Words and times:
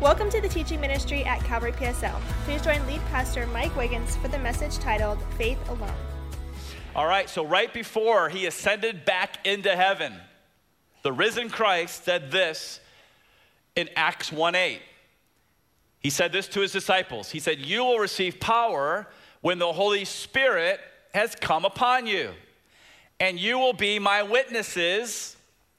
Welcome 0.00 0.28
to 0.28 0.42
the 0.42 0.48
teaching 0.48 0.78
ministry 0.78 1.24
at 1.24 1.42
Calvary 1.44 1.72
PSL. 1.72 2.20
Please 2.44 2.60
join 2.60 2.86
lead 2.86 3.00
pastor 3.06 3.46
Mike 3.46 3.74
Wiggins 3.74 4.14
for 4.16 4.28
the 4.28 4.38
message 4.38 4.76
titled 4.76 5.18
Faith 5.38 5.58
Alone. 5.70 5.90
All 6.94 7.06
right, 7.06 7.30
so 7.30 7.46
right 7.46 7.72
before 7.72 8.28
he 8.28 8.44
ascended 8.44 9.06
back 9.06 9.46
into 9.46 9.74
heaven, 9.74 10.12
the 11.02 11.14
risen 11.14 11.48
Christ 11.48 12.04
said 12.04 12.30
this 12.30 12.78
in 13.74 13.88
Acts 13.96 14.30
1 14.30 14.54
8. 14.54 14.82
He 16.00 16.10
said 16.10 16.30
this 16.30 16.46
to 16.48 16.60
his 16.60 16.72
disciples. 16.72 17.30
He 17.30 17.40
said, 17.40 17.60
You 17.60 17.82
will 17.82 17.98
receive 17.98 18.38
power 18.38 19.08
when 19.40 19.58
the 19.58 19.72
Holy 19.72 20.04
Spirit 20.04 20.78
has 21.14 21.34
come 21.34 21.64
upon 21.64 22.06
you, 22.06 22.32
and 23.18 23.40
you 23.40 23.58
will 23.58 23.72
be 23.72 23.98
my 23.98 24.22
witnesses 24.22 25.38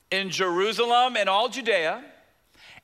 in 0.10 0.32
Jerusalem 0.32 1.16
and 1.16 1.30
all 1.30 1.50
Judea 1.50 2.04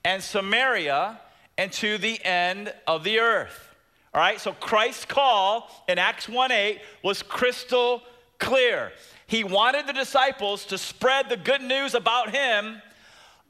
and 0.05 0.21
Samaria 0.21 1.19
and 1.57 1.71
to 1.73 1.97
the 1.97 2.23
end 2.25 2.73
of 2.87 3.03
the 3.03 3.19
earth. 3.19 3.69
All 4.13 4.21
right, 4.21 4.39
so 4.39 4.53
Christ's 4.53 5.05
call 5.05 5.69
in 5.87 5.97
Acts 5.97 6.29
1 6.29 6.51
8 6.51 6.79
was 7.03 7.23
crystal 7.23 8.03
clear. 8.39 8.91
He 9.25 9.43
wanted 9.43 9.87
the 9.87 9.93
disciples 9.93 10.65
to 10.65 10.77
spread 10.77 11.29
the 11.29 11.37
good 11.37 11.61
news 11.61 11.95
about 11.95 12.29
him 12.29 12.81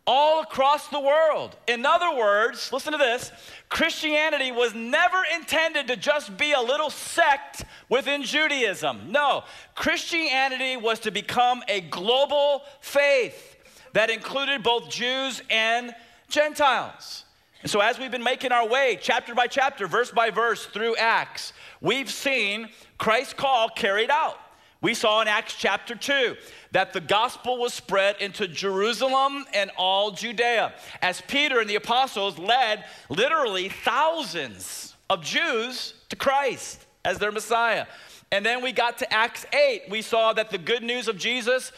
all 0.05 0.41
across 0.41 0.87
the 0.89 0.99
world. 0.99 1.55
In 1.67 1.85
other 1.85 2.15
words, 2.15 2.71
listen 2.71 2.91
to 2.91 2.97
this 2.97 3.31
Christianity 3.69 4.51
was 4.51 4.73
never 4.73 5.23
intended 5.33 5.87
to 5.87 5.95
just 5.95 6.37
be 6.37 6.51
a 6.51 6.61
little 6.61 6.89
sect 6.89 7.65
within 7.89 8.23
Judaism. 8.23 9.11
No, 9.11 9.43
Christianity 9.75 10.77
was 10.77 10.99
to 11.01 11.11
become 11.11 11.63
a 11.67 11.81
global 11.81 12.63
faith 12.81 13.57
that 13.93 14.09
included 14.09 14.63
both 14.63 14.89
Jews 14.89 15.41
and 15.49 15.93
Gentiles. 16.29 17.25
And 17.63 17.71
so, 17.71 17.79
as 17.79 17.97
we've 17.97 18.11
been 18.11 18.23
making 18.23 18.51
our 18.51 18.67
way 18.67 18.99
chapter 19.01 19.33
by 19.33 19.47
chapter, 19.47 19.87
verse 19.87 20.11
by 20.11 20.29
verse 20.29 20.65
through 20.65 20.97
Acts, 20.97 21.53
we've 21.79 22.11
seen 22.11 22.67
Christ's 22.97 23.33
call 23.33 23.69
carried 23.69 24.09
out. 24.09 24.37
We 24.81 24.93
saw 24.93 25.21
in 25.21 25.29
Acts 25.29 25.55
chapter 25.57 25.95
2 25.95 26.35
that 26.73 26.91
the 26.91 26.99
gospel 26.99 27.57
was 27.57 27.73
spread 27.73 28.17
into 28.19 28.49
Jerusalem 28.49 29.45
and 29.53 29.71
all 29.77 30.11
Judea 30.11 30.73
as 31.01 31.21
Peter 31.21 31.61
and 31.61 31.69
the 31.69 31.75
apostles 31.75 32.37
led 32.37 32.83
literally 33.07 33.69
thousands 33.69 34.97
of 35.09 35.23
Jews 35.23 35.93
to 36.09 36.17
Christ 36.17 36.85
as 37.05 37.17
their 37.17 37.31
Messiah. 37.31 37.85
And 38.33 38.45
then 38.45 38.61
we 38.61 38.73
got 38.73 38.97
to 38.97 39.13
Acts 39.13 39.45
8. 39.53 39.83
We 39.89 40.01
saw 40.01 40.33
that 40.33 40.49
the 40.49 40.57
good 40.57 40.83
news 40.83 41.07
of 41.07 41.17
Jesus 41.17 41.71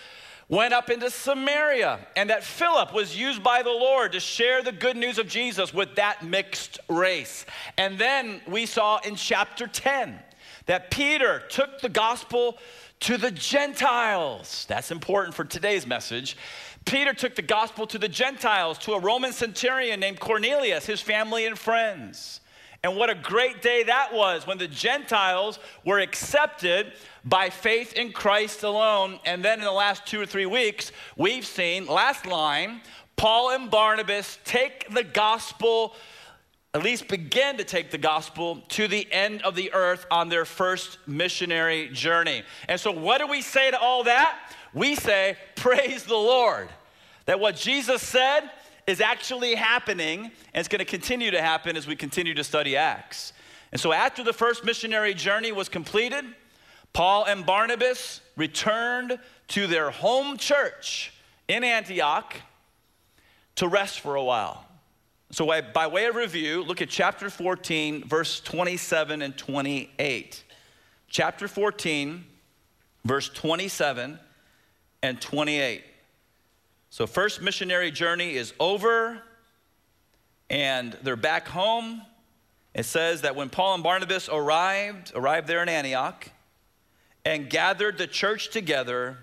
went 0.48 0.74
up 0.74 0.90
into 0.90 1.10
Samaria, 1.10 2.00
and 2.16 2.30
that 2.30 2.44
Philip 2.44 2.94
was 2.94 3.18
used 3.18 3.42
by 3.42 3.64
the 3.64 3.72
Lord 3.72 4.12
to 4.12 4.20
share 4.20 4.62
the 4.62 4.72
good 4.72 4.96
news 4.96 5.18
of 5.18 5.28
Jesus 5.28 5.74
with 5.74 5.96
that 5.96 6.24
mixed 6.24 6.80
race. 6.88 7.46
And 7.78 7.98
then 7.98 8.42
we 8.48 8.66
saw 8.66 9.00
in 9.00 9.16
chapter 9.16 9.66
10 9.68 10.20
that 10.68 10.92
Peter 10.92 11.42
took 11.50 11.82
the 11.82 11.90
gospel 11.90 12.58
to 13.02 13.18
the 13.18 13.32
Gentiles. 13.32 14.66
That's 14.70 14.92
important 14.92 15.36
for 15.36 15.44
today's 15.44 15.86
message. 15.86 16.38
Peter 16.86 17.14
took 17.14 17.36
the 17.36 17.42
gospel 17.42 17.88
to 17.88 17.98
the 17.98 18.08
Gentiles, 18.08 18.78
to 18.80 18.94
a 18.94 19.00
Roman 19.00 19.34
centurion 19.34 20.00
named 20.00 20.20
Cornelius, 20.20 20.86
his 20.86 21.02
family 21.02 21.46
and 21.48 21.58
friends. 21.58 22.40
And 22.86 22.95
what 22.95 23.09
a 23.09 23.16
great 23.16 23.64
day 23.64 23.81
that 23.81 24.14
was 24.14 24.45
when 24.45 24.59
the 24.59 24.67
Gentiles 24.67 25.58
were 25.83 25.97
accepted 25.97 26.94
by 27.23 27.50
faith 27.50 27.94
in 27.94 28.11
Christ 28.11 28.61
alone. 28.61 29.19
And 29.25 29.44
then 29.44 29.58
in 29.58 29.66
the 29.66 29.72
last 29.72 30.05
two 30.05 30.22
or 30.22 30.28
three 30.28 30.45
weeks, 30.45 30.91
we've 31.17 31.47
seen, 31.47 31.88
last 31.88 32.28
line, 32.28 32.81
Paul 33.16 33.50
and 33.50 33.72
Barnabas 33.72 34.38
take 34.45 34.88
the 34.94 35.03
gospel, 35.03 35.95
at 36.75 36.83
least 36.83 37.08
begin 37.08 37.58
to 37.58 37.63
take 37.63 37.89
the 37.89 37.97
gospel 37.97 38.61
to 38.67 38.88
the 38.88 39.11
end 39.11 39.41
of 39.41 39.56
the 39.56 39.73
earth 39.73 40.06
on 40.11 40.29
their 40.29 40.45
first 40.45 41.00
missionary 41.07 41.90
journey. 41.90 42.44
And 42.68 42.79
so, 42.79 42.91
what 42.91 43.18
do 43.18 43.25
we 43.25 43.41
say 43.41 43.72
to 43.72 43.79
all 43.79 44.03
that? 44.03 44.53
We 44.75 44.94
say, 44.94 45.38
Praise 45.56 46.03
the 46.03 46.13
Lord. 46.13 46.69
That 47.25 47.40
what 47.40 47.56
Jesus 47.56 48.03
said, 48.03 48.47
is 48.88 49.01
actually 49.01 49.56
happening, 49.56 50.25
and 50.25 50.31
it's 50.53 50.68
going 50.68 50.79
to 50.79 50.85
continue 50.85 51.31
to 51.31 51.41
happen 51.41 51.75
as 51.75 51.88
we 51.88 51.96
continue 51.96 52.34
to 52.34 52.44
study 52.44 52.78
Acts. 52.78 53.34
And 53.72 53.81
so, 53.81 53.91
after 53.91 54.23
the 54.23 54.34
first 54.34 54.63
missionary 54.63 55.13
journey 55.13 55.51
was 55.51 55.69
completed, 55.69 56.23
Paul 56.94 57.25
and 57.25 57.45
Barnabas 57.45 58.22
returned 58.38 59.19
to 59.50 59.68
their 59.68 59.90
home 59.90 60.38
church 60.38 61.13
in 61.47 61.63
Antioch 61.63 62.35
to 63.56 63.68
rest 63.68 64.00
for 64.00 64.16
a 64.16 64.24
while. 64.24 64.66
So, 65.31 65.51
by 65.74 65.88
way 65.88 66.06
of 66.06 66.16
review, 66.16 66.63
look 66.63 66.81
at 66.81 66.90
chapter 66.90 67.29
14, 67.29 68.07
verse 68.07 68.40
27 68.40 69.22
and 69.22 69.35
28. 69.35 70.44
Chapter 71.09 71.47
14, 71.47 72.24
verse 73.03 73.29
27 73.29 74.19
and 75.01 75.22
28. 75.22 75.84
So, 76.95 77.06
first 77.06 77.41
missionary 77.41 77.91
journey 77.91 78.35
is 78.35 78.53
over, 78.57 79.22
and 80.50 80.97
they're 81.03 81.17
back 81.17 81.45
home. 81.45 82.01
It 82.73 82.85
says 82.85 83.23
that 83.23 83.35
when 83.35 83.50
Paul 83.50 83.73
and 83.73 83.83
Barnabas 83.83 84.29
arrived, 84.31 85.11
arrived 85.13 85.45
there 85.47 85.61
in 85.61 85.67
Antioch, 85.67 86.29
and 87.25 87.50
gathered 87.50 87.97
the 87.97 88.07
church 88.07 88.50
together, 88.50 89.17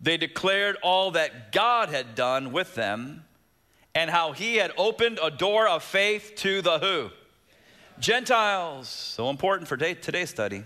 they 0.00 0.16
declared 0.16 0.78
all 0.82 1.10
that 1.10 1.52
God 1.52 1.90
had 1.90 2.14
done 2.14 2.52
with 2.52 2.74
them 2.74 3.24
and 3.94 4.08
how 4.08 4.32
he 4.32 4.56
had 4.56 4.72
opened 4.78 5.18
a 5.22 5.30
door 5.30 5.68
of 5.68 5.82
faith 5.82 6.32
to 6.36 6.62
the 6.62 6.78
who? 6.78 7.10
Gentiles. 7.98 8.88
So 8.88 9.28
important 9.28 9.68
for 9.68 9.76
today's 9.76 10.30
study. 10.30 10.64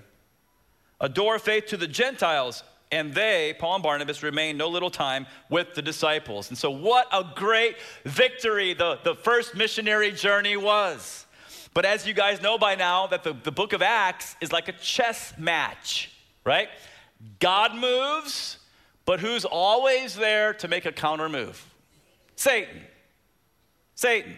A 1.01 1.09
door 1.09 1.35
of 1.35 1.43
faith 1.43 1.67
to 1.67 1.77
the 1.77 1.89
Gentiles 1.89 2.63
and 2.95 3.13
they, 3.13 3.57
Paul 3.59 3.75
and 3.75 3.83
Barnabas, 3.83 4.23
remained 4.23 4.57
no 4.57 4.69
little 4.69 4.89
time 4.89 5.27
with 5.51 5.75
the 5.75 5.83
disciples. 5.83 6.49
And 6.49 6.57
so, 6.57 6.71
what 6.71 7.09
a 7.13 7.25
great 7.35 7.77
victory 8.05 8.73
the, 8.73 9.01
the 9.03 9.17
first 9.17 9.57
missionary 9.57 10.13
journey 10.13 10.57
was. 10.57 11.27
But 11.75 11.85
as 11.85 12.07
you 12.07 12.15
guys 12.15 12.41
know 12.41 12.57
by 12.57 12.77
now, 12.77 13.09
that 13.09 13.25
the, 13.25 13.33
the 13.33 13.51
book 13.51 13.73
of 13.73 13.83
Acts 13.83 14.37
is 14.41 14.53
like 14.53 14.69
a 14.69 14.73
chess 14.73 15.35
match, 15.37 16.13
right? 16.45 16.69
God 17.41 17.75
moves, 17.75 18.59
but 19.07 19.19
who's 19.19 19.45
always 19.45 20.15
there 20.15 20.55
to 20.55 20.69
make 20.69 20.87
a 20.87 20.93
counter 20.93 21.29
move? 21.29 21.75
Satan. 22.37 22.81
Satan. 23.97 24.37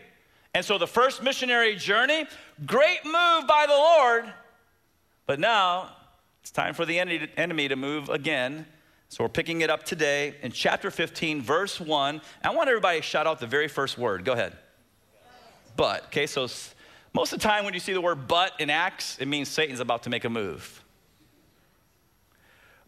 And 0.55 0.65
so 0.65 0.79
the 0.79 0.87
first 0.87 1.23
missionary 1.23 1.77
journey, 1.77 2.25
great 2.65 3.05
move 3.05 3.47
by 3.47 3.67
the 3.69 3.75
Lord, 3.75 4.33
but 5.27 5.39
now 5.39 5.91
it's 6.47 6.53
time 6.53 6.75
for 6.75 6.85
the 6.85 7.01
enemy 7.01 7.67
to 7.67 7.75
move 7.75 8.09
again. 8.09 8.67
So 9.09 9.25
we're 9.25 9.31
picking 9.31 9.63
it 9.63 9.69
up 9.69 9.83
today 9.83 10.37
in 10.43 10.53
chapter 10.53 10.93
15, 10.93 11.43
verse 11.43 11.81
1. 11.81 12.21
I 12.45 12.51
want 12.51 12.69
everybody 12.69 13.01
to 13.01 13.03
shout 13.03 13.27
out 13.27 13.41
the 13.41 13.49
very 13.49 13.67
first 13.67 13.99
word. 13.99 14.25
Go 14.25 14.33
ahead. 14.33 14.57
But. 15.75 16.05
Okay, 16.05 16.29
so 16.29 16.47
most 17.13 17.33
of 17.33 17.41
the 17.41 17.43
time 17.43 17.65
when 17.65 17.75
you 17.75 17.81
see 17.81 17.95
the 17.95 18.01
word 18.01 18.29
but 18.29 18.53
in 18.61 18.71
Acts, 18.71 19.19
it 19.19 19.27
means 19.27 19.49
Satan's 19.49 19.81
about 19.81 20.05
to 20.05 20.11
make 20.11 20.25
a 20.25 20.31
move. 20.31 20.85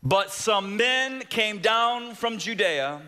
But 0.04 0.30
some 0.30 0.76
men 0.76 1.22
came 1.22 1.58
down 1.58 2.14
from 2.14 2.38
Judea. 2.38 3.02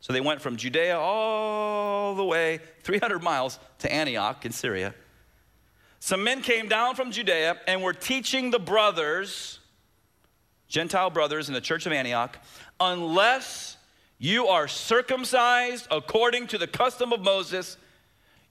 So 0.00 0.12
they 0.12 0.20
went 0.20 0.42
from 0.42 0.58
Judea 0.58 0.98
all 0.98 2.14
the 2.14 2.24
way 2.24 2.60
300 2.82 3.22
miles 3.22 3.58
to 3.78 3.90
Antioch 3.90 4.44
in 4.44 4.52
Syria. 4.52 4.94
Some 6.00 6.22
men 6.22 6.42
came 6.42 6.68
down 6.68 6.96
from 6.96 7.12
Judea 7.12 7.56
and 7.66 7.82
were 7.82 7.94
teaching 7.94 8.50
the 8.50 8.58
brothers 8.58 9.56
Gentile 10.70 11.10
brothers 11.10 11.48
in 11.48 11.54
the 11.54 11.60
church 11.60 11.84
of 11.84 11.92
Antioch, 11.92 12.38
unless 12.78 13.76
you 14.18 14.46
are 14.46 14.68
circumcised 14.68 15.88
according 15.90 16.46
to 16.46 16.58
the 16.58 16.68
custom 16.68 17.12
of 17.12 17.20
Moses, 17.20 17.76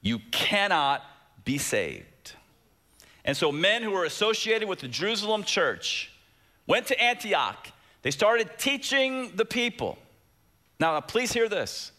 you 0.02 0.18
cannot 0.30 1.02
be 1.44 1.56
saved. 1.56 2.34
And 3.24 3.36
so, 3.36 3.50
men 3.50 3.82
who 3.82 3.90
were 3.90 4.04
associated 4.04 4.68
with 4.68 4.80
the 4.80 4.88
Jerusalem 4.88 5.44
church 5.44 6.12
went 6.66 6.86
to 6.88 7.02
Antioch. 7.02 7.68
They 8.02 8.10
started 8.10 8.50
teaching 8.58 9.32
the 9.34 9.44
people. 9.46 9.98
Now, 10.78 11.00
please 11.00 11.32
hear 11.32 11.48
this. 11.48 11.92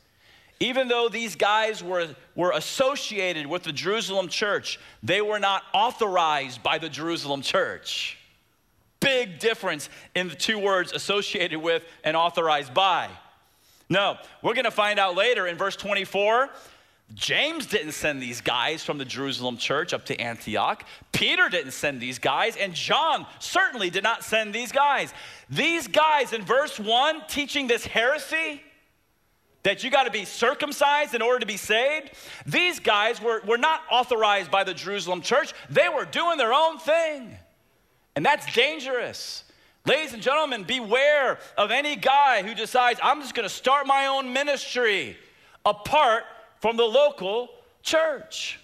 Even 0.60 0.88
though 0.88 1.10
these 1.10 1.36
guys 1.36 1.84
were, 1.84 2.10
were 2.36 2.52
associated 2.52 3.48
with 3.48 3.64
the 3.64 3.74
Jerusalem 3.74 4.28
church, 4.28 4.80
they 5.02 5.22
were 5.22 5.40
not 5.40 5.64
authorized 5.74 6.62
by 6.62 6.78
the 6.78 6.90
Jerusalem 6.90 7.42
church 7.42 8.20
big 9.02 9.40
difference 9.40 9.90
in 10.16 10.30
the 10.30 10.36
two 10.36 10.58
words 10.58 10.94
associated 10.94 11.60
with 11.60 11.84
and 12.06 12.16
authorized 12.16 12.74
by. 12.74 13.10
No, 13.90 14.18
we're 14.42 14.54
going 14.54 14.64
to 14.64 14.72
find 14.72 14.98
out 14.98 15.16
later 15.16 15.48
in 15.48 15.58
verse 15.58 15.76
24. 15.76 16.50
James 17.14 17.66
didn't 17.66 17.92
send 17.92 18.22
these 18.22 18.40
guys 18.40 18.84
from 18.84 18.98
the 18.98 19.04
Jerusalem 19.04 19.58
church 19.58 19.94
up 19.94 20.06
to 20.06 20.20
Antioch. 20.22 20.86
Peter 21.12 21.50
didn't 21.50 21.72
send 21.72 22.00
these 22.00 22.20
guys, 22.20 22.56
and 22.56 22.74
John 22.74 23.26
certainly 23.40 23.90
did 23.90 24.04
not 24.04 24.24
send 24.24 24.56
these 24.56 24.72
guys. 24.72 25.14
These 25.50 25.90
guys 25.90 26.32
in 26.32 26.44
verse 26.44 26.80
1 26.80 27.24
teaching 27.28 27.68
this 27.68 27.86
heresy, 27.86 28.62
that 29.64 29.84
you 29.84 29.92
got 29.92 30.04
to 30.04 30.12
be 30.12 30.26
circumcised 30.26 31.14
in 31.14 31.22
order 31.22 31.40
to 31.40 31.46
be 31.46 31.58
saved. 31.58 32.12
These 32.48 32.80
guys 32.80 33.22
were, 33.22 33.42
were 33.46 33.58
not 33.58 33.82
authorized 33.92 34.50
by 34.50 34.64
the 34.64 34.74
Jerusalem 34.74 35.22
church, 35.22 35.54
they 35.70 35.90
were 35.90 36.06
doing 36.06 36.38
their 36.38 36.54
own 36.54 36.80
thing. 36.80 37.38
And 38.16 38.26
that's 38.26 38.52
dangerous. 38.54 39.44
Ladies 39.86 40.14
and 40.14 40.22
gentlemen, 40.22 40.64
beware 40.64 41.40
of 41.58 41.72
any 41.72 41.96
guy 41.96 42.44
who 42.44 42.54
decides, 42.54 43.00
I'm 43.02 43.22
just 43.22 43.34
going 43.34 43.48
to 43.48 43.54
start 43.54 43.88
my 43.88 44.08
own 44.08 44.32
ministry 44.32 45.18
apart 45.66 46.24
from 46.60 46.78
the 46.78 46.84
local 46.84 47.50
church. 47.82 48.60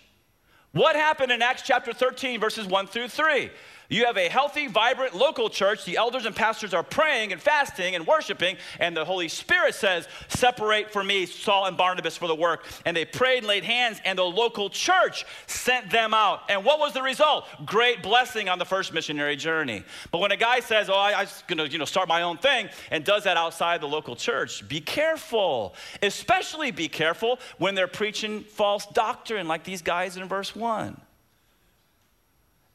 What 0.74 0.96
happened 0.96 1.32
in 1.32 1.42
Acts 1.42 1.64
chapter 1.64 1.92
13, 1.92 2.40
verses 2.40 2.68
1 2.68 2.88
through 2.88 3.08
3? 3.08 3.50
You 3.90 4.06
have 4.06 4.18
a 4.18 4.28
healthy, 4.28 4.68
vibrant 4.68 5.16
local 5.16 5.50
church. 5.50 5.86
The 5.86 5.96
elders 5.96 6.26
and 6.26 6.36
pastors 6.36 6.74
are 6.74 6.84
praying 6.84 7.32
and 7.32 7.42
fasting 7.42 7.96
and 7.96 8.06
worshiping, 8.06 8.58
and 8.80 8.98
the 8.98 9.06
Holy 9.06 9.30
Spirit 9.30 9.76
says, 9.76 10.10
Separate 10.28 10.92
for 10.92 11.04
me 11.04 11.26
Saul 11.26 11.66
and 11.66 11.78
Barnabas 11.78 12.18
for 12.18 12.28
the 12.28 12.36
work. 12.36 12.66
And 12.86 12.98
they 12.98 13.06
prayed 13.06 13.40
and 13.40 13.48
laid 13.48 13.64
hands, 13.64 14.02
and 14.04 14.20
the 14.20 14.24
local 14.24 14.70
church 14.70 15.26
sent 15.46 15.90
them 15.90 16.14
out. 16.14 16.42
And 16.50 16.66
what 16.66 16.80
was 16.80 16.94
the 16.94 17.02
result? 17.02 17.46
Great 17.66 18.04
blessing 18.04 18.50
on 18.50 18.60
the 18.60 18.66
first 18.66 18.94
missionary 18.94 19.38
journey. 19.38 19.84
But 20.12 20.20
when 20.20 20.32
a 20.34 20.38
guy 20.38 20.60
says, 20.60 20.90
Oh, 20.90 20.96
I, 20.96 21.22
am 21.22 21.26
just 21.26 21.48
gonna 21.48 21.66
you 21.66 21.78
know, 21.78 21.86
start 21.86 22.10
my 22.10 22.24
own 22.24 22.38
thing, 22.38 22.70
and 22.92 23.06
does 23.06 23.24
that 23.24 23.38
outside 23.38 23.80
the 23.80 23.88
local 23.88 24.18
church, 24.18 24.68
be 24.68 24.82
careful. 24.82 25.76
Especially 26.04 26.72
be 26.72 26.90
careful 26.90 27.40
when 27.58 27.74
they're 27.74 27.88
preaching 27.88 28.42
false 28.42 28.86
doctrine, 28.88 29.48
like 29.48 29.64
these 29.64 29.82
guys 29.82 30.18
in 30.18 30.28
verse 30.28 30.54
1. 30.54 31.00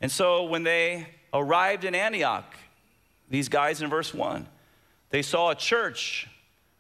And 0.03 0.11
so 0.11 0.45
when 0.45 0.65
they 0.65 1.07
arrived 1.33 1.85
in 1.85 1.95
Antioch, 1.95 2.57
these 3.31 3.49
guys 3.49 3.81
in 3.81 3.89
verse 3.89 4.13
1, 4.13 4.47
they 5.11 5.23
saw 5.23 5.51
a 5.51 5.55
church 5.55 6.29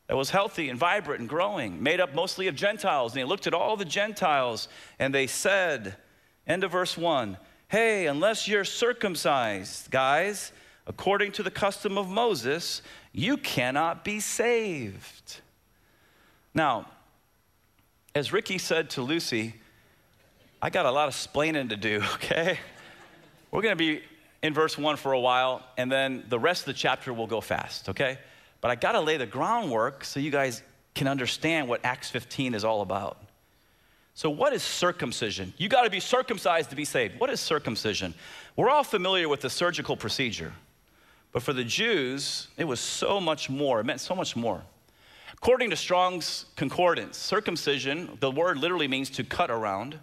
that 0.09 0.17
was 0.17 0.31
healthy 0.31 0.69
and 0.69 0.79
vibrant 0.79 1.21
and 1.21 1.29
growing, 1.29 1.81
made 1.83 2.01
up 2.01 2.15
mostly 2.15 2.49
of 2.49 2.57
Gentiles. 2.57 3.13
And 3.13 3.21
they 3.21 3.25
looked 3.25 3.47
at 3.47 3.55
all 3.55 3.77
the 3.77 3.85
Gentiles 3.85 4.69
and 4.99 5.15
they 5.15 5.29
said, 5.29 5.97
end 6.47 6.65
of 6.65 6.73
verse 6.73 6.99
1, 6.99 7.39
hey, 7.69 8.07
unless 8.09 8.49
you're 8.49 8.65
circumcised, 8.65 9.91
guys, 9.91 10.53
according 10.89 11.31
to 11.33 11.45
the 11.45 11.51
custom 11.51 11.97
of 11.97 12.09
Moses, 12.09 12.83
you 13.13 13.37
cannot 13.37 14.05
be 14.05 14.19
saved. 14.19 15.41
Now, 16.53 16.89
as 18.17 18.33
Ricky 18.33 18.59
said 18.59 18.91
to 18.91 19.03
Lucy, 19.03 19.55
I 20.61 20.71
got 20.71 20.87
a 20.87 20.91
lot 20.91 21.09
of 21.09 21.15
splaining 21.15 21.69
to 21.71 21.77
do, 21.77 22.03
okay? 22.15 22.59
We're 23.53 23.61
going 23.63 23.77
to 23.77 23.85
be 23.85 24.03
in 24.43 24.55
verse 24.55 24.77
1 24.79 24.97
for 24.97 25.13
a 25.13 25.21
while, 25.21 25.63
and 25.77 25.93
then 25.93 26.25
the 26.29 26.39
rest 26.39 26.63
of 26.63 26.67
the 26.67 26.73
chapter 26.73 27.13
will 27.13 27.27
go 27.27 27.41
fast, 27.41 27.91
okay? 27.91 28.19
But 28.63 28.71
I 28.71 28.75
got 28.75 28.93
to 28.93 29.01
lay 29.01 29.19
the 29.19 29.27
groundwork 29.27 30.05
so 30.05 30.19
you 30.19 30.31
guys 30.31 30.63
can 30.95 31.07
understand 31.07 31.69
what 31.69 31.85
Acts 31.85 32.11
15 32.11 32.55
is 32.55 32.65
all 32.65 32.81
about. 32.81 33.19
So, 34.15 34.31
what 34.31 34.53
is 34.53 34.63
circumcision? 34.63 35.55
You 35.57 35.69
got 35.69 35.83
to 35.83 35.91
be 35.91 36.01
circumcised 36.01 36.71
to 36.71 36.77
be 36.77 36.85
saved. 36.85 37.19
What 37.19 37.31
is 37.31 37.41
circumcision? 37.41 38.15
We're 38.57 38.69
all 38.69 38.85
familiar 38.85 39.29
with 39.29 39.41
the 39.41 39.49
surgical 39.49 39.97
procedure, 39.97 40.53
but 41.33 41.43
for 41.43 41.55
the 41.55 41.65
Jews, 41.65 42.49
it 42.59 42.65
was 42.65 42.81
so 42.81 43.21
much 43.21 43.49
more. 43.49 43.81
It 43.81 43.85
meant 43.85 44.01
so 44.01 44.15
much 44.15 44.37
more. 44.37 44.63
According 45.33 45.71
to 45.71 45.77
Strong's 45.77 46.45
Concordance, 46.57 47.17
circumcision, 47.17 48.19
the 48.21 48.31
word 48.31 48.59
literally 48.59 48.87
means 48.87 49.09
to 49.11 49.25
cut 49.25 49.51
around. 49.51 49.99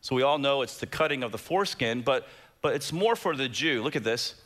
So, 0.00 0.16
we 0.16 0.22
all 0.22 0.38
know 0.38 0.62
it's 0.62 0.78
the 0.78 0.86
cutting 0.86 1.22
of 1.22 1.30
the 1.30 1.38
foreskin, 1.38 2.02
but 2.02 2.26
but 2.64 2.74
it's 2.74 2.94
more 2.94 3.14
for 3.14 3.36
the 3.36 3.46
Jew. 3.46 3.82
Look 3.82 3.94
at 3.94 4.04
this. 4.04 4.36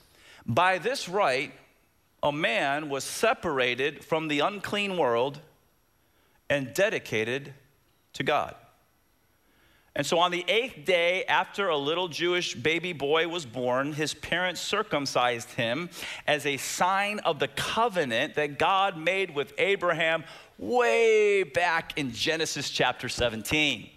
By 0.44 0.78
this 0.78 1.08
rite, 1.08 1.52
a 2.20 2.32
man 2.32 2.88
was 2.88 3.04
separated 3.04 4.04
from 4.04 4.26
the 4.26 4.40
unclean 4.40 4.98
world 4.98 5.38
and 6.50 6.74
dedicated 6.74 7.54
to 8.14 8.24
God. 8.24 8.56
And 9.94 10.04
so 10.04 10.18
on 10.18 10.32
the 10.32 10.44
eighth 10.48 10.84
day 10.84 11.26
after 11.26 11.68
a 11.68 11.76
little 11.76 12.08
Jewish 12.08 12.56
baby 12.56 12.92
boy 12.92 13.28
was 13.28 13.46
born, 13.46 13.92
his 13.92 14.14
parents 14.14 14.60
circumcised 14.60 15.52
him 15.52 15.88
as 16.26 16.44
a 16.44 16.56
sign 16.56 17.20
of 17.20 17.38
the 17.38 17.46
covenant 17.46 18.34
that 18.34 18.58
God 18.58 18.98
made 18.98 19.32
with 19.32 19.52
Abraham 19.58 20.24
way 20.58 21.44
back 21.44 21.96
in 21.96 22.10
Genesis 22.10 22.68
chapter 22.70 23.08
17. 23.08 23.90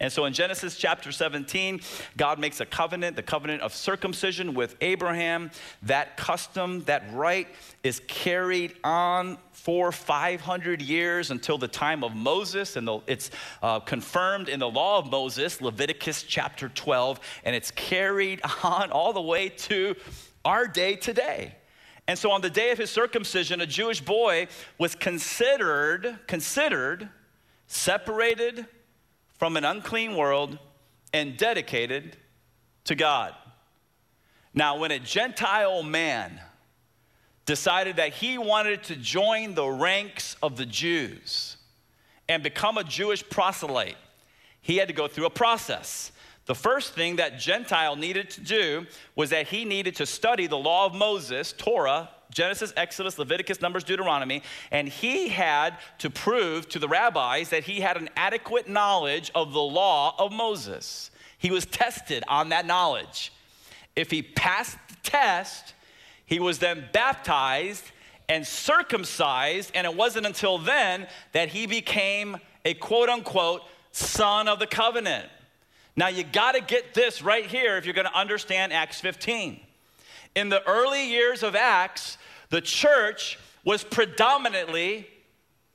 And 0.00 0.10
so 0.10 0.24
in 0.24 0.32
Genesis 0.32 0.76
chapter 0.76 1.12
17, 1.12 1.82
God 2.16 2.38
makes 2.38 2.60
a 2.60 2.66
covenant, 2.66 3.16
the 3.16 3.22
covenant 3.22 3.60
of 3.60 3.74
circumcision 3.74 4.54
with 4.54 4.74
Abraham. 4.80 5.50
That 5.82 6.16
custom, 6.16 6.82
that 6.84 7.04
rite 7.12 7.48
is 7.82 8.00
carried 8.06 8.76
on 8.82 9.36
for 9.52 9.92
500 9.92 10.80
years 10.80 11.30
until 11.30 11.58
the 11.58 11.68
time 11.68 12.02
of 12.02 12.16
Moses, 12.16 12.76
and 12.76 12.88
it's 13.06 13.30
uh, 13.62 13.80
confirmed 13.80 14.48
in 14.48 14.58
the 14.58 14.68
law 14.68 14.98
of 14.98 15.10
Moses, 15.10 15.60
Leviticus 15.60 16.22
chapter 16.22 16.70
12, 16.70 17.20
and 17.44 17.54
it's 17.54 17.70
carried 17.70 18.40
on 18.62 18.90
all 18.90 19.12
the 19.12 19.20
way 19.20 19.50
to 19.50 19.94
our 20.46 20.66
day 20.66 20.96
today. 20.96 21.54
And 22.08 22.18
so 22.18 22.30
on 22.30 22.40
the 22.40 22.50
day 22.50 22.70
of 22.70 22.78
his 22.78 22.90
circumcision, 22.90 23.60
a 23.60 23.66
Jewish 23.66 24.00
boy 24.00 24.48
was 24.78 24.94
considered, 24.94 26.18
considered, 26.26 27.10
separated, 27.66 28.66
from 29.40 29.56
an 29.56 29.64
unclean 29.64 30.16
world 30.16 30.58
and 31.14 31.34
dedicated 31.38 32.14
to 32.84 32.94
God. 32.94 33.34
Now, 34.52 34.76
when 34.76 34.90
a 34.90 34.98
Gentile 34.98 35.82
man 35.82 36.38
decided 37.46 37.96
that 37.96 38.12
he 38.12 38.36
wanted 38.36 38.82
to 38.84 38.96
join 38.96 39.54
the 39.54 39.66
ranks 39.66 40.36
of 40.42 40.58
the 40.58 40.66
Jews 40.66 41.56
and 42.28 42.42
become 42.42 42.76
a 42.76 42.84
Jewish 42.84 43.26
proselyte, 43.30 43.96
he 44.60 44.76
had 44.76 44.88
to 44.88 44.94
go 44.94 45.08
through 45.08 45.24
a 45.24 45.30
process. 45.30 46.12
The 46.44 46.54
first 46.54 46.92
thing 46.92 47.16
that 47.16 47.38
Gentile 47.38 47.96
needed 47.96 48.28
to 48.32 48.42
do 48.42 48.86
was 49.16 49.30
that 49.30 49.48
he 49.48 49.64
needed 49.64 49.96
to 49.96 50.04
study 50.04 50.48
the 50.48 50.58
law 50.58 50.84
of 50.84 50.94
Moses, 50.94 51.54
Torah, 51.56 52.10
Genesis, 52.30 52.72
Exodus, 52.76 53.18
Leviticus, 53.18 53.60
Numbers, 53.60 53.84
Deuteronomy, 53.84 54.42
and 54.70 54.88
he 54.88 55.28
had 55.28 55.76
to 55.98 56.10
prove 56.10 56.68
to 56.70 56.78
the 56.78 56.88
rabbis 56.88 57.50
that 57.50 57.64
he 57.64 57.80
had 57.80 57.96
an 57.96 58.08
adequate 58.16 58.68
knowledge 58.68 59.30
of 59.34 59.52
the 59.52 59.60
law 59.60 60.14
of 60.18 60.32
Moses. 60.32 61.10
He 61.38 61.50
was 61.50 61.66
tested 61.66 62.22
on 62.28 62.50
that 62.50 62.66
knowledge. 62.66 63.32
If 63.96 64.10
he 64.10 64.22
passed 64.22 64.78
the 64.88 64.96
test, 65.02 65.74
he 66.26 66.38
was 66.38 66.58
then 66.58 66.84
baptized 66.92 67.84
and 68.28 68.46
circumcised, 68.46 69.72
and 69.74 69.86
it 69.86 69.94
wasn't 69.94 70.24
until 70.24 70.58
then 70.58 71.08
that 71.32 71.48
he 71.48 71.66
became 71.66 72.36
a 72.64 72.74
quote 72.74 73.08
unquote 73.08 73.62
son 73.92 74.46
of 74.46 74.58
the 74.58 74.66
covenant. 74.66 75.26
Now, 75.96 76.08
you 76.08 76.22
got 76.22 76.52
to 76.52 76.60
get 76.60 76.94
this 76.94 77.22
right 77.22 77.44
here 77.44 77.76
if 77.76 77.84
you're 77.84 77.94
going 77.94 78.06
to 78.06 78.16
understand 78.16 78.72
Acts 78.72 79.00
15. 79.00 79.60
In 80.34 80.48
the 80.48 80.66
early 80.66 81.08
years 81.08 81.42
of 81.42 81.54
Acts, 81.54 82.18
the 82.50 82.60
church 82.60 83.38
was 83.64 83.84
predominantly 83.84 85.06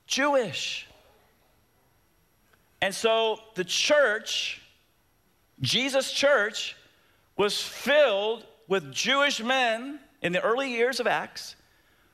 Jewish. 0.06 0.86
And 2.80 2.94
so 2.94 3.40
the 3.54 3.64
church, 3.64 4.60
Jesus' 5.60 6.12
church, 6.12 6.76
was 7.36 7.60
filled 7.60 8.44
with 8.68 8.92
Jewish 8.92 9.42
men 9.42 10.00
in 10.22 10.32
the 10.32 10.42
early 10.42 10.70
years 10.70 11.00
of 11.00 11.06
Acts 11.06 11.56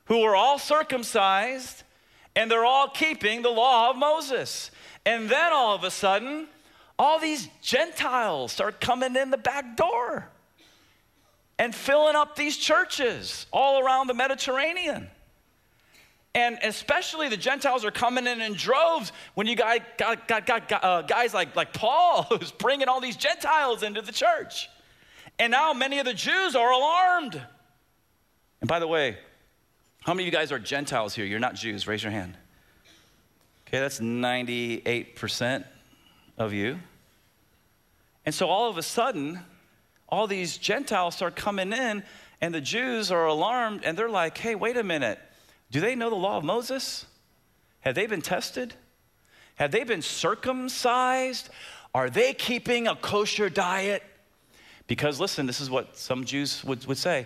who 0.05 0.19
were 0.19 0.35
all 0.35 0.59
circumcised 0.59 1.83
and 2.35 2.49
they're 2.49 2.65
all 2.65 2.89
keeping 2.89 3.41
the 3.41 3.49
law 3.49 3.89
of 3.89 3.95
Moses. 3.95 4.71
And 5.05 5.29
then 5.29 5.53
all 5.53 5.75
of 5.75 5.83
a 5.83 5.91
sudden, 5.91 6.47
all 6.97 7.19
these 7.19 7.47
Gentiles 7.61 8.51
start 8.51 8.81
coming 8.81 9.15
in 9.15 9.29
the 9.29 9.37
back 9.37 9.77
door 9.77 10.29
and 11.59 11.73
filling 11.73 12.15
up 12.15 12.35
these 12.35 12.57
churches 12.57 13.45
all 13.51 13.83
around 13.83 14.07
the 14.07 14.13
Mediterranean. 14.13 15.09
And 16.35 16.57
especially 16.63 17.29
the 17.29 17.37
Gentiles 17.37 17.85
are 17.85 17.91
coming 17.91 18.25
in 18.25 18.41
in 18.41 18.53
droves 18.53 19.11
when 19.35 19.45
you 19.45 19.55
got, 19.55 19.97
got, 19.97 20.27
got, 20.27 20.47
got 20.47 20.83
uh, 20.83 21.01
guys 21.03 21.33
like, 21.33 21.55
like 21.55 21.73
Paul 21.73 22.23
who's 22.29 22.51
bringing 22.51 22.87
all 22.87 22.99
these 22.99 23.17
Gentiles 23.17 23.83
into 23.83 24.01
the 24.01 24.11
church. 24.11 24.69
And 25.37 25.51
now 25.51 25.73
many 25.73 25.99
of 25.99 26.05
the 26.05 26.13
Jews 26.13 26.55
are 26.55 26.71
alarmed. 26.71 27.41
And 28.61 28.67
by 28.67 28.79
the 28.79 28.87
way, 28.87 29.17
how 30.01 30.13
many 30.13 30.23
of 30.23 30.33
you 30.33 30.37
guys 30.37 30.51
are 30.51 30.59
Gentiles 30.59 31.13
here? 31.13 31.25
You're 31.25 31.39
not 31.39 31.55
Jews. 31.55 31.87
Raise 31.87 32.03
your 32.03 32.11
hand. 32.11 32.35
Okay, 33.67 33.79
that's 33.79 33.99
98% 33.99 35.65
of 36.37 36.53
you. 36.53 36.79
And 38.25 38.33
so 38.33 38.47
all 38.47 38.69
of 38.69 38.77
a 38.77 38.83
sudden, 38.83 39.39
all 40.13 40.27
these 40.27 40.57
Gentiles 40.57 41.15
start 41.15 41.35
coming 41.35 41.73
in, 41.73 42.03
and 42.39 42.53
the 42.53 42.61
Jews 42.61 43.11
are 43.11 43.25
alarmed, 43.25 43.81
and 43.83 43.97
they're 43.97 44.11
like, 44.11 44.37
hey, 44.37 44.53
wait 44.53 44.77
a 44.77 44.83
minute. 44.83 45.17
Do 45.71 45.79
they 45.81 45.95
know 45.95 46.11
the 46.11 46.15
law 46.15 46.37
of 46.37 46.43
Moses? 46.43 47.07
Have 47.79 47.95
they 47.95 48.05
been 48.05 48.21
tested? 48.21 48.75
Have 49.55 49.71
they 49.71 49.83
been 49.83 50.03
circumcised? 50.03 51.49
Are 51.95 52.11
they 52.11 52.35
keeping 52.35 52.87
a 52.87 52.95
kosher 52.95 53.49
diet? 53.49 54.03
Because 54.85 55.19
listen, 55.19 55.47
this 55.47 55.59
is 55.59 55.71
what 55.71 55.97
some 55.97 56.25
Jews 56.25 56.63
would, 56.63 56.85
would 56.85 56.99
say. 56.99 57.25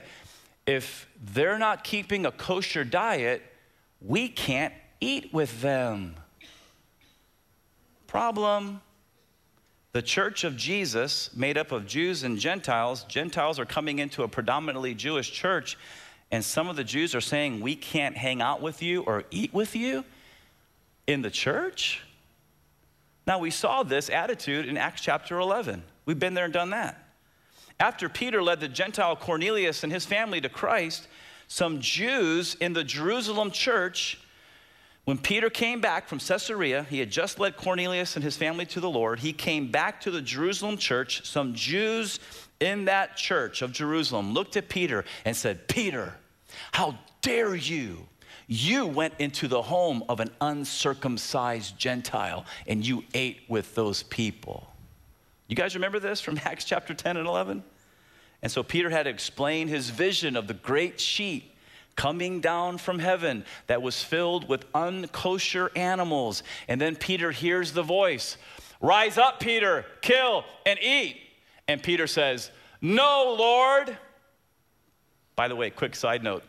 If 0.66 1.10
they're 1.22 1.60
not 1.60 1.84
keeping 1.84 2.26
a 2.26 2.32
kosher 2.32 2.86
diet, 2.86 3.42
we 4.00 4.30
can't 4.30 4.74
eat 5.02 5.34
with 5.34 5.62
them. 5.62 6.16
Problem. 8.08 8.80
The 9.98 10.04
church 10.04 10.44
of 10.44 10.56
Jesus, 10.56 11.32
made 11.36 11.58
up 11.58 11.72
of 11.72 11.88
Jews 11.88 12.22
and 12.22 12.38
Gentiles, 12.38 13.04
Gentiles 13.06 13.58
are 13.58 13.66
coming 13.66 13.98
into 13.98 14.22
a 14.22 14.28
predominantly 14.28 14.94
Jewish 14.94 15.32
church, 15.32 15.76
and 16.30 16.46
some 16.46 16.70
of 16.70 16.76
the 16.76 16.84
Jews 16.84 17.16
are 17.16 17.20
saying, 17.20 17.62
We 17.62 17.76
can't 17.76 18.16
hang 18.16 18.40
out 18.40 18.62
with 18.62 18.84
you 18.84 19.02
or 19.02 19.24
eat 19.32 19.56
with 19.56 19.76
you 19.76 20.06
in 21.08 21.24
the 21.24 21.32
church? 21.32 22.04
Now, 23.26 23.40
we 23.40 23.50
saw 23.50 23.82
this 23.82 24.12
attitude 24.12 24.68
in 24.68 24.78
Acts 24.78 25.02
chapter 25.02 25.40
11. 25.40 25.82
We've 26.06 26.20
been 26.20 26.36
there 26.36 26.46
and 26.46 26.54
done 26.54 26.70
that. 26.70 27.04
After 27.80 28.08
Peter 28.08 28.44
led 28.44 28.60
the 28.60 28.68
Gentile 28.68 29.16
Cornelius 29.16 29.84
and 29.84 29.92
his 29.92 30.06
family 30.06 30.40
to 30.42 30.48
Christ, 30.48 31.08
some 31.48 31.82
Jews 31.82 32.56
in 32.60 32.74
the 32.74 32.84
Jerusalem 32.84 33.50
church, 33.50 34.20
when 35.08 35.18
Peter 35.18 35.50
came 35.50 35.80
back 35.80 36.10
from 36.10 36.20
Caesarea, 36.20 36.84
he 36.84 37.00
had 37.00 37.10
just 37.10 37.40
led 37.40 37.56
Cornelius 37.56 38.18
and 38.18 38.26
his 38.26 38.36
family 38.36 38.66
to 38.66 38.82
the 38.82 38.90
Lord. 38.90 39.20
He 39.20 39.32
came 39.32 39.72
back 39.72 40.02
to 40.02 40.12
the 40.12 40.22
Jerusalem 40.22 40.76
church. 40.76 41.26
Some 41.26 41.54
Jews 41.54 42.20
in 42.60 42.84
that 42.86 43.16
church 43.16 43.62
of 43.62 43.72
Jerusalem 43.72 44.34
looked 44.34 44.58
at 44.58 44.68
Peter 44.68 45.06
and 45.24 45.34
said, 45.34 45.70
Peter, 45.70 46.16
how 46.74 47.00
dare 47.22 47.56
you? 47.56 48.06
You 48.48 48.86
went 48.86 49.14
into 49.18 49.48
the 49.48 49.62
home 49.62 50.04
of 50.10 50.20
an 50.20 50.30
uncircumcised 50.42 51.80
Gentile 51.80 52.44
and 52.68 52.86
you 52.86 53.06
ate 53.14 53.44
with 53.48 53.76
those 53.76 54.04
people. 54.04 54.68
You 55.48 55.56
guys 55.56 55.74
remember 55.74 56.00
this 56.00 56.20
from 56.20 56.38
Acts 56.44 56.66
chapter 56.66 56.94
10 56.94 57.16
and 57.16 57.28
11? 57.28 57.64
And 58.42 58.52
so 58.52 58.62
Peter 58.62 58.90
had 58.90 59.04
to 59.04 59.10
explain 59.10 59.70
his 59.70 59.90
vision 59.90 60.36
of 60.36 60.48
the 60.48 60.54
great 60.54 61.00
sheep 61.00 61.54
coming 61.98 62.40
down 62.40 62.78
from 62.78 63.00
heaven 63.00 63.44
that 63.66 63.82
was 63.82 64.02
filled 64.02 64.48
with 64.48 64.72
unkosher 64.72 65.70
animals. 65.76 66.44
And 66.70 66.80
then 66.80 66.96
Peter 66.96 67.32
hears 67.32 67.74
the 67.74 67.84
voice 67.84 68.38
Rise 68.80 69.18
up, 69.18 69.40
Peter, 69.40 69.86
kill 70.02 70.46
and 70.66 70.80
eat. 70.80 71.20
And 71.68 71.84
Peter 71.84 72.08
says, 72.08 72.52
No, 72.80 73.36
Lord. 73.38 73.98
By 75.36 75.48
the 75.48 75.56
way, 75.56 75.70
quick 75.70 75.96
side 75.96 76.24
note 76.24 76.44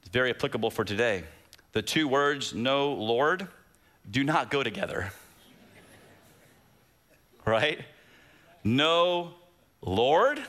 it's 0.00 0.08
very 0.08 0.30
applicable 0.30 0.70
for 0.70 0.84
today. 0.84 1.24
The 1.72 1.82
two 1.82 2.08
words, 2.08 2.54
no, 2.54 2.92
Lord, 2.92 3.48
do 4.10 4.24
not 4.24 4.50
go 4.50 4.62
together 4.62 5.12
right? 7.44 7.84
No 8.64 9.34
Lord. 9.82 10.40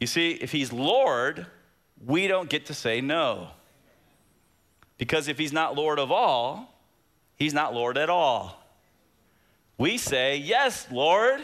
You 0.00 0.06
see, 0.06 0.30
if 0.32 0.50
he's 0.50 0.72
Lord, 0.72 1.46
we 2.04 2.26
don't 2.26 2.48
get 2.48 2.66
to 2.66 2.74
say 2.74 3.00
no. 3.00 3.48
Because 4.98 5.28
if 5.28 5.38
he's 5.38 5.52
not 5.52 5.76
Lord 5.76 5.98
of 5.98 6.10
all, 6.12 6.74
he's 7.36 7.54
not 7.54 7.74
Lord 7.74 7.96
at 7.96 8.10
all. 8.10 8.62
We 9.78 9.96
say, 9.96 10.36
Yes, 10.36 10.86
Lord. 10.90 11.40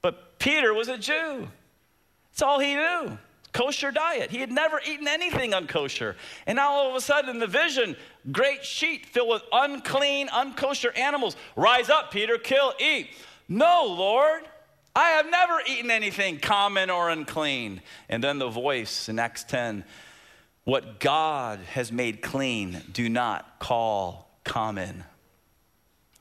But 0.00 0.38
Peter 0.38 0.72
was 0.72 0.88
a 0.88 0.96
Jew. 0.96 1.48
That's 2.30 2.42
all 2.42 2.58
he 2.58 2.74
knew 2.74 3.18
kosher 3.52 3.90
diet. 3.90 4.30
He 4.30 4.38
had 4.38 4.52
never 4.52 4.80
eaten 4.86 5.08
anything 5.08 5.52
unkosher. 5.52 6.14
And 6.46 6.56
now 6.56 6.70
all 6.70 6.90
of 6.90 6.94
a 6.94 7.00
sudden, 7.00 7.30
in 7.30 7.38
the 7.38 7.46
vision, 7.46 7.96
great 8.30 8.64
sheet 8.64 9.06
filled 9.06 9.30
with 9.30 9.42
unclean, 9.52 10.28
unkosher 10.28 10.96
animals. 10.96 11.36
Rise 11.56 11.90
up, 11.90 12.12
Peter, 12.12 12.38
kill, 12.38 12.72
eat. 12.78 13.10
No, 13.48 13.84
Lord, 13.84 14.42
I 14.98 15.10
have 15.10 15.30
never 15.30 15.60
eaten 15.64 15.92
anything 15.92 16.40
common 16.40 16.90
or 16.90 17.08
unclean. 17.08 17.82
And 18.08 18.22
then 18.22 18.40
the 18.40 18.48
voice 18.48 19.08
in 19.08 19.20
Acts 19.20 19.44
10 19.44 19.84
what 20.64 20.98
God 20.98 21.60
has 21.70 21.92
made 21.92 22.20
clean, 22.20 22.82
do 22.92 23.08
not 23.08 23.60
call 23.60 24.28
common. 24.44 25.04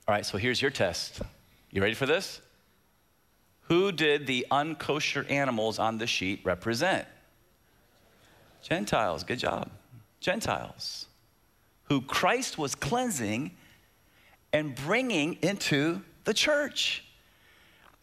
All 0.07 0.13
right, 0.13 0.25
so 0.25 0.37
here's 0.37 0.61
your 0.61 0.69
test. 0.69 1.21
You 1.71 1.81
ready 1.81 1.95
for 1.95 2.05
this? 2.05 2.39
Who 3.63 3.91
did 3.91 4.27
the 4.27 4.45
unkosher 4.51 5.29
animals 5.29 5.79
on 5.79 5.97
the 5.97 6.07
sheet 6.07 6.41
represent? 6.43 7.07
Gentiles, 8.61 9.23
good 9.23 9.39
job. 9.39 9.71
Gentiles, 10.19 11.07
who 11.85 12.01
Christ 12.01 12.59
was 12.59 12.75
cleansing 12.75 13.51
and 14.53 14.75
bringing 14.75 15.33
into 15.41 16.03
the 16.25 16.33
church. 16.33 17.03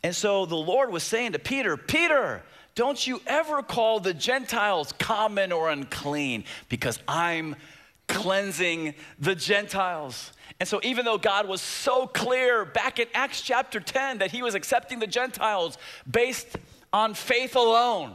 And 0.05 0.15
so 0.15 0.45
the 0.45 0.55
Lord 0.55 0.93
was 0.93 1.03
saying 1.03 1.33
to 1.33 1.39
Peter, 1.39 1.79
Peter, 1.79 2.43
don't 2.75 3.05
you 3.07 3.23
ever 3.27 3.63
call 3.63 4.01
the 4.01 4.13
Gentiles 4.13 4.93
common 4.99 5.51
or 5.51 5.71
unclean 5.71 6.45
because 6.69 6.99
I'm 7.09 7.57
cleansing 8.07 8.95
the 9.19 9.35
Gentiles. 9.35 10.33
And 10.61 10.69
so, 10.69 10.79
even 10.83 11.07
though 11.07 11.17
God 11.17 11.49
was 11.49 11.63
so 11.63 12.07
clear 12.07 12.67
back 12.67 12.99
in 12.99 13.09
Acts 13.15 13.41
chapter 13.41 13.81
10 13.81 14.19
that 14.19 14.31
he 14.31 14.43
was 14.43 14.55
accepting 14.55 14.99
the 14.99 15.07
Gentiles 15.07 15.79
based 16.09 16.59
on 16.93 17.15
faith 17.15 17.57
alone, 17.57 18.15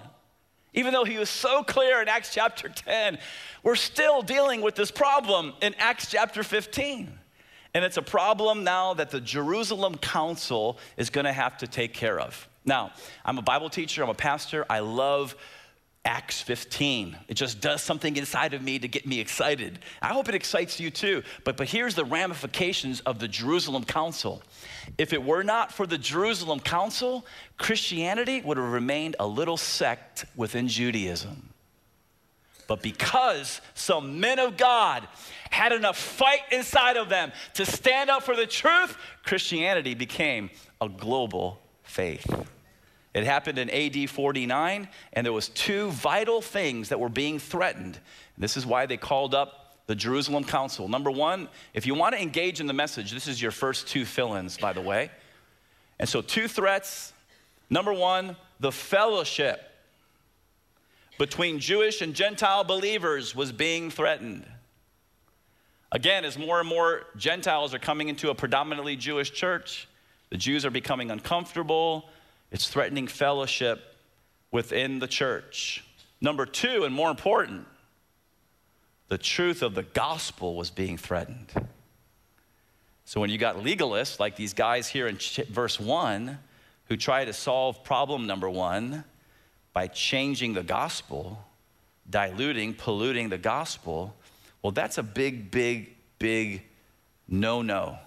even 0.76 0.94
though 0.94 1.06
he 1.06 1.18
was 1.18 1.30
so 1.30 1.64
clear 1.64 2.04
in 2.04 2.08
Acts 2.08 2.32
chapter 2.32 2.70
10, 2.70 3.18
we're 3.64 3.76
still 3.76 4.22
dealing 4.22 4.62
with 4.62 4.76
this 4.76 4.92
problem 4.92 5.54
in 5.60 5.74
Acts 5.80 6.10
chapter 6.10 6.44
15. 6.44 7.19
And 7.74 7.86
it's 7.86 7.98
a 7.98 8.02
problem 8.02 8.64
now 8.64 8.96
that 8.96 9.12
the 9.12 9.22
Jerusalem 9.22 9.96
Council 9.98 10.78
is 10.98 11.10
going 11.10 11.26
to 11.26 11.34
have 11.34 11.58
to 11.60 11.68
take 11.68 11.94
care 11.94 12.20
of. 12.20 12.48
Now, 12.66 12.92
I'm 13.24 13.38
a 13.38 13.44
Bible 13.44 13.70
teacher, 13.70 14.04
I'm 14.04 14.10
a 14.10 14.14
pastor, 14.14 14.66
I 14.70 14.80
love 14.80 15.36
Acts 16.06 16.42
15. 16.42 17.18
It 17.28 17.34
just 17.34 17.60
does 17.62 17.84
something 17.84 18.16
inside 18.16 18.54
of 18.54 18.62
me 18.62 18.80
to 18.80 18.88
get 18.88 19.06
me 19.06 19.20
excited. 19.20 19.80
I 20.02 20.08
hope 20.08 20.30
it 20.30 20.36
excites 20.36 20.80
you 20.80 20.90
too. 20.90 21.24
But, 21.44 21.58
but 21.58 21.68
here's 21.68 21.94
the 21.94 22.06
ramifications 22.06 23.02
of 23.02 23.20
the 23.20 23.28
Jerusalem 23.28 23.84
Council. 23.84 24.42
If 24.98 25.14
it 25.14 25.22
were 25.22 25.44
not 25.44 25.72
for 25.72 25.86
the 25.86 25.98
Jerusalem 25.98 26.62
Council, 26.62 27.26
Christianity 27.58 28.42
would 28.42 28.58
have 28.58 28.72
remained 28.72 29.18
a 29.20 29.28
little 29.28 29.58
sect 29.58 30.26
within 30.36 30.68
Judaism. 30.68 31.49
But 32.70 32.84
because 32.84 33.62
some 33.74 34.20
men 34.20 34.38
of 34.38 34.56
God 34.56 35.08
had 35.50 35.72
enough 35.72 35.98
fight 35.98 36.42
inside 36.52 36.98
of 36.98 37.10
them 37.10 37.32
to 37.56 37.66
stand 37.66 38.12
up 38.12 38.22
for 38.22 38.36
the 38.36 38.46
truth, 38.46 38.96
Christianity 39.24 39.96
became 39.96 40.52
a 40.80 40.88
global 40.88 41.60
faith. 41.82 42.32
It 43.16 43.24
happened 43.24 43.58
in 43.58 43.72
AD 43.72 44.08
49, 44.12 44.88
and 45.14 45.26
there 45.26 45.34
was 45.34 45.50
two 45.50 45.90
vital 45.90 46.44
things 46.44 46.90
that 46.90 47.00
were 47.00 47.10
being 47.10 47.40
threatened. 47.40 47.98
This 48.38 48.56
is 48.56 48.68
why 48.68 48.86
they 48.86 48.98
called 48.98 49.34
up 49.34 49.80
the 49.88 49.96
Jerusalem 49.96 50.44
Council. 50.44 50.88
Number 50.88 51.10
one, 51.10 51.50
if 51.74 51.88
you 51.88 51.96
want 51.96 52.14
to 52.14 52.22
engage 52.22 52.60
in 52.60 52.68
the 52.68 52.74
message, 52.74 53.12
this 53.12 53.28
is 53.28 53.42
your 53.42 53.50
first 53.50 53.88
two 53.88 54.06
fill-ins, 54.06 54.60
by 54.60 54.74
the 54.74 54.82
way. 54.82 55.10
And 55.98 56.08
so 56.08 56.22
two 56.22 56.48
threats. 56.48 57.14
Number 57.72 57.94
one, 57.94 58.36
the 58.60 58.72
fellowship 58.72 59.69
between 61.20 61.60
Jewish 61.60 62.02
and 62.02 62.16
Gentile 62.16 62.64
believers 62.64 63.36
was 63.36 63.52
being 63.52 63.92
threatened. 63.92 64.48
Again, 65.92 66.26
as 66.26 66.38
more 66.38 66.60
and 66.60 66.68
more 66.68 67.06
Gentiles 67.16 67.76
are 67.76 67.80
coming 67.80 68.10
into 68.10 68.32
a 68.32 68.36
predominantly 68.36 68.96
Jewish 68.96 69.32
church, 69.32 69.88
the 70.32 70.38
Jews 70.38 70.66
are 70.66 70.72
becoming 70.72 71.12
uncomfortable 71.12 72.10
it's 72.52 72.68
threatening 72.68 73.08
fellowship 73.08 73.96
within 74.52 75.00
the 75.00 75.08
church. 75.08 75.84
Number 76.22 76.46
two, 76.46 76.84
and 76.84 76.94
more 76.94 77.12
important, 77.12 77.68
the 79.08 79.18
truth 79.18 79.62
of 79.62 79.76
the 79.76 79.84
gospel 79.84 80.56
was 80.56 80.72
being 80.72 80.98
threatened. 80.98 81.52
So 83.06 83.22
when 83.22 83.30
you 83.30 83.38
got 83.38 83.58
legalists 83.58 84.20
like 84.20 84.36
these 84.36 84.54
guys 84.54 84.88
here 84.88 85.08
in 85.08 85.18
verse 85.50 85.80
one 85.80 86.40
who 86.86 86.98
try 86.98 87.26
to 87.26 87.34
solve 87.34 87.84
problem 87.84 88.26
number 88.26 88.50
one 88.50 89.04
by 89.74 89.88
changing 89.88 90.54
the 90.54 90.64
gospel, 90.64 91.44
diluting, 92.10 92.74
polluting 92.74 93.30
the 93.30 93.38
gospel, 93.38 94.16
well, 94.62 94.72
that's 94.72 94.98
a 94.98 95.04
big, 95.04 95.52
big, 95.52 95.96
big 96.18 96.64
no 97.28 97.62
no. 97.62 97.98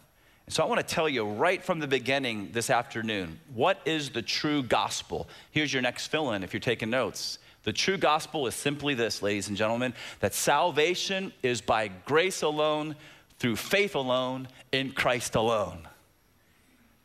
So 0.49 0.62
I 0.62 0.66
want 0.66 0.87
to 0.87 0.95
tell 0.95 1.09
you 1.09 1.25
right 1.25 1.62
from 1.62 1.78
the 1.78 1.87
beginning 1.87 2.50
this 2.52 2.69
afternoon 2.69 3.38
what 3.54 3.81
is 3.85 4.11
the 4.11 4.23
true 4.23 4.62
gospel? 4.62 5.28
Here's 5.50 5.73
your 5.73 5.83
next 5.83 6.09
fill 6.09 6.33
in 6.33 6.42
if 6.42 6.52
you're 6.52 6.61
taking 6.61 6.90
notes. 6.90 7.38
The 7.62 7.73
true 7.73 7.97
gospel 7.97 8.47
is 8.49 8.54
simply 8.54 8.95
this, 8.95 9.23
ladies 9.23 9.49
and 9.49 9.57
gentlemen, 9.57 9.95
that 10.21 10.35
salvation 10.35 11.33
is 11.42 11.61
by 11.61 11.88
grace 11.88 12.42
alone, 12.42 12.97
through 13.38 13.57
faith 13.57 13.95
alone, 13.95 14.49
in 14.73 14.92
Christ 14.92 15.37
alone. 15.37 15.87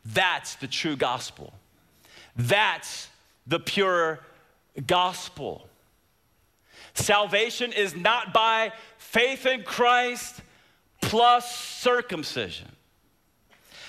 That's 0.04 0.56
the 0.56 0.66
true 0.66 0.96
gospel. 0.96 1.52
That's 2.36 3.08
the 3.46 3.60
pure 3.60 4.20
gospel. 4.86 5.68
Salvation 6.94 7.72
is 7.72 7.94
not 7.94 8.32
by 8.32 8.72
faith 8.98 9.46
in 9.46 9.62
Christ 9.62 10.40
plus 11.00 11.56
circumcision. 11.56 12.68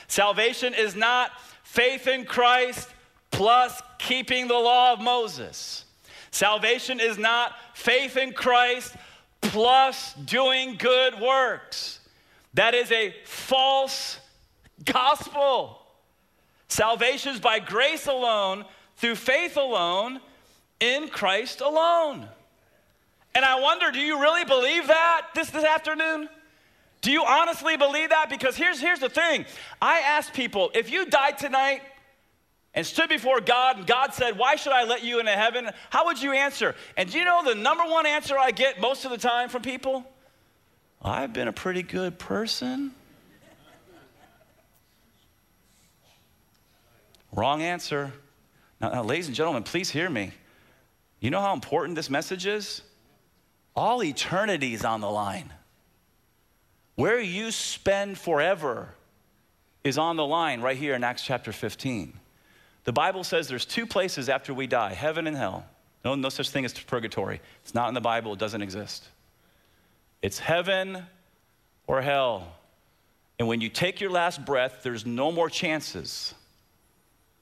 Salvation 0.08 0.74
is 0.74 0.96
not 0.96 1.32
faith 1.64 2.08
in 2.08 2.26
Christ 2.26 2.90
plus 3.32 3.82
keeping 3.98 4.48
the 4.48 4.58
law 4.58 4.94
of 4.94 5.02
Moses. 5.02 5.86
Salvation 6.32 7.00
is 7.00 7.18
not 7.18 7.56
faith 7.74 8.18
in 8.18 8.34
Christ 8.34 8.96
plus 9.42 10.14
doing 10.14 10.76
good 10.78 11.20
works. 11.20 12.00
That 12.54 12.74
is 12.74 12.92
a 12.92 13.14
false 13.26 14.20
gospel. 14.86 15.80
Salvation 16.68 17.34
is 17.34 17.40
by 17.40 17.60
grace 17.60 18.08
alone, 18.08 18.66
through 18.98 19.16
faith 19.16 19.58
alone, 19.58 20.20
in 20.80 21.10
Christ 21.10 21.62
alone. 21.62 22.28
And 23.36 23.46
I 23.46 23.60
wonder, 23.60 23.92
do 23.92 24.00
you 24.00 24.20
really 24.20 24.46
believe 24.46 24.88
that 24.88 25.28
this, 25.36 25.50
this 25.50 25.64
afternoon? 25.64 26.30
Do 27.02 27.12
you 27.12 27.24
honestly 27.24 27.78
believe 27.78 28.10
that? 28.10 28.30
Because 28.30 28.58
here's, 28.58 28.80
here's 28.80 29.00
the 29.00 29.10
thing 29.10 29.46
I 29.82 30.00
ask 30.00 30.34
people 30.34 30.72
if 30.74 30.92
you 30.92 31.06
died 31.06 31.38
tonight 31.38 31.82
and 32.74 32.86
stood 32.86 33.10
before 33.10 33.40
God 33.40 33.78
and 33.78 33.88
God 33.88 34.14
said, 34.14 34.38
Why 34.38 34.56
should 34.56 34.74
I 34.74 34.84
let 34.84 35.04
you 35.04 35.20
into 35.20 35.32
heaven? 35.32 35.70
How 35.90 36.06
would 36.06 36.22
you 36.22 36.34
answer? 36.34 36.76
And 36.98 37.10
do 37.10 37.18
you 37.18 37.26
know 37.26 37.44
the 37.44 37.56
number 37.56 37.84
one 37.84 38.06
answer 38.06 38.38
I 38.38 38.52
get 38.52 38.82
most 38.82 39.06
of 39.06 39.12
the 39.12 39.18
time 39.18 39.50
from 39.50 39.62
people? 39.62 40.06
I've 41.02 41.32
been 41.32 41.48
a 41.48 41.54
pretty 41.54 41.84
good 41.84 42.20
person. 42.20 42.92
Wrong 47.32 47.62
answer. 47.62 48.12
Now, 48.82 48.90
now, 48.90 49.04
ladies 49.04 49.28
and 49.28 49.36
gentlemen, 49.36 49.64
please 49.64 49.90
hear 49.90 50.10
me. 50.10 50.32
You 51.20 51.32
know 51.32 51.42
how 51.42 51.54
important 51.54 51.96
this 51.96 52.10
message 52.10 52.46
is? 52.46 52.82
All 53.76 54.04
eternity 54.04 54.74
is 54.74 54.86
on 54.86 55.02
the 55.02 55.10
line. 55.10 55.54
Where 56.96 57.20
you 57.20 57.52
spend 57.52 58.18
forever 58.18 58.90
is 59.84 59.98
on 59.98 60.18
the 60.18 60.26
line 60.26 60.62
right 60.62 60.78
here 60.78 60.96
in 60.96 61.04
Acts 61.04 61.24
chapter 61.24 61.52
15. 61.52 62.14
The 62.84 62.94
Bible 62.94 63.24
says 63.24 63.48
there's 63.48 63.66
two 63.66 63.86
places 63.86 64.30
after 64.30 64.54
we 64.54 64.68
die 64.68 64.94
heaven 64.94 65.28
and 65.28 65.36
hell. 65.36 65.66
No, 66.04 66.16
no 66.16 66.30
such 66.30 66.50
thing 66.50 66.66
as 66.66 66.74
purgatory. 66.74 67.42
It's 67.64 67.74
not 67.74 67.88
in 67.88 67.94
the 67.94 68.02
Bible, 68.02 68.34
it 68.34 68.40
doesn't 68.40 68.62
exist. 68.62 69.08
It's 70.22 70.40
heaven 70.40 71.06
or 71.88 72.02
hell. 72.02 72.56
And 73.38 73.48
when 73.48 73.62
you 73.62 73.70
take 73.70 74.02
your 74.02 74.12
last 74.12 74.46
breath, 74.46 74.80
there's 74.84 75.06
no 75.06 75.32
more 75.32 75.50
chances. 75.50 76.34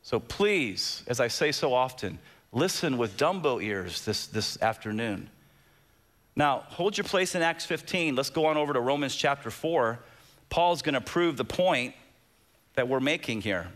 So 0.03 0.19
please, 0.19 1.03
as 1.07 1.19
I 1.19 1.27
say 1.27 1.51
so 1.51 1.73
often, 1.73 2.19
listen 2.57 2.97
with 2.97 3.15
Dumbo 3.17 3.63
ears 3.63 4.03
this, 4.03 4.27
this 4.27 4.61
afternoon. 4.61 5.29
Now, 6.35 6.63
hold 6.67 6.97
your 6.97 7.05
place 7.05 7.35
in 7.35 7.41
Acts 7.41 7.65
15. 7.65 8.15
Let's 8.15 8.31
go 8.31 8.47
on 8.47 8.57
over 8.57 8.73
to 8.73 8.79
Romans 8.79 9.15
chapter 9.15 9.51
4. 9.51 9.99
Paul's 10.49 10.81
going 10.81 10.95
to 10.95 11.01
prove 11.01 11.37
the 11.37 11.45
point 11.45 11.93
that 12.73 12.87
we're 12.87 12.99
making 12.99 13.41
here. 13.41 13.67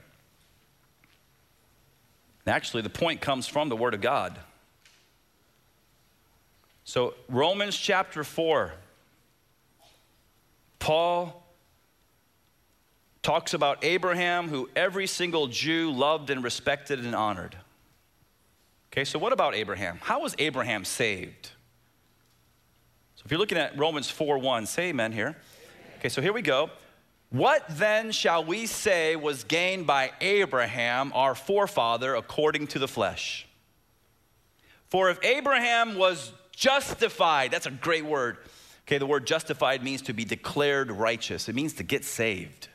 Actually, 2.47 2.81
the 2.81 2.89
point 2.89 3.21
comes 3.21 3.47
from 3.47 3.69
the 3.69 3.75
Word 3.75 3.93
of 3.93 4.01
God. 4.01 4.37
So, 6.83 7.13
Romans 7.29 7.77
chapter 7.77 8.23
4, 8.23 8.73
Paul 10.79 11.45
talks 13.21 13.53
about 13.53 13.83
Abraham, 13.83 14.49
who 14.49 14.69
every 14.75 15.05
single 15.05 15.47
Jew 15.47 15.91
loved 15.91 16.31
and 16.31 16.43
respected 16.43 16.99
and 16.99 17.15
honored. 17.15 17.55
Okay, 18.91 19.05
so 19.05 19.17
what 19.17 19.31
about 19.31 19.55
Abraham? 19.55 19.99
How 20.01 20.21
was 20.21 20.35
Abraham 20.37 20.83
saved? 20.83 21.51
So 23.15 23.23
if 23.23 23.31
you're 23.31 23.39
looking 23.39 23.57
at 23.57 23.77
Romans 23.77 24.09
4 24.09 24.37
1, 24.37 24.65
say 24.65 24.89
amen 24.89 25.13
here. 25.13 25.37
Okay, 25.99 26.09
so 26.09 26.21
here 26.21 26.33
we 26.33 26.41
go. 26.41 26.69
What 27.29 27.63
then 27.69 28.11
shall 28.11 28.43
we 28.43 28.65
say 28.65 29.15
was 29.15 29.45
gained 29.45 29.87
by 29.87 30.11
Abraham, 30.19 31.13
our 31.15 31.35
forefather, 31.35 32.15
according 32.15 32.67
to 32.67 32.79
the 32.79 32.87
flesh? 32.87 33.47
For 34.89 35.09
if 35.09 35.23
Abraham 35.23 35.95
was 35.95 36.33
justified, 36.51 37.51
that's 37.51 37.67
a 37.67 37.71
great 37.71 38.03
word. 38.03 38.37
Okay, 38.85 38.97
the 38.97 39.05
word 39.05 39.25
justified 39.25 39.81
means 39.81 40.01
to 40.03 40.13
be 40.13 40.25
declared 40.25 40.91
righteous, 40.91 41.47
it 41.47 41.55
means 41.55 41.73
to 41.73 41.83
get 41.83 42.03
saved. 42.03 42.67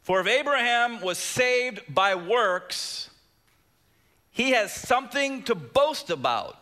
For 0.00 0.20
if 0.20 0.26
Abraham 0.26 1.02
was 1.02 1.18
saved 1.18 1.82
by 1.88 2.14
works, 2.14 3.10
he 4.34 4.50
has 4.50 4.74
something 4.74 5.42
to 5.44 5.54
boast 5.54 6.10
about 6.10 6.58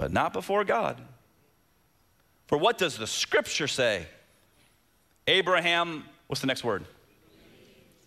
but 0.00 0.10
not 0.10 0.32
before 0.32 0.64
God. 0.64 0.98
For 2.46 2.56
what 2.56 2.78
does 2.78 2.96
the 2.96 3.06
scripture 3.06 3.68
say? 3.68 4.06
Abraham, 5.26 6.04
what's 6.26 6.40
the 6.40 6.46
next 6.46 6.64
word? 6.64 6.86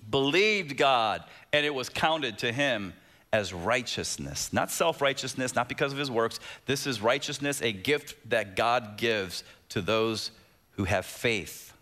Believed 0.10 0.76
God, 0.76 1.24
and 1.54 1.64
it 1.64 1.74
was 1.74 1.90
counted 1.90 2.40
to 2.40 2.52
him 2.52 2.94
as 3.32 3.54
righteousness. 3.54 4.52
Not 4.52 4.72
self 4.72 5.04
righteousness, 5.04 5.54
not 5.54 5.70
because 5.70 5.94
of 5.94 6.00
his 6.00 6.10
works. 6.10 6.40
This 6.66 6.88
is 6.88 7.00
righteousness, 7.00 7.62
a 7.62 7.72
gift 7.72 8.16
that 8.32 8.56
God 8.56 8.98
gives 8.98 9.44
to 9.70 9.80
those 9.80 10.32
who 10.72 10.86
have 10.86 11.06
faith. 11.06 11.74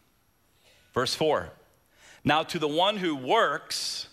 Verse 0.93 1.15
4 1.15 1.49
Now 2.25 2.43
to 2.43 2.59
the 2.59 2.67
one 2.67 2.97
who 2.97 3.15
works, 3.15 4.07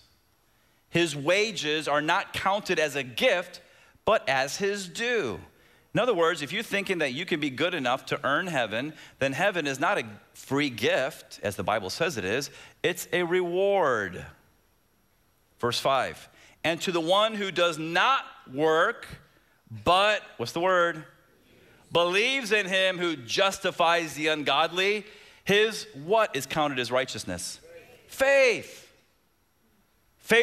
his 0.90 1.14
wages 1.14 1.88
are 1.88 2.01
not 2.01 2.33
counted 2.33 2.79
as 2.79 2.96
a 2.96 3.03
gift, 3.03 3.61
but 4.05 4.27
as 4.29 4.57
his 4.57 4.88
due. 4.88 5.40
In 5.94 6.01
other 6.01 6.14
words, 6.14 6.42
if 6.42 6.53
you're 6.53 6.62
thinking 6.62 6.98
that 6.98 7.12
you 7.12 7.24
can 7.24 7.40
be 7.40 7.51
good 7.51 7.74
enough 7.74 8.07
to 8.07 8.20
earn 8.24 8.46
heaven, 8.46 8.92
then 9.18 9.33
heaven 9.33 9.66
is 9.66 9.81
not 9.81 9.98
a 9.98 10.05
free 10.35 10.70
gift, 10.70 11.40
as 11.42 11.57
the 11.57 11.62
Bible 11.62 11.90
says 11.90 12.16
it 12.16 12.24
is, 12.24 12.51
it's 12.83 13.09
a 13.12 13.22
reward. 13.22 14.24
Verse 15.59 15.81
5 15.81 16.29
And 16.64 16.81
to 16.83 16.92
the 16.92 17.01
one 17.01 17.35
who 17.35 17.51
does 17.51 17.79
not 17.79 18.24
work, 18.53 19.07
but, 19.85 20.22
what's 20.37 20.53
the 20.53 20.61
word? 20.61 21.05
Believes 21.90 22.53
in 22.53 22.66
him 22.66 22.98
who 22.98 23.16
justifies 23.16 24.14
the 24.14 24.29
ungodly, 24.29 25.05
his 25.44 25.87
what 26.05 26.37
is 26.37 26.46
counted 26.46 26.79
as 26.79 26.92
righteousness? 26.92 27.61
Faith. 28.07 28.64
Faith 28.64 28.88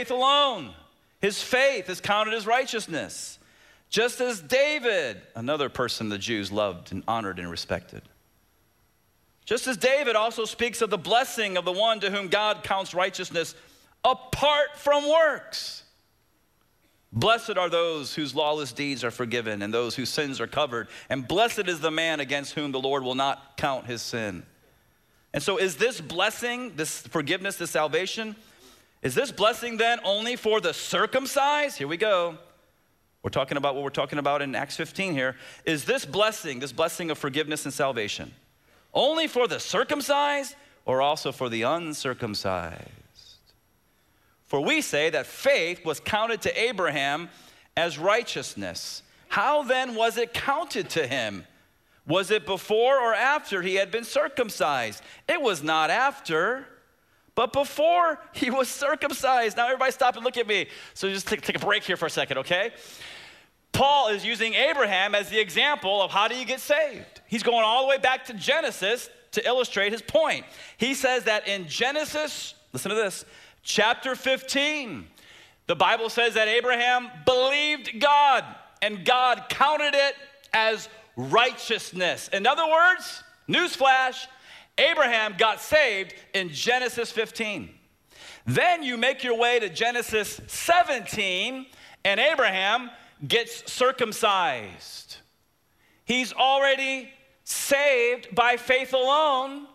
alone. 0.10 0.74
His 1.22 1.42
faith 1.42 1.90
is 1.90 2.02
counted 2.02 2.34
as 2.34 2.46
righteousness. 2.46 3.40
Just 3.90 4.20
as 4.20 4.42
David, 4.42 5.22
another 5.36 5.70
person 5.70 6.10
the 6.10 6.18
Jews 6.18 6.52
loved 6.52 6.92
and 6.92 7.04
honored 7.08 7.40
and 7.40 7.50
respected. 7.50 8.02
Just 9.46 9.68
as 9.68 9.78
David 9.78 10.16
also 10.16 10.46
speaks 10.46 10.82
of 10.82 10.90
the 10.90 10.98
blessing 10.98 11.56
of 11.56 11.66
the 11.66 11.72
one 11.72 12.00
to 12.00 12.10
whom 12.10 12.28
God 12.28 12.64
counts 12.64 12.94
righteousness 12.94 13.54
apart 14.04 14.78
from 14.78 15.08
works. 15.08 15.84
Blessed 17.14 17.58
are 17.58 17.70
those 17.70 18.14
whose 18.14 18.36
lawless 18.36 18.74
deeds 18.74 19.04
are 19.04 19.12
forgiven 19.12 19.62
and 19.62 19.74
those 19.74 19.96
whose 19.96 20.10
sins 20.10 20.42
are 20.42 20.48
covered. 20.48 20.90
And 21.10 21.26
blessed 21.26 21.68
is 21.68 21.80
the 21.80 21.92
man 21.92 22.20
against 22.20 22.56
whom 22.56 22.72
the 22.72 22.80
Lord 22.80 23.04
will 23.04 23.16
not 23.16 23.56
count 23.56 23.86
his 23.86 24.02
sin. 24.02 24.44
And 25.34 25.42
so, 25.42 25.58
is 25.58 25.78
this 25.78 26.02
blessing, 26.02 26.76
this 26.76 27.02
forgiveness, 27.02 27.56
this 27.58 27.72
salvation, 27.72 28.36
is 29.06 29.14
this 29.14 29.32
blessing 29.32 29.78
then 29.78 30.00
only 30.04 30.36
for 30.36 30.60
the 30.60 30.74
circumcised? 30.74 31.78
Here 31.78 31.88
we 31.88 31.96
go. 31.96 32.40
We're 33.22 33.30
talking 33.30 33.56
about 33.56 33.76
what 33.76 33.84
we're 33.84 33.92
talking 33.92 34.18
about 34.18 34.42
in 34.42 34.56
Acts 34.56 34.76
15 34.76 35.14
here. 35.14 35.36
Is 35.64 35.86
this 35.86 36.06
blessing, 36.06 36.58
this 36.58 36.72
blessing 36.72 37.12
of 37.12 37.20
forgiveness 37.20 37.66
and 37.66 37.74
salvation, 37.74 38.34
only 38.96 39.28
for 39.28 39.48
the 39.48 39.60
circumcised 39.60 40.56
or 40.88 41.04
also 41.04 41.32
for 41.32 41.50
the 41.50 41.62
uncircumcised? 41.62 42.90
For 44.48 44.60
we 44.60 44.82
say 44.82 45.12
that 45.12 45.28
faith 45.28 45.86
was 45.86 46.00
counted 46.00 46.42
to 46.42 46.60
Abraham 46.60 47.30
as 47.78 48.00
righteousness. 48.00 49.04
How 49.28 49.62
then 49.62 49.94
was 49.94 50.18
it 50.18 50.34
counted 50.34 50.90
to 50.92 51.06
him? 51.06 51.46
Was 52.08 52.32
it 52.32 52.48
before 52.48 53.00
or 53.00 53.14
after 53.14 53.62
he 53.62 53.76
had 53.76 53.92
been 53.92 54.04
circumcised? 54.04 55.04
It 55.30 55.40
was 55.40 55.62
not 55.62 55.92
after, 55.92 56.66
but 57.36 57.52
before 57.52 58.20
he 58.34 58.50
was 58.50 58.70
circumcised. 58.70 59.58
Now, 59.58 59.66
everybody 59.66 59.92
stop 59.92 60.16
and 60.16 60.24
look 60.24 60.38
at 60.38 60.48
me. 60.48 60.68
So 60.94 61.10
just 61.10 61.28
take, 61.28 61.42
take 61.42 61.58
a 61.58 61.66
break 61.66 61.84
here 61.84 61.98
for 61.98 62.06
a 62.06 62.10
second, 62.10 62.40
okay? 62.40 62.72
Paul 63.74 64.08
is 64.08 64.26
using 64.26 64.54
Abraham 64.54 65.14
as 65.14 65.30
the 65.30 65.40
example 65.40 66.02
of 66.02 66.10
how 66.10 66.30
do 66.30 66.36
you 66.36 66.46
get 66.46 66.62
saved. 66.62 67.22
He's 67.28 67.44
going 67.44 67.66
all 67.66 67.84
the 67.84 67.90
way 67.90 67.98
back 67.98 68.24
to 68.26 68.34
Genesis 68.34 69.10
to 69.34 69.46
illustrate 69.46 69.92
his 69.92 70.02
point. 70.02 70.46
He 70.78 70.94
says 70.94 71.26
that 71.26 71.46
in 71.46 71.68
Genesis, 71.68 72.56
listen 72.72 72.90
to 72.90 72.96
this, 72.96 73.26
chapter 73.64 74.16
15, 74.16 75.06
the 75.68 75.76
Bible 75.76 76.10
says 76.10 76.36
that 76.36 76.48
Abraham 76.48 77.10
believed 77.26 78.00
God 78.00 78.46
and 78.82 79.04
God 79.04 79.46
counted 79.50 79.94
it 79.94 80.16
as 80.54 80.88
righteousness. 81.18 82.30
In 82.32 82.48
other 82.48 82.66
words, 82.66 83.24
newsflash, 83.50 84.28
Abraham 84.78 85.36
got 85.38 85.62
saved 85.62 86.14
in 86.34 86.50
Genesis 86.50 87.12
15. 87.12 87.70
Then 88.46 88.84
you 88.84 88.98
make 88.98 89.24
your 89.24 89.38
way 89.38 89.60
to 89.60 89.70
Genesis 89.70 90.40
17, 90.48 91.66
and 92.04 92.20
Abraham 92.20 92.92
gets 93.28 93.72
circumcised. 93.72 95.18
He's 96.04 96.34
already 96.34 97.10
saved 97.44 98.34
by 98.36 98.58
faith 98.58 98.94
alone. 98.94 99.68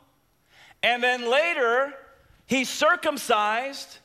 And 0.83 1.03
then 1.03 1.29
later, 1.29 1.93
he's 2.47 2.69
circumcised 2.69 3.99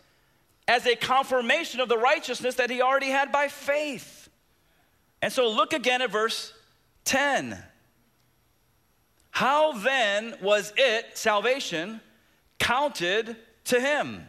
as 0.67 0.86
a 0.86 0.95
confirmation 0.95 1.79
of 1.79 1.89
the 1.89 1.97
righteousness 1.97 2.55
that 2.55 2.69
he 2.69 2.81
already 2.81 3.10
had 3.10 3.31
by 3.31 3.47
faith. 3.47 4.29
And 5.21 5.31
so 5.31 5.49
look 5.49 5.73
again 5.73 6.01
at 6.01 6.12
verse 6.12 6.53
10. 7.05 7.62
How 9.36 9.74
then 9.74 10.36
was 10.41 10.71
it, 10.78 11.17
salvation, 11.17 12.00
counted 12.58 13.36
to 13.65 13.82
him? 13.82 14.26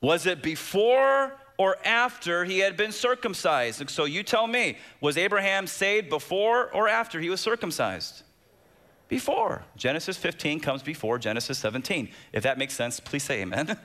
Was 0.00 0.26
it 0.26 0.42
before 0.42 1.36
or 1.58 1.76
after 1.84 2.44
he 2.44 2.58
had 2.58 2.76
been 2.76 2.90
circumcised? 2.90 3.88
So 3.88 4.04
you 4.04 4.24
tell 4.24 4.48
me, 4.48 4.78
was 5.00 5.16
Abraham 5.16 5.68
saved 5.68 6.10
before 6.10 6.72
or 6.72 6.88
after 6.88 7.20
he 7.20 7.30
was 7.30 7.40
circumcised? 7.40 8.24
Before. 9.06 9.62
Genesis 9.76 10.16
15 10.16 10.58
comes 10.58 10.82
before 10.82 11.16
Genesis 11.16 11.56
17. 11.58 12.08
If 12.32 12.42
that 12.42 12.58
makes 12.58 12.74
sense, 12.74 12.98
please 12.98 13.22
say 13.22 13.42
amen. 13.42 13.78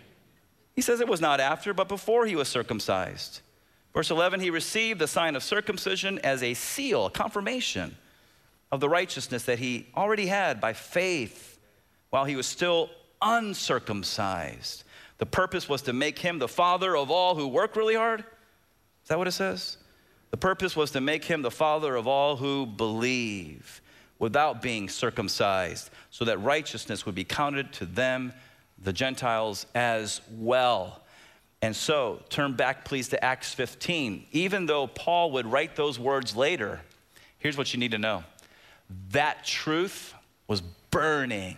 he 0.76 0.82
says 0.82 1.00
it 1.00 1.08
was 1.08 1.22
not 1.22 1.40
after, 1.40 1.72
but 1.72 1.88
before 1.88 2.26
he 2.26 2.36
was 2.36 2.48
circumcised. 2.48 3.40
Verse 3.94 4.10
11, 4.10 4.40
he 4.40 4.50
received 4.50 5.00
the 5.00 5.08
sign 5.08 5.34
of 5.34 5.42
circumcision 5.42 6.18
as 6.18 6.42
a 6.42 6.52
seal, 6.52 7.06
a 7.06 7.10
confirmation 7.10 7.96
of 8.74 8.80
the 8.80 8.88
righteousness 8.88 9.44
that 9.44 9.60
he 9.60 9.86
already 9.96 10.26
had 10.26 10.60
by 10.60 10.72
faith 10.72 11.60
while 12.10 12.24
he 12.24 12.34
was 12.34 12.44
still 12.44 12.90
uncircumcised. 13.22 14.82
The 15.18 15.26
purpose 15.26 15.68
was 15.68 15.82
to 15.82 15.92
make 15.92 16.18
him 16.18 16.40
the 16.40 16.48
father 16.48 16.96
of 16.96 17.08
all 17.08 17.36
who 17.36 17.46
work 17.46 17.76
really 17.76 17.94
hard. 17.94 18.20
Is 18.20 19.08
that 19.08 19.18
what 19.18 19.28
it 19.28 19.32
says? 19.32 19.76
The 20.32 20.36
purpose 20.36 20.74
was 20.74 20.90
to 20.90 21.00
make 21.00 21.24
him 21.24 21.42
the 21.42 21.52
father 21.52 21.94
of 21.94 22.08
all 22.08 22.34
who 22.34 22.66
believe 22.66 23.80
without 24.18 24.60
being 24.60 24.88
circumcised, 24.88 25.90
so 26.10 26.24
that 26.24 26.38
righteousness 26.38 27.06
would 27.06 27.14
be 27.14 27.24
counted 27.24 27.72
to 27.74 27.86
them, 27.86 28.32
the 28.82 28.92
Gentiles, 28.92 29.66
as 29.74 30.20
well. 30.32 31.02
And 31.62 31.76
so, 31.76 32.22
turn 32.28 32.54
back, 32.54 32.84
please, 32.84 33.08
to 33.10 33.24
Acts 33.24 33.54
15. 33.54 34.26
Even 34.32 34.66
though 34.66 34.88
Paul 34.88 35.30
would 35.32 35.46
write 35.46 35.76
those 35.76 35.98
words 35.98 36.34
later, 36.34 36.80
here's 37.38 37.56
what 37.56 37.72
you 37.72 37.78
need 37.78 37.92
to 37.92 37.98
know 37.98 38.24
that 39.10 39.44
truth 39.44 40.14
was 40.46 40.60
burning, 40.90 41.56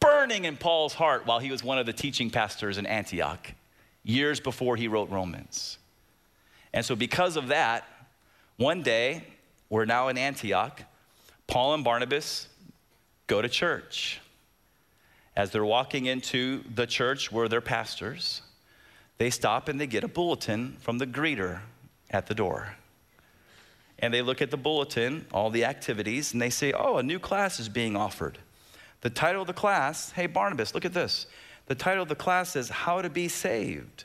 burning 0.00 0.44
in 0.44 0.56
Paul's 0.56 0.94
heart 0.94 1.26
while 1.26 1.38
he 1.38 1.50
was 1.50 1.62
one 1.62 1.78
of 1.78 1.86
the 1.86 1.92
teaching 1.92 2.30
pastors 2.30 2.78
in 2.78 2.86
Antioch, 2.86 3.52
years 4.02 4.40
before 4.40 4.76
he 4.76 4.88
wrote 4.88 5.10
Romans. 5.10 5.78
And 6.72 6.84
so, 6.84 6.94
because 6.94 7.36
of 7.36 7.48
that, 7.48 7.84
one 8.56 8.82
day, 8.82 9.24
we're 9.70 9.84
now 9.84 10.08
in 10.08 10.18
Antioch. 10.18 10.82
Paul 11.46 11.74
and 11.74 11.84
Barnabas 11.84 12.48
go 13.26 13.40
to 13.40 13.48
church. 13.48 14.20
As 15.36 15.50
they're 15.50 15.64
walking 15.64 16.06
into 16.06 16.64
the 16.74 16.86
church 16.86 17.30
where 17.30 17.48
they're 17.48 17.60
pastors, 17.60 18.42
they 19.18 19.30
stop 19.30 19.68
and 19.68 19.80
they 19.80 19.86
get 19.86 20.04
a 20.04 20.08
bulletin 20.08 20.76
from 20.80 20.98
the 20.98 21.06
greeter 21.06 21.60
at 22.10 22.26
the 22.26 22.34
door. 22.34 22.76
And 23.98 24.12
they 24.12 24.22
look 24.22 24.42
at 24.42 24.50
the 24.50 24.56
bulletin, 24.56 25.26
all 25.32 25.50
the 25.50 25.64
activities, 25.64 26.32
and 26.32 26.42
they 26.42 26.50
say, 26.50 26.72
Oh, 26.72 26.98
a 26.98 27.02
new 27.02 27.18
class 27.18 27.58
is 27.58 27.68
being 27.68 27.96
offered. 27.96 28.38
The 29.00 29.10
title 29.10 29.42
of 29.42 29.46
the 29.46 29.52
class, 29.52 30.10
hey, 30.10 30.26
Barnabas, 30.26 30.74
look 30.74 30.84
at 30.84 30.92
this. 30.92 31.26
The 31.66 31.74
title 31.74 32.02
of 32.02 32.08
the 32.08 32.14
class 32.14 32.56
is 32.56 32.68
How 32.68 33.02
to 33.02 33.08
Be 33.08 33.28
Saved. 33.28 34.04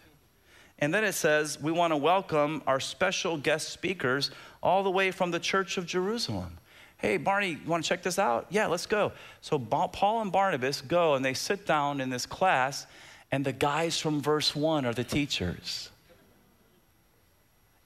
And 0.80 0.94
then 0.94 1.04
it 1.04 1.14
says, 1.14 1.62
We 1.62 1.72
want 1.72 1.92
to 1.92 1.98
welcome 1.98 2.64
our 2.68 2.80
special 2.80 3.38
guest 3.38 3.70
speakers 3.70 4.32
all 4.64 4.84
the 4.84 4.92
way 4.92 5.12
from 5.12 5.32
the 5.32 5.40
Church 5.40 5.78
of 5.78 5.86
Jerusalem 5.86 6.58
hey, 7.02 7.18
Barney, 7.18 7.60
you 7.64 7.70
want 7.70 7.84
to 7.84 7.90
check 7.90 8.04
this 8.04 8.20
out? 8.20 8.46
Yeah, 8.50 8.68
let's 8.68 8.86
go. 8.86 9.12
So 9.42 9.58
Paul 9.58 10.22
and 10.22 10.32
Barnabas 10.32 10.82
go 10.82 11.16
and 11.16 11.26
they 11.26 11.34
sit 11.34 11.66
down 11.66 12.00
in 12.00 12.12
this 12.12 12.28
class, 12.28 12.86
and 13.32 13.44
the 13.44 13.52
guys 13.52 14.00
from 14.00 14.22
verse 14.22 14.56
one 14.56 14.86
are 14.86 14.94
the 14.94 15.04
teachers. 15.04 15.90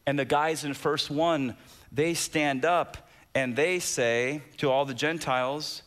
And 0.06 0.20
the 0.20 0.26
guys 0.26 0.66
in 0.66 0.74
verse 0.74 1.10
one, 1.10 1.56
they 1.96 2.14
stand 2.14 2.66
up 2.66 3.10
and 3.34 3.56
they 3.56 3.80
say 3.80 4.42
to 4.58 4.70
all 4.70 4.86
the 4.86 4.94
Gentiles, 4.94 5.82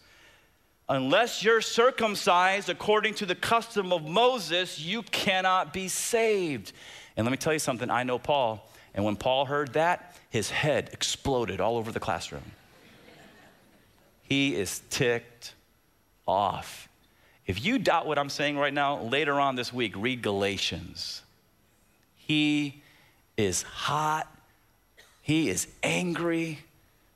Unless 0.90 1.44
you're 1.44 1.60
circumcised 1.60 2.70
according 2.70 3.12
to 3.14 3.26
the 3.26 3.34
custom 3.34 3.92
of 3.92 4.06
Moses, 4.06 4.80
you 4.80 5.02
cannot 5.02 5.74
be 5.74 5.86
saved. 5.86 6.72
And 7.14 7.26
let 7.26 7.30
me 7.30 7.36
tell 7.36 7.52
you 7.52 7.58
something, 7.58 7.90
I 7.90 8.04
know 8.04 8.18
Paul. 8.18 8.66
And 8.94 9.04
when 9.04 9.16
Paul 9.16 9.44
heard 9.44 9.74
that, 9.74 10.16
his 10.30 10.50
head 10.50 10.88
exploded 10.92 11.60
all 11.60 11.76
over 11.76 11.92
the 11.92 12.00
classroom. 12.00 12.52
He 14.22 14.56
is 14.56 14.80
ticked 14.88 15.54
off. 16.26 16.88
If 17.46 17.64
you 17.64 17.78
doubt 17.78 18.06
what 18.06 18.18
I'm 18.18 18.30
saying 18.30 18.56
right 18.56 18.72
now, 18.72 19.00
later 19.02 19.40
on 19.40 19.56
this 19.56 19.72
week, 19.72 19.94
read 19.96 20.22
Galatians. 20.22 21.22
He 22.16 22.82
is 23.36 23.62
hot. 23.62 24.26
He 25.28 25.50
is 25.50 25.68
angry. 25.82 26.58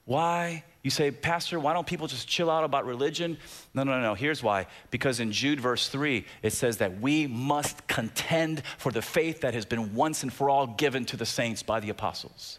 Why? 0.05 0.64
You 0.83 0.90
say, 0.90 1.11
Pastor, 1.11 1.59
why 1.59 1.72
don't 1.72 1.87
people 1.87 2.09
just 2.09 2.29
chill 2.29 2.51
out 2.51 2.62
about 2.62 2.85
religion? 2.85 3.38
No, 3.72 3.85
no, 3.85 4.03
no. 4.03 4.12
Here's 4.12 4.42
why. 4.42 4.66
Because 4.90 5.18
in 5.18 5.33
Jude, 5.33 5.59
verse 5.59 5.88
3, 5.88 6.27
it 6.42 6.53
says 6.53 6.77
that 6.77 7.01
we 7.01 7.27
must 7.27 7.87
contend 7.87 8.64
for 8.77 8.92
the 8.92 9.01
faith 9.01 9.40
that 9.40 9.55
has 9.55 9.64
been 9.64 9.94
once 9.94 10.22
and 10.22 10.31
for 10.31 10.51
all 10.51 10.66
given 10.66 11.07
to 11.07 11.16
the 11.16 11.25
saints 11.25 11.62
by 11.62 11.81
the 11.81 11.88
apostles. 11.88 12.59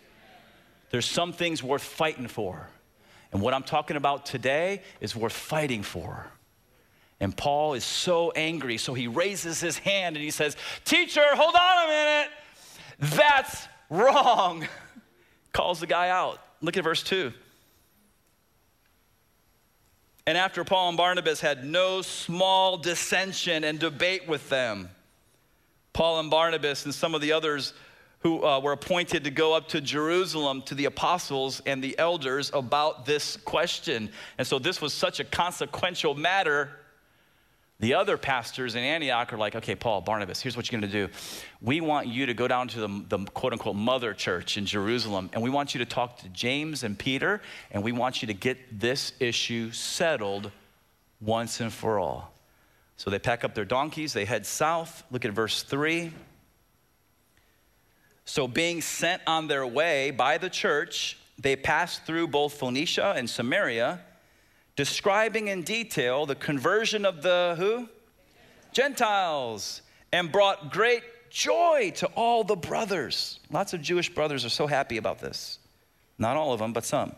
There's 0.90 1.06
some 1.06 1.32
things 1.32 1.62
worth 1.62 1.84
fighting 1.84 2.28
for. 2.28 2.68
And 3.32 3.40
what 3.40 3.54
I'm 3.54 3.62
talking 3.62 3.96
about 3.96 4.26
today 4.26 4.82
is 5.02 5.16
worth 5.16 5.34
fighting 5.34 5.84
for. 5.84 6.26
And 7.20 7.38
Paul 7.38 7.76
is 7.76 7.84
so 7.84 8.32
angry, 8.32 8.80
so 8.80 8.96
he 8.96 9.08
raises 9.08 9.62
his 9.62 9.78
hand 9.78 10.16
and 10.16 10.24
he 10.24 10.32
says, 10.32 10.58
Teacher, 10.84 11.22
hold 11.36 11.54
on 11.54 11.86
a 11.86 11.88
minute. 11.88 12.32
That's 13.16 13.68
wrong. 13.92 14.68
Calls 15.54 15.80
the 15.80 15.88
guy 15.88 16.10
out. 16.10 16.40
Look 16.62 16.78
at 16.78 16.84
verse 16.84 17.04
2. 17.04 17.32
And 20.26 20.38
after 20.38 20.64
Paul 20.64 20.90
and 20.90 20.98
Barnabas 20.98 21.42
had 21.42 21.66
no 21.66 22.02
small 22.02 22.78
dissension 22.78 23.64
and 23.64 23.80
debate 23.80 24.28
with 24.28 24.50
them, 24.50 24.90
Paul 25.92 26.20
and 26.20 26.32
Barnabas 26.32 26.86
and 26.86 26.94
some 26.94 27.14
of 27.14 27.22
the 27.22 27.34
others 27.34 27.74
who 28.20 28.44
uh, 28.44 28.60
were 28.62 28.72
appointed 28.72 29.26
to 29.26 29.32
go 29.32 29.54
up 29.54 29.68
to 29.70 29.82
Jerusalem 29.82 30.62
to 30.64 30.76
the 30.76 30.86
apostles 30.86 31.62
and 31.66 31.84
the 31.84 31.98
elders 32.00 32.52
about 32.54 33.06
this 33.06 33.36
question. 33.36 34.10
And 34.38 34.48
so 34.48 34.60
this 34.60 34.82
was 34.82 34.94
such 34.94 35.20
a 35.20 35.26
consequential 35.26 36.16
matter. 36.16 36.72
The 37.80 37.96
other 37.96 38.18
pastors 38.18 38.76
in 38.76 38.84
Antioch 38.84 39.34
are 39.34 39.38
like, 39.38 39.56
okay, 39.56 39.76
Paul, 39.76 40.02
Barnabas, 40.02 40.42
here's 40.42 40.56
what 40.56 40.72
you're 40.72 40.80
gonna 40.80 40.92
do. 40.92 41.10
We 41.62 41.82
want 41.82 42.08
you 42.08 42.26
to 42.28 42.34
go 42.34 42.48
down 42.48 42.68
to 42.70 42.80
the, 42.80 43.06
the 43.10 43.26
quote 43.32 43.52
unquote 43.52 43.76
mother 43.76 44.14
church 44.14 44.58
in 44.58 44.66
Jerusalem, 44.66 45.30
and 45.34 45.42
we 45.42 45.50
want 45.50 45.74
you 45.74 45.80
to 45.80 45.86
talk 45.86 46.18
to 46.20 46.30
James 46.30 46.84
and 46.84 46.98
Peter, 46.98 47.42
and 47.72 47.84
we 47.84 47.92
want 47.92 48.22
you 48.22 48.28
to 48.28 48.34
get 48.34 48.80
this 48.80 49.14
issue 49.20 49.72
settled 49.72 50.52
once 51.20 51.60
and 51.60 51.74
for 51.74 52.00
all. 52.00 52.34
So 52.96 53.10
they 53.10 53.20
pack 53.20 53.44
up 53.44 53.56
their 53.56 53.66
donkeys, 53.66 54.14
they 54.14 54.26
head 54.26 54.46
south. 54.46 55.04
Look 55.12 55.26
at 55.26 55.32
verse 55.32 55.64
3. 55.64 56.14
So, 58.26 58.48
being 58.48 58.82
sent 58.82 59.22
on 59.28 59.48
their 59.48 59.68
way 59.68 60.12
by 60.12 60.38
the 60.38 60.50
church, 60.50 61.18
they 61.38 61.58
passed 61.58 62.06
through 62.06 62.28
both 62.28 62.54
Phoenicia 62.54 63.14
and 63.18 63.30
Samaria, 63.30 64.00
describing 64.76 65.48
in 65.48 65.64
detail 65.64 66.26
the 66.26 66.36
conversion 66.36 67.06
of 67.06 67.22
the 67.22 67.56
who? 67.58 67.88
Gentiles, 68.72 69.82
and 70.12 70.32
brought 70.32 70.72
great 70.72 71.04
joy 71.30 71.92
to 71.96 72.08
all 72.16 72.44
the 72.44 72.56
brothers. 72.56 73.40
Lots 73.52 73.74
of 73.74 73.82
Jewish 73.82 74.14
brothers 74.14 74.46
are 74.46 74.50
so 74.50 74.68
happy 74.68 74.98
about 74.98 75.20
this. 75.20 75.60
Not 76.18 76.38
all 76.38 76.54
of 76.54 76.60
them, 76.60 76.74
but 76.74 76.86
some. 76.86 77.16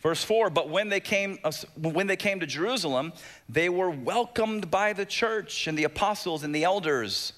Verse 0.00 0.22
4 0.22 0.50
But 0.50 0.68
when 0.68 0.88
they, 0.88 1.00
came, 1.00 1.38
uh, 1.44 1.52
when 1.76 2.06
they 2.06 2.16
came 2.16 2.40
to 2.40 2.46
Jerusalem, 2.46 3.12
they 3.48 3.68
were 3.68 3.90
welcomed 3.90 4.70
by 4.70 4.92
the 4.92 5.06
church 5.06 5.66
and 5.66 5.78
the 5.78 5.84
apostles 5.84 6.44
and 6.44 6.54
the 6.54 6.64
elders 6.64 7.32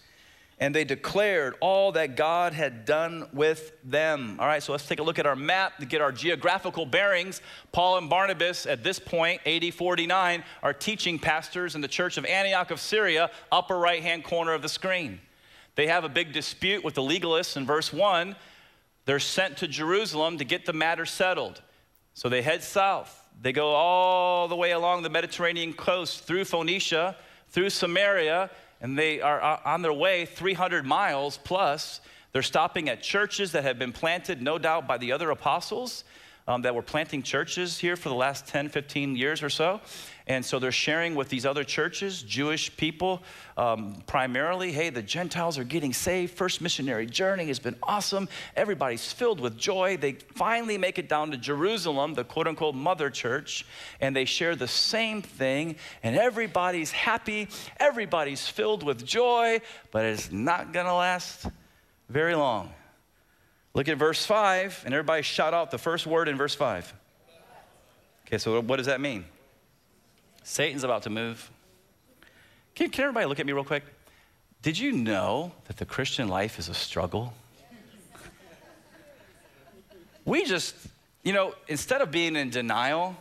and 0.59 0.75
they 0.75 0.85
declared 0.85 1.55
all 1.61 1.93
that 1.93 2.17
God 2.17 2.55
had 2.55 2.87
done 2.87 3.29
with 3.33 3.73
them. 3.85 4.37
All 4.41 4.47
right, 4.47 4.63
so 4.63 4.73
let's 4.73 4.89
take 4.89 5.01
a 5.01 5.03
look 5.03 5.19
at 5.19 5.27
our 5.27 5.37
map 5.37 5.79
to 5.79 5.87
get 5.87 6.01
our 6.01 6.13
geographical 6.13 6.87
bearings. 6.87 7.43
Paul 7.73 7.99
and 7.99 8.09
Barnabas, 8.09 8.65
at 8.65 8.83
this 8.83 8.99
point, 8.99 9.43
AD 9.45 9.75
49, 9.75 10.45
are 10.63 10.73
teaching 10.73 11.19
pastors 11.19 11.75
in 11.75 11.83
the 11.83 11.89
church 11.89 12.17
of 12.17 12.25
Antioch 12.25 12.71
of 12.71 12.81
Syria, 12.81 13.31
upper 13.53 13.77
right 13.77 14.03
hand 14.03 14.25
corner 14.25 14.55
of 14.55 14.63
the 14.63 14.69
screen. 14.69 15.21
They 15.75 15.89
have 15.89 16.05
a 16.05 16.09
big 16.09 16.33
dispute 16.33 16.83
with 16.83 16.95
the 16.95 17.03
legalists 17.03 17.59
in 17.59 17.67
verse 17.67 17.93
1. 17.93 18.35
They're 19.05 19.19
sent 19.19 19.59
to 19.59 19.69
Jerusalem 19.69 20.39
to 20.39 20.45
get 20.45 20.65
the 20.65 20.73
matter 20.73 21.05
settled. 21.05 21.61
So 22.15 22.31
they 22.31 22.41
head 22.41 22.63
south. 22.63 23.23
They 23.43 23.53
go 23.53 23.75
all 23.75 24.49
the 24.49 24.57
way 24.57 24.71
along 24.71 25.03
the 25.03 25.11
Mediterranean 25.11 25.75
coast 25.75 26.25
through 26.25 26.47
Phoenicia, 26.47 27.15
through 27.51 27.69
Samaria, 27.69 28.51
and 28.81 28.99
they 28.99 29.21
are 29.21 29.43
uh, 29.43 29.61
on 29.65 29.83
their 29.83 29.93
way 29.93 30.27
300 30.27 30.85
miles 30.85 31.39
plus. 31.39 32.01
They're 32.33 32.43
stopping 32.43 32.89
at 32.89 33.03
churches 33.03 33.53
that 33.53 33.65
have 33.65 33.79
been 33.79 33.93
planted, 33.93 34.43
no 34.43 34.59
doubt, 34.59 34.87
by 34.87 34.99
the 34.99 35.13
other 35.13 35.31
apostles. 35.31 36.05
Um, 36.49 36.63
that 36.63 36.75
were 36.75 36.83
planting 36.83 37.23
churches 37.23 37.79
here 37.79 37.97
for 37.97 38.09
the 38.09 38.15
last 38.15 38.47
10, 38.47 38.69
15 38.69 39.17
years 39.17 39.43
or 39.43 39.51
so. 39.51 39.81
And 40.29 40.45
so 40.45 40.59
they're 40.59 40.73
sharing 40.73 41.15
with 41.15 41.29
these 41.29 41.47
other 41.47 41.63
churches, 41.63 42.21
Jewish 42.23 42.77
people 42.77 43.23
um, 43.57 44.03
primarily, 44.07 44.73
hey, 44.73 44.91
the 44.91 45.03
Gentiles 45.03 45.57
are 45.57 45.65
getting 45.65 45.93
saved. 45.93 46.35
First 46.35 46.61
missionary 46.61 47.07
journey 47.07 47.47
has 47.47 47.61
been 47.61 47.77
awesome. 47.83 48.29
Everybody's 48.57 49.13
filled 49.13 49.39
with 49.39 49.57
joy. 49.57 49.97
They 49.97 50.13
finally 50.35 50.79
make 50.79 50.99
it 50.99 51.09
down 51.09 51.31
to 51.31 51.37
Jerusalem, 51.37 52.15
the 52.15 52.25
quote 52.25 52.49
unquote 52.49 52.75
mother 52.75 53.09
church, 53.09 53.65
and 54.01 54.17
they 54.17 54.25
share 54.25 54.57
the 54.57 54.67
same 54.67 55.23
thing. 55.23 55.77
And 56.03 56.17
everybody's 56.17 56.91
happy, 56.91 57.49
everybody's 57.79 58.49
filled 58.49 58.83
with 58.83 59.05
joy, 59.05 59.61
but 59.93 60.05
it's 60.05 60.33
not 60.33 60.73
going 60.73 60.87
to 60.87 60.95
last 60.95 61.47
very 62.09 62.35
long. 62.35 62.73
Look 63.77 63.89
at 63.89 63.99
verse 63.99 64.25
5, 64.25 64.85
and 64.87 64.95
everybody 64.95 65.21
shout 65.21 65.53
out 65.53 65.71
the 65.71 65.77
first 65.77 66.07
word 66.07 66.29
in 66.29 66.39
verse 66.39 66.55
5. 66.55 66.95
Okay, 68.27 68.39
so 68.39 68.59
what 68.63 68.77
does 68.77 68.87
that 68.87 69.03
mean? 69.03 69.27
Satan's 70.43 70.83
about 70.83 71.03
to 71.03 71.11
move. 71.11 71.51
Can, 72.75 72.89
can 72.89 73.05
everybody 73.05 73.27
look 73.27 73.39
at 73.39 73.45
me 73.45 73.53
real 73.53 73.65
quick? 73.65 73.85
Did 74.63 74.79
you 74.79 74.93
know 74.93 75.53
that 75.67 75.77
the 75.77 75.85
Christian 75.85 76.29
life 76.29 76.59
is 76.59 76.71
a 76.71 76.75
struggle? 76.75 77.35
we 80.25 80.47
just, 80.47 80.75
you 81.23 81.35
know, 81.35 81.53
instead 81.69 82.01
of 82.01 82.11
being 82.11 82.35
in 82.35 82.49
denial 82.49 83.15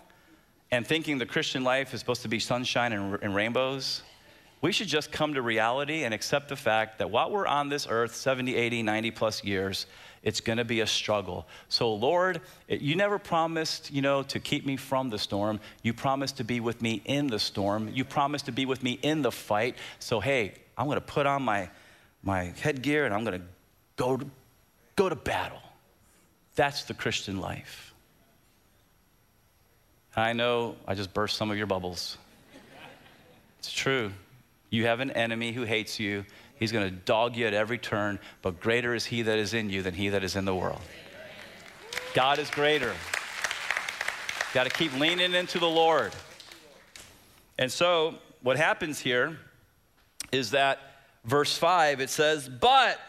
and 0.72 0.88
thinking 0.88 1.18
the 1.18 1.26
Christian 1.26 1.66
life 1.66 1.94
is 1.94 2.00
supposed 2.00 2.22
to 2.22 2.30
be 2.30 2.40
sunshine 2.40 2.94
and, 2.94 3.22
and 3.22 3.36
rainbows, 3.36 4.04
we 4.62 4.72
should 4.72 4.88
just 4.88 5.12
come 5.12 5.34
to 5.34 5.42
reality 5.42 6.06
and 6.06 6.14
accept 6.14 6.48
the 6.48 6.56
fact 6.56 7.00
that 7.00 7.12
while 7.12 7.30
we're 7.30 7.46
on 7.46 7.68
this 7.68 7.88
earth 7.90 8.16
70, 8.16 8.56
80, 8.56 8.84
90 8.84 9.12
plus 9.12 9.44
years, 9.44 9.86
it's 10.26 10.42
going 10.42 10.58
to 10.58 10.66
be 10.66 10.82
a 10.82 10.88
struggle. 10.88 11.48
So, 11.70 11.94
Lord, 11.94 12.42
you 12.68 12.96
never 12.96 13.20
promised, 13.20 13.92
you 13.92 14.02
know, 14.02 14.24
to 14.24 14.40
keep 14.40 14.66
me 14.66 14.76
from 14.76 15.12
the 15.12 15.20
storm. 15.20 15.60
You 15.84 15.94
promised 15.94 16.38
to 16.38 16.44
be 16.44 16.60
with 16.60 16.82
me 16.82 17.04
in 17.06 17.28
the 17.28 17.38
storm. 17.38 17.92
You 17.94 18.04
promised 18.04 18.48
to 18.48 18.52
be 18.52 18.66
with 18.66 18.82
me 18.82 19.00
in 19.04 19.22
the 19.22 19.32
fight. 19.32 19.76
So, 20.00 20.20
hey, 20.20 20.54
I'm 20.78 20.88
going 20.88 20.98
to 20.98 21.06
put 21.06 21.28
on 21.28 21.44
my, 21.44 21.70
my 22.24 22.54
headgear 22.60 23.06
and 23.06 23.14
I'm 23.14 23.24
going 23.24 23.40
to 23.40 23.46
go 23.98 24.18
to, 24.18 24.26
go 24.96 25.10
to 25.10 25.16
battle. 25.16 25.62
That's 26.56 26.86
the 26.86 26.96
Christian 26.96 27.40
life. 27.40 27.94
I 30.16 30.34
know 30.34 30.76
I 30.88 30.96
just 30.96 31.14
burst 31.14 31.38
some 31.38 31.52
of 31.52 31.58
your 31.58 31.68
bubbles. 31.68 32.18
It's 33.60 33.72
true. 33.72 34.12
You 34.72 34.88
have 34.88 35.02
an 35.02 35.12
enemy 35.12 35.52
who 35.52 35.64
hates 35.64 36.00
you 36.00 36.26
He's 36.58 36.72
going 36.72 36.90
to 36.90 36.96
dog 36.96 37.36
you 37.36 37.46
at 37.48 37.54
every 37.54 37.78
turn, 37.78 38.20
but 38.42 38.60
greater 38.60 38.96
is 38.96 39.06
He 39.06 39.22
that 39.24 39.38
is 39.38 39.54
in 39.54 39.70
you 39.70 39.82
than 39.82 39.94
He 39.94 40.10
that 40.10 40.24
is 40.24 40.36
in 40.36 40.46
the 40.46 40.56
world. 40.56 40.82
God 42.14 42.40
is 42.40 42.50
greater. 42.50 42.94
Got 44.54 44.64
to 44.64 44.70
keep 44.70 44.98
leaning 44.98 45.34
into 45.34 45.60
the 45.60 45.70
Lord. 45.70 46.14
And 47.60 47.72
so, 47.72 48.16
what 48.42 48.58
happens 48.58 49.00
here 49.00 49.38
is 50.32 50.52
that 50.52 50.80
verse 51.26 51.58
5 51.58 52.00
it 52.00 52.10
says, 52.10 52.48
But 52.48 53.00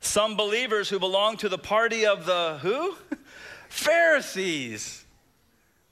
some 0.00 0.36
believers 0.36 0.88
who 0.88 0.98
belong 0.98 1.36
to 1.38 1.48
the 1.48 1.58
party 1.58 2.06
of 2.06 2.26
the 2.26 2.58
who? 2.60 2.96
Pharisees. 3.68 5.04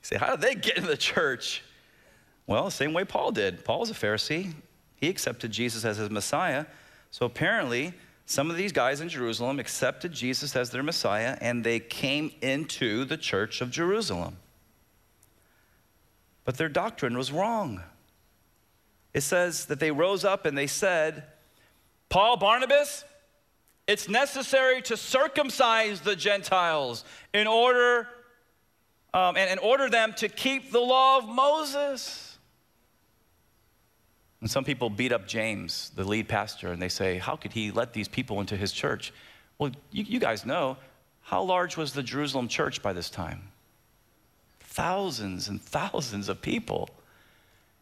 You 0.01 0.05
say, 0.05 0.17
how 0.17 0.35
did 0.35 0.41
they 0.41 0.55
get 0.55 0.77
in 0.77 0.85
the 0.85 0.97
church? 0.97 1.63
Well, 2.45 2.65
the 2.65 2.71
same 2.71 2.93
way 2.93 3.05
Paul 3.05 3.31
did. 3.31 3.63
Paul 3.63 3.79
was 3.79 3.89
a 3.89 3.93
Pharisee. 3.93 4.53
He 5.03 5.09
accepted 5.09 5.51
Jesus 5.51 5.83
as 5.83 5.97
his 5.97 6.09
Messiah. 6.09 6.65
So 7.11 7.25
apparently, 7.25 7.93
some 8.25 8.49
of 8.49 8.55
these 8.55 8.71
guys 8.71 9.01
in 9.01 9.09
Jerusalem 9.09 9.59
accepted 9.59 10.13
Jesus 10.13 10.55
as 10.55 10.69
their 10.69 10.81
Messiah 10.81 11.37
and 11.41 11.61
they 11.61 11.81
came 11.81 12.31
into 12.41 13.03
the 13.03 13.17
church 13.17 13.59
of 13.59 13.69
Jerusalem. 13.69 14.37
But 16.45 16.55
their 16.55 16.69
doctrine 16.69 17.17
was 17.17 17.33
wrong. 17.33 17.83
It 19.13 19.23
says 19.23 19.65
that 19.65 19.81
they 19.81 19.91
rose 19.91 20.23
up 20.23 20.45
and 20.45 20.57
they 20.57 20.67
said, 20.67 21.25
Paul, 22.07 22.37
Barnabas, 22.37 23.03
it's 23.85 24.07
necessary 24.07 24.81
to 24.83 24.95
circumcise 24.95 25.99
the 25.99 26.15
Gentiles 26.15 27.03
in 27.33 27.45
order 27.45 28.07
um, 29.13 29.35
and, 29.35 29.49
and 29.49 29.59
order 29.59 29.89
them 29.89 30.13
to 30.19 30.29
keep 30.29 30.71
the 30.71 30.79
law 30.79 31.17
of 31.17 31.27
Moses. 31.27 32.32
And 34.43 34.51
some 34.51 34.65
people 34.65 34.89
beat 34.89 35.13
up 35.13 35.25
James, 35.25 35.93
the 35.95 36.03
lead 36.03 36.27
pastor, 36.27 36.73
and 36.73 36.81
they 36.81 36.89
say, 36.89 37.17
How 37.17 37.37
could 37.37 37.53
he 37.53 37.71
let 37.71 37.93
these 37.93 38.09
people 38.09 38.41
into 38.41 38.57
his 38.57 38.73
church? 38.73 39.13
Well, 39.57 39.71
you, 39.89 40.03
you 40.03 40.19
guys 40.19 40.45
know, 40.45 40.75
how 41.21 41.43
large 41.43 41.77
was 41.77 41.93
the 41.93 42.03
Jerusalem 42.03 42.49
church 42.49 42.81
by 42.81 42.91
this 42.91 43.09
time? 43.09 43.43
Thousands 44.59 45.47
and 45.47 45.61
thousands 45.61 46.27
of 46.27 46.41
people. 46.41 46.89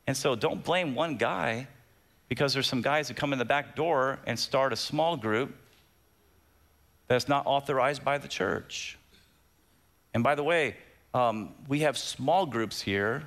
And 0.06 0.16
so 0.16 0.36
don't 0.36 0.64
blame 0.64 0.94
one 0.94 1.18
guy 1.18 1.68
because 2.30 2.54
there's 2.54 2.68
some 2.68 2.84
guys 2.84 3.08
who 3.08 3.16
come 3.16 3.34
in 3.34 3.40
the 3.40 3.44
back 3.44 3.76
door 3.76 4.20
and 4.28 4.38
start 4.38 4.72
a 4.72 4.76
small 4.76 5.18
group 5.18 5.56
that's 7.08 7.28
not 7.28 7.48
authorized 7.48 8.06
by 8.06 8.20
the 8.20 8.28
church. 8.28 9.00
And 10.14 10.24
by 10.24 10.36
the 10.36 10.44
way, 10.44 10.76
um, 11.16 11.56
we 11.68 11.80
have 11.80 11.98
small 11.98 12.46
groups 12.46 12.80
here 12.80 13.24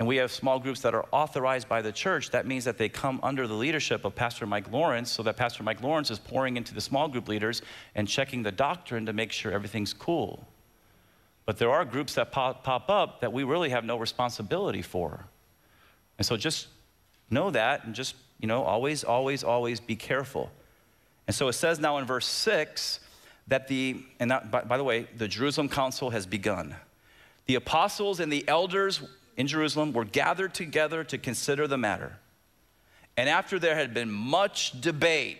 and 0.00 0.08
we 0.08 0.16
have 0.16 0.32
small 0.32 0.58
groups 0.58 0.80
that 0.80 0.94
are 0.94 1.04
authorized 1.12 1.68
by 1.68 1.82
the 1.82 1.92
church, 1.92 2.30
that 2.30 2.46
means 2.46 2.64
that 2.64 2.78
they 2.78 2.88
come 2.88 3.20
under 3.22 3.46
the 3.46 3.52
leadership 3.52 4.06
of 4.06 4.14
Pastor 4.14 4.46
Mike 4.46 4.72
Lawrence, 4.72 5.10
so 5.10 5.22
that 5.22 5.36
Pastor 5.36 5.62
Mike 5.62 5.82
Lawrence 5.82 6.10
is 6.10 6.18
pouring 6.18 6.56
into 6.56 6.72
the 6.72 6.80
small 6.80 7.06
group 7.06 7.28
leaders 7.28 7.60
and 7.94 8.08
checking 8.08 8.42
the 8.42 8.50
doctrine 8.50 9.04
to 9.04 9.12
make 9.12 9.30
sure 9.30 9.52
everything's 9.52 9.92
cool. 9.92 10.48
But 11.44 11.58
there 11.58 11.70
are 11.70 11.84
groups 11.84 12.14
that 12.14 12.32
pop, 12.32 12.64
pop 12.64 12.88
up 12.88 13.20
that 13.20 13.30
we 13.30 13.44
really 13.44 13.68
have 13.68 13.84
no 13.84 13.98
responsibility 13.98 14.80
for. 14.80 15.26
And 16.16 16.26
so 16.26 16.38
just 16.38 16.68
know 17.28 17.50
that 17.50 17.84
and 17.84 17.94
just, 17.94 18.14
you 18.40 18.48
know, 18.48 18.62
always, 18.62 19.04
always, 19.04 19.44
always 19.44 19.80
be 19.80 19.96
careful. 19.96 20.50
And 21.26 21.36
so 21.36 21.46
it 21.48 21.52
says 21.52 21.78
now 21.78 21.98
in 21.98 22.06
verse 22.06 22.26
6 22.26 23.00
that 23.48 23.68
the, 23.68 24.02
and 24.18 24.30
that, 24.30 24.50
by, 24.50 24.62
by 24.62 24.78
the 24.78 24.84
way, 24.84 25.08
the 25.18 25.28
Jerusalem 25.28 25.68
Council 25.68 26.08
has 26.08 26.24
begun. 26.24 26.74
The 27.44 27.56
apostles 27.56 28.18
and 28.18 28.32
the 28.32 28.48
elders 28.48 29.02
in 29.36 29.46
Jerusalem 29.46 29.92
were 29.92 30.04
gathered 30.04 30.54
together 30.54 31.04
to 31.04 31.18
consider 31.18 31.66
the 31.66 31.78
matter. 31.78 32.16
And 33.16 33.28
after 33.28 33.58
there 33.58 33.74
had 33.74 33.94
been 33.94 34.10
much 34.10 34.80
debate, 34.80 35.38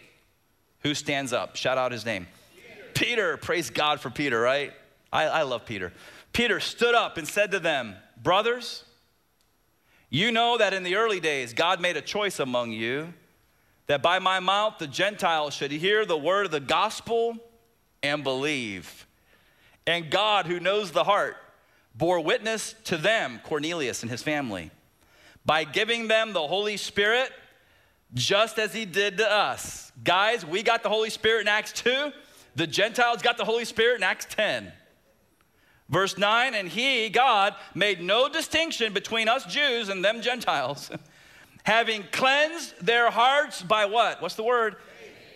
who 0.81 0.95
stands 0.95 1.33
up? 1.33 1.57
Shout 1.57 1.79
out 1.79 1.93
his 1.93 2.05
name. 2.05 2.27
Peter, 2.55 2.85
Peter 2.95 3.37
praise 3.37 3.71
God 3.71 4.01
for 4.01 4.11
Peter, 4.11 4.41
right? 4.41 4.73
I, 5.13 5.25
I 5.25 5.43
love 5.43 5.67
Peter. 5.67 5.93
Peter 6.33 6.61
stood 6.61 6.95
up 6.95 7.17
and 7.17 7.27
said 7.27 7.51
to 7.53 7.61
them, 7.61 7.97
Brothers, 8.23 8.85
you 10.09 10.33
know 10.33 10.59
that 10.59 10.73
in 10.73 10.83
the 10.83 10.97
early 10.97 11.21
days 11.21 11.55
God 11.55 11.81
made 11.81 11.97
a 11.97 12.03
choice 12.03 12.41
among 12.41 12.73
you 12.73 13.13
that 13.87 14.03
by 14.03 14.19
my 14.19 14.39
mouth 14.39 14.79
the 14.79 14.87
Gentiles 14.87 15.55
should 15.55 15.73
hear 15.73 16.05
the 16.05 16.17
word 16.17 16.47
of 16.47 16.53
the 16.53 16.61
gospel 16.61 17.37
and 18.03 18.23
believe. 18.23 19.07
And 19.87 20.11
God, 20.11 20.47
who 20.47 20.61
knows 20.61 20.93
the 20.93 21.05
heart, 21.05 21.37
bore 21.95 22.21
witness 22.21 22.75
to 22.85 22.97
them, 22.97 23.41
Cornelius 23.45 24.03
and 24.03 24.11
his 24.11 24.23
family, 24.23 24.71
by 25.45 25.65
giving 25.65 26.09
them 26.09 26.33
the 26.33 26.47
Holy 26.47 26.77
Spirit 26.77 27.31
just 28.15 28.59
as 28.59 28.73
he 28.73 28.85
did 28.85 29.19
to 29.19 29.31
us. 29.31 29.93
Guys, 30.03 30.45
we 30.45 30.63
got 30.63 30.83
the 30.83 30.89
Holy 30.89 31.11
Spirit 31.11 31.43
in 31.43 31.49
Acts 31.49 31.73
2. 31.73 32.11
The 32.57 32.67
Gentiles 32.67 33.23
got 33.23 33.37
the 33.37 33.45
Holy 33.45 33.65
Spirit 33.65 33.97
in 33.97 34.03
Acts 34.03 34.27
10. 34.31 34.73
Verse 35.89 36.17
9, 36.17 36.55
and 36.55 36.69
he, 36.69 37.09
God, 37.09 37.55
made 37.75 38.01
no 38.01 38.29
distinction 38.29 38.93
between 38.93 39.29
us 39.29 39.45
Jews 39.45 39.89
and 39.89 40.05
them 40.05 40.23
Gentiles, 40.23 40.91
having 41.65 42.05
cleansed 42.13 42.85
their 42.85 43.11
hearts 43.11 43.61
by 43.61 43.87
what? 43.87 44.23
What's 44.23 44.37
the 44.37 44.45
word? 44.45 44.77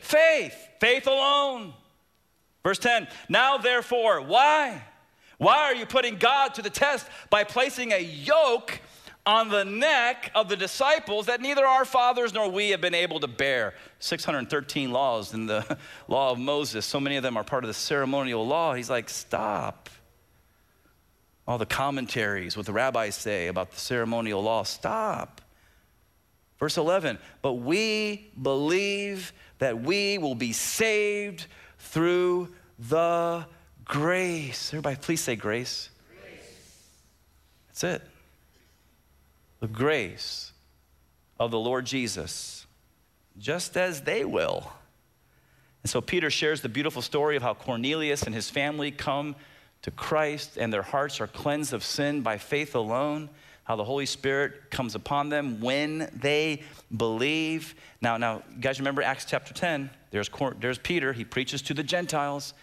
Faith. 0.00 0.52
Faith, 0.52 0.68
Faith 0.80 1.06
alone. 1.08 1.74
Verse 2.62 2.78
10, 2.78 3.08
now 3.28 3.58
therefore, 3.58 4.22
why? 4.22 4.82
Why 5.38 5.58
are 5.58 5.74
you 5.74 5.86
putting 5.86 6.16
God 6.16 6.54
to 6.54 6.62
the 6.62 6.70
test 6.70 7.06
by 7.30 7.44
placing 7.44 7.92
a 7.92 7.98
yoke 7.98 8.80
on 9.26 9.48
the 9.48 9.64
neck 9.64 10.30
of 10.34 10.48
the 10.48 10.56
disciples 10.56 11.26
that 11.26 11.40
neither 11.40 11.64
our 11.64 11.84
fathers 11.84 12.34
nor 12.34 12.50
we 12.50 12.70
have 12.70 12.80
been 12.80 12.94
able 12.94 13.20
to 13.20 13.26
bear? 13.26 13.74
613 13.98 14.90
laws 14.90 15.34
in 15.34 15.46
the 15.46 15.78
law 16.08 16.30
of 16.30 16.38
Moses. 16.38 16.84
So 16.84 17.00
many 17.00 17.16
of 17.16 17.22
them 17.22 17.36
are 17.36 17.44
part 17.44 17.64
of 17.64 17.68
the 17.68 17.74
ceremonial 17.74 18.46
law. 18.46 18.74
He's 18.74 18.90
like, 18.90 19.08
stop. 19.08 19.90
All 21.46 21.58
the 21.58 21.66
commentaries, 21.66 22.56
what 22.56 22.66
the 22.66 22.72
rabbis 22.72 23.14
say 23.14 23.48
about 23.48 23.70
the 23.70 23.80
ceremonial 23.80 24.42
law, 24.42 24.62
stop. 24.62 25.40
Verse 26.58 26.78
11, 26.78 27.18
but 27.42 27.54
we 27.54 28.30
believe 28.40 29.32
that 29.58 29.82
we 29.82 30.16
will 30.18 30.34
be 30.34 30.52
saved 30.52 31.46
through 31.78 32.48
the 32.78 33.44
Grace. 33.84 34.70
Everybody, 34.72 34.96
please 34.96 35.20
say 35.20 35.36
grace. 35.36 35.90
grace. 36.08 36.88
That's 37.68 37.84
it. 37.84 38.02
The 39.60 39.68
grace 39.68 40.52
of 41.38 41.50
the 41.50 41.58
Lord 41.58 41.84
Jesus, 41.84 42.66
just 43.38 43.76
as 43.76 44.02
they 44.02 44.24
will. 44.24 44.72
And 45.82 45.90
so 45.90 46.00
Peter 46.00 46.30
shares 46.30 46.62
the 46.62 46.68
beautiful 46.68 47.02
story 47.02 47.36
of 47.36 47.42
how 47.42 47.52
Cornelius 47.54 48.22
and 48.22 48.34
his 48.34 48.48
family 48.48 48.90
come 48.90 49.36
to 49.82 49.90
Christ 49.90 50.56
and 50.56 50.72
their 50.72 50.82
hearts 50.82 51.20
are 51.20 51.26
cleansed 51.26 51.74
of 51.74 51.84
sin 51.84 52.22
by 52.22 52.38
faith 52.38 52.74
alone, 52.74 53.28
how 53.64 53.76
the 53.76 53.84
Holy 53.84 54.06
Spirit 54.06 54.70
comes 54.70 54.94
upon 54.94 55.28
them 55.28 55.60
when 55.60 56.10
they 56.14 56.62
believe. 56.96 57.74
Now, 58.00 58.16
now, 58.16 58.42
you 58.54 58.62
guys 58.62 58.78
remember 58.78 59.02
Acts 59.02 59.26
chapter 59.26 59.52
10? 59.52 59.90
There's, 60.10 60.30
there's 60.58 60.78
Peter, 60.78 61.12
he 61.12 61.24
preaches 61.24 61.60
to 61.62 61.74
the 61.74 61.82
Gentiles. 61.82 62.54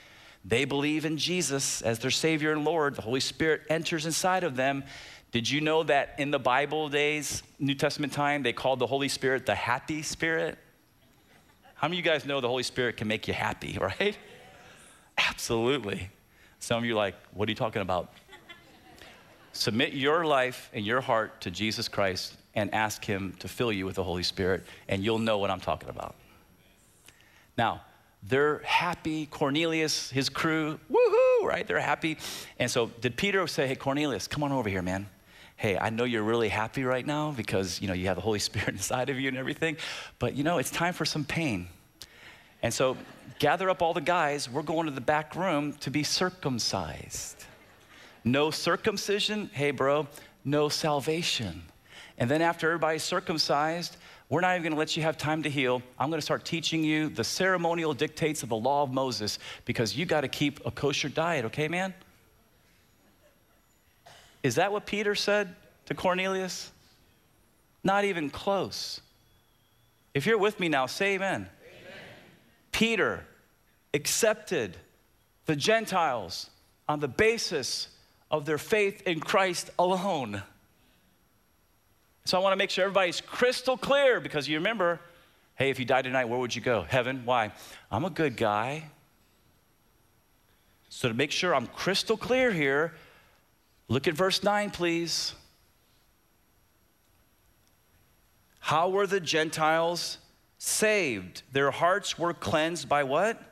They 0.44 0.66
believe 0.66 1.06
in 1.06 1.18
Jesus 1.18 1.82
as 1.82 2.00
their 2.00 2.12
Savior 2.12 2.52
and 2.52 2.66
Lord. 2.66 2.96
The 2.96 3.02
Holy 3.02 3.20
Spirit 3.20 3.62
enters 3.70 4.06
inside 4.06 4.44
of 4.44 4.56
them. 4.56 4.84
Did 5.32 5.50
you 5.50 5.62
know 5.62 5.84
that 5.84 6.16
in 6.18 6.32
the 6.32 6.40
Bible 6.40 6.90
days, 6.90 7.44
New 7.60 7.76
Testament 7.76 8.12
time, 8.12 8.44
they 8.44 8.54
called 8.54 8.80
the 8.80 8.88
Holy 8.88 9.08
Spirit 9.08 9.46
the 9.46 9.56
happy 9.56 10.02
spirit? 10.02 10.58
How 11.76 11.88
many 11.88 12.00
of 12.00 12.06
you 12.06 12.12
guys 12.12 12.26
know 12.26 12.42
the 12.42 12.48
Holy 12.48 12.64
Spirit 12.64 12.98
can 12.98 13.08
make 13.08 13.28
you 13.28 13.34
happy, 13.34 13.78
right? 14.00 14.18
Absolutely. 15.18 16.10
Some 16.60 16.80
of 16.80 16.86
you 16.86 16.94
are 16.94 16.98
like, 16.98 17.16
what 17.34 17.48
are 17.48 17.52
you 17.52 17.56
talking 17.56 17.82
about? 17.82 18.14
Submit 19.54 19.94
your 19.94 20.26
life 20.26 20.70
and 20.74 20.86
your 20.86 21.02
heart 21.02 21.42
to 21.42 21.52
Jesus 21.52 21.88
Christ 21.88 22.36
and 22.56 22.74
ask 22.74 23.04
Him 23.04 23.34
to 23.40 23.48
fill 23.48 23.72
you 23.72 23.86
with 23.86 23.96
the 23.96 24.04
Holy 24.04 24.24
Spirit, 24.24 24.66
and 24.88 25.04
you'll 25.04 25.20
know 25.20 25.38
what 25.38 25.50
I'm 25.50 25.60
talking 25.60 25.90
about. 25.90 26.16
Now, 27.58 27.82
they're 28.24 28.60
happy. 28.60 29.26
Cornelius, 29.26 30.10
his 30.12 30.30
crew, 30.30 30.80
woohoo, 30.92 31.44
right? 31.44 31.66
They're 31.68 31.80
happy. 31.80 32.18
And 32.60 32.70
so, 32.70 32.92
did 33.02 33.18
Peter 33.18 33.46
say, 33.48 33.68
Hey, 33.68 33.76
Cornelius, 33.76 34.28
come 34.28 34.44
on 34.44 34.52
over 34.52 34.70
here, 34.70 34.82
man? 34.82 35.08
Hey, 35.56 35.78
I 35.78 35.90
know 35.90 36.04
you're 36.04 36.24
really 36.24 36.50
happy 36.50 36.84
right 36.84 37.06
now 37.06 37.32
because, 37.32 37.82
you 37.82 37.88
know, 37.88 37.94
you 37.94 38.08
have 38.08 38.16
the 38.16 38.22
Holy 38.22 38.40
Spirit 38.50 38.70
inside 38.70 39.10
of 39.10 39.20
you 39.20 39.28
and 39.28 39.38
everything, 39.38 39.78
but, 40.20 40.36
you 40.36 40.44
know, 40.44 40.58
it's 40.58 40.72
time 40.72 40.94
for 40.94 41.06
some 41.06 41.24
pain. 41.24 41.68
And 42.64 42.74
so, 42.74 42.96
gather 43.40 43.70
up 43.70 43.82
all 43.82 43.94
the 43.94 44.02
guys. 44.02 44.50
We're 44.50 44.62
going 44.62 44.86
to 44.86 44.92
the 44.92 45.02
back 45.02 45.36
room 45.36 45.74
to 45.74 45.90
be 45.90 46.04
circumcised. 46.04 47.46
No 48.24 48.52
circumcision, 48.52 49.50
hey, 49.52 49.72
bro, 49.72 50.08
no 50.46 50.70
salvation. 50.70 51.64
And 52.20 52.30
then, 52.30 52.44
after 52.44 52.68
everybody's 52.68 53.02
circumcised, 53.02 53.98
we're 54.32 54.40
not 54.40 54.52
even 54.52 54.64
going 54.64 54.72
to 54.72 54.80
let 54.80 54.96
you 54.96 55.04
have 55.04 55.18
time 55.18 55.44
to 55.44 55.50
heal. 55.50 55.84
I'm 56.00 56.10
going 56.10 56.18
to 56.18 56.26
start 56.26 56.46
teaching 56.46 56.86
you 56.86 57.10
the 57.10 57.24
ceremonial 57.24 57.94
dictates 57.94 58.44
of 58.44 58.50
the 58.50 58.56
law 58.56 58.82
of 58.82 58.94
Moses 58.94 59.40
because 59.66 59.98
you 59.98 60.06
got 60.06 60.22
to 60.22 60.30
keep 60.30 60.66
a 60.66 60.72
kosher 60.72 61.10
diet, 61.10 61.44
okay, 61.46 61.68
man? 61.68 61.94
Is 64.42 64.56
that 64.56 64.72
what 64.72 64.86
Peter 64.86 65.16
said 65.16 65.54
to 65.88 65.94
Cornelius? 65.94 66.72
Not 67.84 68.06
even 68.06 68.30
close. 68.30 69.02
If 70.14 70.26
you're 70.26 70.38
with 70.38 70.62
me 70.62 70.70
now, 70.70 70.86
say 70.86 71.16
amen. 71.16 71.42
amen. 71.42 71.50
Peter 72.72 73.26
accepted 73.94 74.78
the 75.46 75.58
Gentiles 75.58 76.50
on 76.88 77.02
the 77.02 77.10
basis 77.10 77.90
of 78.32 78.46
their 78.46 78.58
faith 78.58 79.06
in 79.06 79.20
Christ 79.20 79.72
alone. 79.78 80.42
So 82.32 82.38
I 82.38 82.42
want 82.42 82.54
to 82.54 82.58
make 82.58 82.70
sure 82.70 82.86
everybody's 82.86 83.20
crystal 83.20 83.76
clear 83.76 84.22
because 84.22 84.48
you 84.48 84.56
remember, 84.56 85.02
hey, 85.56 85.70
if 85.70 85.80
you 85.80 85.84
die 85.84 86.02
tonight, 86.02 86.30
where 86.30 86.40
would 86.40 86.56
you 86.56 86.62
go? 86.62 86.84
Heaven. 86.84 87.24
Why? 87.26 87.52
I'm 87.92 88.06
a 88.06 88.10
good 88.10 88.38
guy. 88.38 88.86
So 90.88 91.10
to 91.10 91.14
make 91.14 91.32
sure 91.32 91.54
I'm 91.54 91.68
crystal 91.68 92.16
clear 92.16 92.54
here, 92.54 92.94
look 93.90 94.08
at 94.08 94.14
verse 94.14 94.44
9, 94.44 94.72
please. 94.72 95.34
How 98.62 98.88
were 98.88 99.08
the 99.08 99.20
Gentiles 99.20 100.18
saved? 100.58 101.44
Their 101.52 101.72
hearts 101.72 102.18
were 102.18 102.34
cleansed 102.34 102.88
by 102.88 103.04
what? 103.04 103.44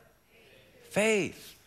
Faith. 0.88 1.58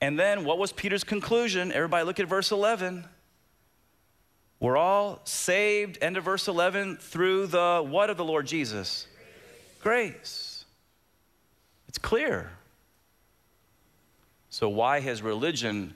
And 0.00 0.16
then 0.16 0.44
what 0.44 0.58
was 0.58 0.70
Peter's 0.70 1.02
conclusion? 1.02 1.72
Everybody 1.72 2.04
look 2.04 2.20
at 2.20 2.28
verse 2.28 2.52
11. 2.52 3.06
We're 4.60 4.76
all 4.76 5.20
saved, 5.24 5.98
end 6.02 6.18
of 6.18 6.24
verse 6.24 6.46
11, 6.46 6.98
through 6.98 7.46
the 7.46 7.82
what 7.84 8.10
of 8.10 8.18
the 8.18 8.24
Lord 8.24 8.46
Jesus? 8.46 9.06
Grace. 9.82 10.66
It's 11.88 11.96
clear. 11.96 12.50
So, 14.50 14.68
why 14.68 15.00
has 15.00 15.22
religion 15.22 15.94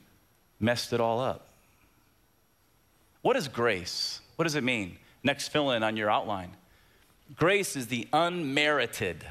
messed 0.59 0.95
it 0.95 1.01
all 1.01 1.21
up? 1.21 1.47
What 3.21 3.37
is 3.37 3.49
grace? 3.49 4.21
What 4.37 4.45
does 4.45 4.55
it 4.55 4.65
mean? 4.65 4.97
Next 5.23 5.49
fill 5.49 5.71
in 5.73 5.83
on 5.83 5.97
your 5.97 6.11
outline. 6.11 6.51
Grace 7.37 7.77
is 7.77 7.89
the 7.89 8.09
unmerited, 8.13 9.25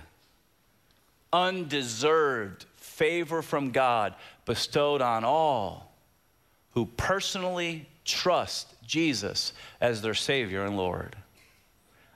undeserved 1.31 2.65
favor 2.75 3.41
from 3.41 3.71
God 3.71 4.13
bestowed 4.45 5.01
on 5.01 5.23
all 5.23 5.91
who 6.71 6.85
personally 6.85 7.87
trust 8.05 8.75
Jesus 8.85 9.53
as 9.81 10.01
their 10.01 10.13
Savior 10.13 10.65
and 10.65 10.77
Lord. 10.77 11.15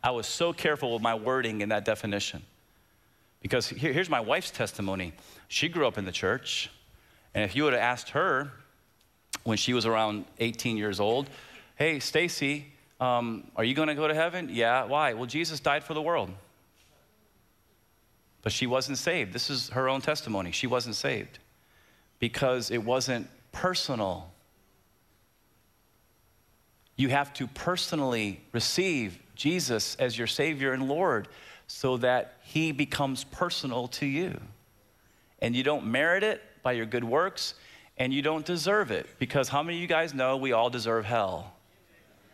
I 0.04 0.12
was 0.12 0.28
so 0.28 0.54
careful 0.54 0.94
with 0.94 1.02
my 1.02 1.16
wording 1.16 1.62
in 1.62 1.70
that 1.70 1.86
definition 1.86 2.44
because 3.42 3.68
here, 3.68 3.94
here's 3.94 4.10
my 4.10 4.20
wife's 4.20 4.52
testimony. 4.52 5.14
She 5.48 5.70
grew 5.70 5.88
up 5.88 5.98
in 5.98 6.06
the 6.06 6.12
church, 6.12 6.70
and 7.34 7.44
if 7.44 7.56
you 7.56 7.64
would 7.64 7.74
have 7.74 7.82
asked 7.82 8.10
her 8.10 8.52
when 9.44 9.58
she 9.58 9.74
was 9.74 9.86
around 9.86 10.26
18 10.40 10.78
years 10.78 11.00
old, 11.00 11.30
hey, 11.76 12.00
Stacy, 12.00 12.66
um, 13.00 13.52
are 13.56 13.64
you 13.64 13.74
going 13.74 13.88
to 13.88 13.96
go 13.96 14.08
to 14.08 14.14
heaven? 14.14 14.50
Yeah. 14.52 14.86
Why? 14.86 15.14
Well, 15.14 15.26
Jesus 15.26 15.60
died 15.60 15.84
for 15.84 15.94
the 15.94 16.02
world. 16.02 16.32
But 18.42 18.52
she 18.52 18.66
wasn't 18.66 18.98
saved. 18.98 19.34
This 19.34 19.50
is 19.50 19.70
her 19.70 19.90
own 19.90 20.02
testimony. 20.02 20.52
She 20.52 20.68
wasn't 20.68 20.96
saved 20.96 21.40
because 22.20 22.72
it 22.72 22.84
wasn't 22.84 23.28
personal 23.52 24.32
you 26.98 27.10
have 27.10 27.34
to 27.36 27.48
personally 27.48 28.42
receive 28.52 29.18
Jesus 29.36 29.96
as 29.96 30.18
your 30.18 30.28
Savior 30.28 30.74
and 30.74 30.90
Lord 30.90 31.28
so 31.68 31.98
that 31.98 32.38
He 32.42 32.72
becomes 32.72 33.24
personal 33.24 33.88
to 33.90 34.06
you. 34.06 34.40
And 35.40 35.56
you 35.56 35.64
don't 35.64 35.86
merit 35.86 36.24
it 36.24 36.42
by 36.64 36.74
your 36.74 36.88
good 36.88 37.04
works, 37.04 37.54
and 37.98 38.14
you 38.14 38.22
don't 38.22 38.46
deserve 38.46 38.92
it 38.92 39.08
because 39.20 39.48
how 39.48 39.64
many 39.64 39.78
of 39.78 39.82
you 39.82 39.88
guys 39.88 40.14
know 40.14 40.38
we 40.38 40.52
all 40.52 40.70
deserve 40.70 41.06
hell? 41.06 41.54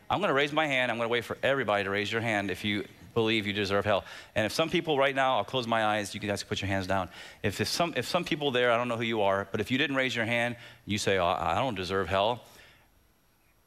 I'm 0.09 0.21
to 0.21 0.33
raise 0.33 0.53
my 0.53 0.67
hand. 0.67 0.91
I'm 0.91 0.99
to 0.99 1.07
wait 1.07 1.25
for 1.25 1.37
everybody 1.43 1.83
to 1.83 1.89
raise 1.89 2.11
your 2.11 2.21
hand 2.21 2.51
if 2.51 2.63
you 2.63 2.85
believe 3.13 3.47
you 3.47 3.53
deserve 3.53 3.85
hell. 3.85 4.03
And 4.35 4.45
if 4.45 4.53
some 4.53 4.69
people 4.69 4.97
right 4.97 5.15
now, 5.15 5.37
I'll 5.37 5.43
close 5.43 5.67
my 5.67 5.85
eyes. 5.85 6.13
You 6.13 6.19
guys 6.19 6.43
can 6.43 6.49
put 6.49 6.61
your 6.61 6.67
hands 6.67 6.87
down. 6.87 7.09
If, 7.41 7.61
if, 7.61 7.67
some, 7.67 7.93
if 7.95 8.07
some 8.07 8.23
people 8.23 8.51
there, 8.51 8.71
I 8.71 8.77
don't 8.77 8.87
know 8.87 8.97
who 8.97 9.03
you 9.03 9.21
are, 9.21 9.47
but 9.51 9.61
if 9.61 9.71
you 9.71 9.77
didn't 9.77 9.95
raise 9.95 10.15
your 10.15 10.25
hand, 10.25 10.55
you 10.85 10.97
say, 10.97 11.17
oh, 11.17 11.25
I 11.25 11.55
don't 11.55 11.75
deserve 11.75 12.07
hell. 12.07 12.41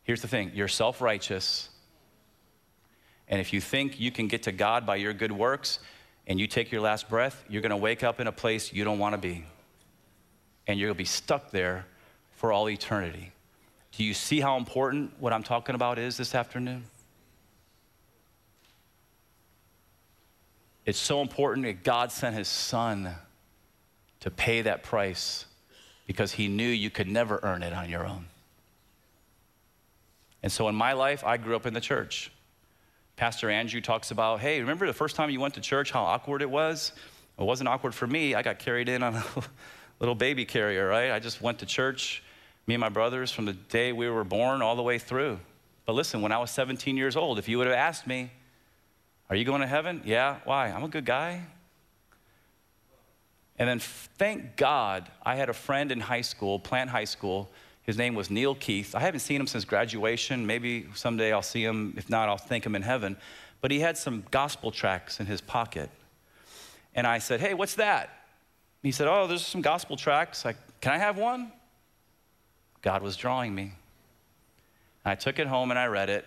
Here's 0.07 0.23
the 0.23 0.29
thing 0.29 0.53
you're 0.55 0.69
self 0.69 1.01
righteous. 1.01 1.69
And 3.29 3.41
if 3.41 3.53
you 3.53 3.61
think 3.61 3.99
you 3.99 4.13
can 4.13 4.29
get 4.29 4.45
to 4.45 4.53
God 4.53 4.87
by 4.87 4.97
your 4.97 5.13
good 5.13 5.33
works 5.33 5.81
and 6.29 6.39
you 6.39 6.47
take 6.47 6.71
your 6.71 6.81
last 6.81 7.09
breath, 7.09 7.45
you're 7.49 7.61
going 7.61 7.71
to 7.71 7.77
wake 7.77 8.05
up 8.05 8.21
in 8.21 8.29
a 8.29 8.33
place 8.33 8.73
you 8.73 8.85
don't 8.85 9.01
want 9.01 9.15
to 9.15 9.19
be. 9.19 9.45
And 10.69 10.79
to 10.79 10.95
be 10.95 11.05
stuck 11.05 11.51
there 11.51 11.87
for 12.37 12.53
all 12.53 12.71
eternity. 12.71 13.33
Do 13.93 14.05
you 14.05 14.15
see 14.15 14.41
how 14.41 14.57
important 14.57 15.13
what 15.19 15.33
I'm 15.33 15.43
talking 15.43 15.75
about 15.75 15.99
is 15.99 16.17
this 16.17 16.37
afternoon? 16.37 16.85
It's 20.85 20.99
so 20.99 21.21
important 21.21 21.67
that 21.67 21.83
God 21.83 22.13
sent 22.13 22.37
his 22.37 22.47
son 22.47 23.13
to 24.21 24.31
pay 24.31 24.63
that 24.63 24.85
price 24.85 25.47
because 26.07 26.31
he 26.31 26.47
knew 26.47 26.69
you 26.69 26.91
could 26.91 27.09
never 27.09 27.41
earn 27.43 27.65
it 27.65 27.73
on 27.73 27.91
your 27.91 28.07
own. 28.07 28.27
And 30.47 30.53
so 30.53 30.69
in 30.69 30.77
my 30.77 30.93
life, 30.93 31.25
I 31.25 31.39
grew 31.39 31.57
up 31.57 31.67
in 31.67 31.75
the 31.75 31.81
church. 31.81 32.31
Pastor 33.17 33.51
Andrew 33.51 33.81
talks 33.81 34.13
about, 34.13 34.39
hey, 34.39 34.61
remember 34.61 34.87
the 34.87 34.93
first 34.93 35.17
time 35.17 35.29
you 35.29 35.41
went 35.41 35.55
to 35.55 35.61
church, 35.61 35.91
how 35.91 36.05
awkward 36.05 36.41
it 36.41 36.49
was? 36.49 36.93
It 37.37 37.43
wasn't 37.43 37.69
awkward 37.69 37.97
for 37.97 38.07
me. 38.07 38.37
I 38.37 38.43
got 38.43 38.61
carried 38.61 38.89
in 38.89 39.03
on 39.03 39.17
a 39.17 39.25
little 39.99 40.15
baby 40.15 40.45
carrier, 40.45 40.87
right? 40.87 41.11
I 41.11 41.19
just 41.19 41.43
went 41.43 41.59
to 41.59 41.67
church, 41.67 42.23
me 42.69 42.75
and 42.75 42.81
my 42.81 42.89
brothers, 42.89 43.33
from 43.33 43.45
the 43.45 43.55
day 43.55 43.93
we 43.93 44.09
were 44.09 44.23
born 44.23 44.63
all 44.63 44.77
the 44.77 44.85
way 44.85 45.01
through. 45.01 45.41
But 45.85 45.95
listen, 45.95 46.23
when 46.23 46.31
I 46.31 46.39
was 46.39 46.53
17 46.53 46.97
years 46.97 47.17
old, 47.17 47.41
if 47.41 47.49
you 47.49 47.59
would 47.59 47.67
have 47.67 47.75
asked 47.75 48.07
me, 48.07 48.31
are 49.29 49.35
you 49.35 49.45
going 49.45 49.63
to 49.63 49.67
heaven? 49.67 50.01
Yeah. 50.05 50.37
Why? 50.45 50.69
I'm 50.69 50.85
a 50.85 50.89
good 50.89 51.05
guy. 51.07 51.43
And 53.59 53.69
then 53.69 53.81
thank 53.81 54.55
God 54.55 55.11
I 55.25 55.35
had 55.35 55.49
a 55.49 55.55
friend 55.55 55.91
in 55.91 55.99
high 55.99 56.21
school, 56.21 56.61
Plant 56.61 56.91
High 56.91 57.03
School, 57.03 57.51
his 57.87 57.97
name 57.97 58.15
was 58.15 58.31
Neil 58.31 58.57
Keith. 58.57 58.95
I 58.95 59.01
haven't 59.01 59.21
seen 59.21 59.41
him 59.41 59.47
since 59.47 59.65
graduation. 59.65 60.47
Maybe 60.47 60.87
someday 60.95 61.33
I'll 61.33 61.41
see 61.41 61.65
him. 61.65 61.95
If 61.97 62.11
not, 62.11 62.29
I'll 62.29 62.37
thank 62.37 62.67
him 62.67 62.75
in 62.75 62.83
heaven. 62.83 63.17
But 63.61 63.71
he 63.71 63.79
had 63.79 63.97
some 63.97 64.25
gospel 64.33 64.73
tracts 64.73 65.21
in 65.21 65.27
his 65.27 65.41
pocket. 65.41 65.89
And 66.95 67.07
I 67.07 67.19
said, 67.19 67.41
Hey, 67.41 67.55
what's 67.55 67.77
that? 67.77 68.11
He 68.83 68.91
said, 68.91 69.07
Oh, 69.07 69.29
there's 69.29 69.47
some 69.47 69.63
gospel 69.63 69.97
tracts. 69.97 70.45
Like, 70.45 70.57
can 70.81 70.93
I 70.93 70.99
have 70.99 71.17
one? 71.17 71.53
God 72.83 73.03
was 73.03 73.17
drawing 73.17 73.55
me. 73.55 73.73
And 75.05 75.13
I 75.13 75.15
took 75.15 75.39
it 75.39 75.47
home 75.47 75.71
and 75.71 75.79
I 75.79 75.87
read 75.87 76.11
it. 76.11 76.25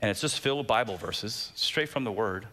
And 0.00 0.10
it's 0.10 0.20
just 0.20 0.40
filled 0.40 0.58
with 0.58 0.66
Bible 0.66 0.96
verses, 0.96 1.52
straight 1.54 1.88
from 1.88 2.04
the 2.04 2.12
Word. 2.12 2.46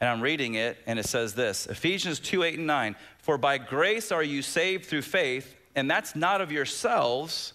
And 0.00 0.10
I'm 0.10 0.20
reading 0.20 0.54
it, 0.54 0.76
and 0.86 0.98
it 0.98 1.06
says 1.06 1.34
this 1.34 1.66
Ephesians 1.66 2.20
2 2.20 2.42
8 2.42 2.58
and 2.58 2.66
9. 2.66 2.96
For 3.18 3.38
by 3.38 3.58
grace 3.58 4.12
are 4.12 4.22
you 4.22 4.42
saved 4.42 4.86
through 4.86 5.02
faith, 5.02 5.54
and 5.76 5.90
that's 5.90 6.16
not 6.16 6.40
of 6.40 6.50
yourselves, 6.50 7.52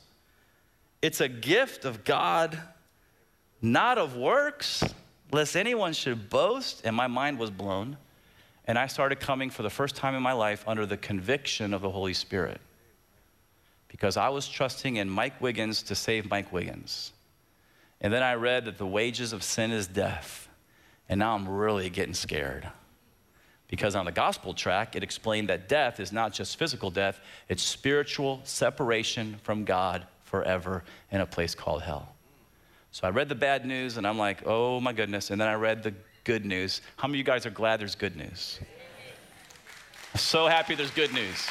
it's 1.02 1.20
a 1.20 1.28
gift 1.28 1.84
of 1.84 2.04
God, 2.04 2.58
not 3.62 3.98
of 3.98 4.16
works, 4.16 4.84
lest 5.32 5.56
anyone 5.56 5.94
should 5.94 6.30
boast. 6.30 6.82
And 6.86 6.96
my 6.96 7.08
mind 7.08 7.40
was 7.40 7.50
blown. 7.50 7.98
And 8.66 8.78
I 8.78 8.86
started 8.86 9.20
coming 9.20 9.50
for 9.50 9.64
the 9.64 9.70
first 9.72 9.96
time 9.96 10.14
in 10.14 10.22
my 10.22 10.34
life 10.34 10.64
under 10.68 10.86
the 10.86 10.98
conviction 10.98 11.74
of 11.74 11.82
the 11.82 11.90
Holy 11.90 12.14
Spirit. 12.14 12.62
Because 13.88 14.18
I 14.18 14.30
was 14.30 14.48
trusting 14.48 14.98
in 14.98 15.10
Mike 15.10 15.42
Wiggins 15.42 15.82
to 15.84 15.96
save 15.96 16.30
Mike 16.30 16.54
Wiggins. 16.54 17.12
And 18.00 18.14
then 18.14 18.22
I 18.22 18.36
read 18.36 18.66
that 18.66 18.78
the 18.78 18.86
wages 18.86 19.34
of 19.34 19.42
sin 19.42 19.72
is 19.72 19.88
death. 19.88 20.48
And 21.10 21.20
now 21.20 21.34
I'm 21.34 21.50
really 21.50 21.90
getting 21.90 22.14
scared. 22.14 22.70
Because 23.72 23.96
on 23.96 24.04
the 24.04 24.12
gospel 24.12 24.54
track, 24.54 24.98
it 24.98 25.02
explained 25.02 25.48
that 25.48 25.70
death 25.70 26.02
is 26.02 26.12
not 26.12 26.34
just 26.34 26.58
physical 26.58 26.92
death, 26.92 27.22
it's 27.48 27.64
spiritual 27.64 28.42
separation 28.44 29.38
from 29.44 29.64
God 29.64 30.06
forever 30.24 30.84
in 31.10 31.22
a 31.22 31.26
place 31.26 31.56
called 31.56 31.82
hell. 31.82 32.14
So 32.92 33.08
I 33.08 33.12
read 33.12 33.30
the 33.30 33.36
bad 33.36 33.66
news 33.66 33.96
and 33.96 34.06
I'm 34.06 34.18
like, 34.18 34.46
oh 34.46 34.82
my 34.82 34.92
goodness. 34.92 35.32
And 35.32 35.40
then 35.40 35.48
I 35.48 35.54
read 35.54 35.84
the 35.84 35.94
good 36.26 36.46
news. 36.46 36.82
How 36.98 37.08
many 37.08 37.20
of 37.20 37.20
you 37.20 37.24
guys 37.24 37.46
are 37.46 37.52
glad 37.52 37.80
there's 37.80 37.96
good 37.96 38.18
news? 38.18 38.60
So 40.16 40.48
happy 40.48 40.76
there's 40.76 40.92
good 40.92 41.14
news. 41.14 41.48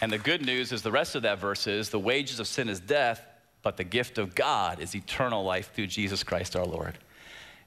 And 0.00 0.12
the 0.12 0.18
good 0.18 0.46
news 0.46 0.70
is 0.70 0.82
the 0.82 0.92
rest 0.92 1.16
of 1.16 1.22
that 1.22 1.40
verse 1.40 1.66
is 1.66 1.90
the 1.90 1.98
wages 1.98 2.38
of 2.38 2.46
sin 2.46 2.68
is 2.68 2.78
death, 2.78 3.26
but 3.62 3.76
the 3.76 3.82
gift 3.82 4.18
of 4.18 4.36
God 4.36 4.78
is 4.78 4.94
eternal 4.94 5.42
life 5.42 5.72
through 5.74 5.88
Jesus 5.88 6.22
Christ 6.22 6.54
our 6.54 6.64
Lord. 6.64 6.96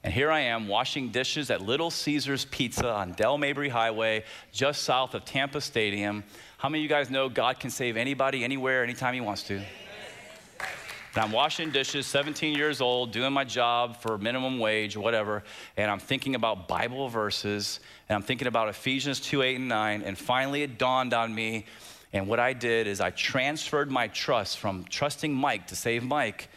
And 0.04 0.12
here 0.12 0.32
I 0.32 0.40
am 0.40 0.66
washing 0.66 1.10
dishes 1.10 1.48
at 1.50 1.62
Little 1.62 1.90
Caesars 1.90 2.44
Pizza 2.46 2.90
on 2.90 3.12
Dale 3.12 3.38
Mabry 3.38 3.68
Highway, 3.68 4.24
just 4.50 4.82
south 4.82 5.14
of 5.14 5.24
Tampa 5.24 5.60
Stadium. 5.60 6.24
How 6.58 6.68
many 6.68 6.80
of 6.80 6.82
you 6.82 6.88
guys 6.88 7.08
know 7.08 7.28
God 7.28 7.60
can 7.60 7.70
save 7.70 7.96
anybody, 7.96 8.42
anywhere, 8.42 8.82
anytime 8.82 9.14
He 9.14 9.20
wants 9.20 9.44
to? 9.44 9.54
And 9.54 11.24
I'm 11.24 11.30
washing 11.30 11.70
dishes, 11.70 12.06
17 12.06 12.56
years 12.56 12.80
old, 12.80 13.12
doing 13.12 13.32
my 13.32 13.44
job 13.44 14.00
for 14.00 14.18
minimum 14.18 14.58
wage, 14.58 14.96
whatever, 14.96 15.44
and 15.76 15.88
I'm 15.88 16.00
thinking 16.00 16.34
about 16.34 16.66
Bible 16.66 17.08
verses, 17.08 17.78
and 18.08 18.16
I'm 18.16 18.22
thinking 18.22 18.48
about 18.48 18.68
Ephesians 18.68 19.20
2 19.20 19.42
8 19.42 19.56
and 19.56 19.68
9, 19.68 20.02
and 20.02 20.18
finally 20.18 20.62
it 20.62 20.78
dawned 20.78 21.14
on 21.14 21.32
me 21.32 21.66
and 22.12 22.28
what 22.28 22.38
I 22.38 22.52
did 22.52 22.86
is 22.86 23.00
I 23.00 23.10
transferred 23.10 23.90
my 23.90 24.08
trust 24.08 24.58
from 24.58 24.84
trusting 24.84 25.32
Mike 25.32 25.68
to 25.68 25.76
save 25.76 26.04
Mike 26.04 26.48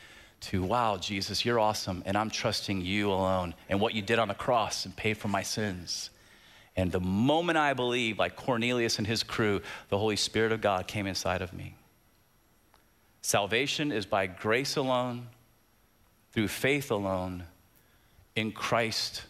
to, 0.45 0.63
wow, 0.63 0.97
Jesus, 0.97 1.45
you're 1.45 1.59
awesome. 1.59 2.03
And 2.05 2.17
I'm 2.17 2.29
trusting 2.29 2.81
you 2.81 3.11
alone 3.11 3.53
and 3.69 3.79
what 3.79 3.93
you 3.93 4.01
did 4.01 4.19
on 4.19 4.27
the 4.27 4.33
cross 4.33 4.85
and 4.85 4.95
paid 4.95 5.17
for 5.17 5.27
my 5.27 5.43
sins. 5.43 6.09
And 6.75 6.91
the 6.91 6.99
moment 6.99 7.57
I 7.57 7.73
believed, 7.73 8.19
like 8.19 8.35
Cornelius 8.35 8.97
and 8.97 9.07
his 9.07 9.23
crew, 9.23 9.61
the 9.89 9.97
Holy 9.97 10.17
Spirit 10.17 10.51
of 10.51 10.61
God 10.61 10.87
came 10.87 11.07
inside 11.07 11.41
of 11.41 11.53
me. 11.53 11.75
Salvation 13.21 13.91
is 13.91 14.05
by 14.05 14.27
grace 14.27 14.75
alone, 14.75 15.27
through 16.31 16.49
faith 16.49 16.91
alone, 16.91 17.43
in 18.35 18.51
Christ 18.51 19.23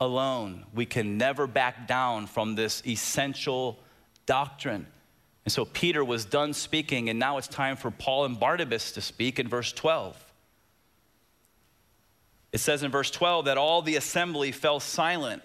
alone. 0.00 0.64
We 0.74 0.86
can 0.86 1.18
never 1.18 1.46
back 1.46 1.86
down 1.86 2.26
from 2.26 2.54
this 2.54 2.82
essential 2.86 3.78
doctrine. 4.26 4.86
And 5.44 5.52
so 5.52 5.64
Peter 5.64 6.04
was 6.04 6.24
done 6.24 6.54
speaking, 6.54 7.08
and 7.08 7.18
now 7.18 7.38
it's 7.38 7.48
time 7.48 7.76
for 7.76 7.90
Paul 7.90 8.24
and 8.24 8.40
Barnabas 8.40 8.92
to 8.92 9.00
speak 9.00 9.38
in 9.38 9.48
verse 9.48 9.72
12. 9.72 10.29
It 12.52 12.58
says 12.58 12.82
in 12.82 12.90
verse 12.90 13.10
12 13.10 13.46
that 13.46 13.58
all 13.58 13.82
the 13.82 13.96
assembly 13.96 14.52
fell 14.52 14.80
silent 14.80 15.42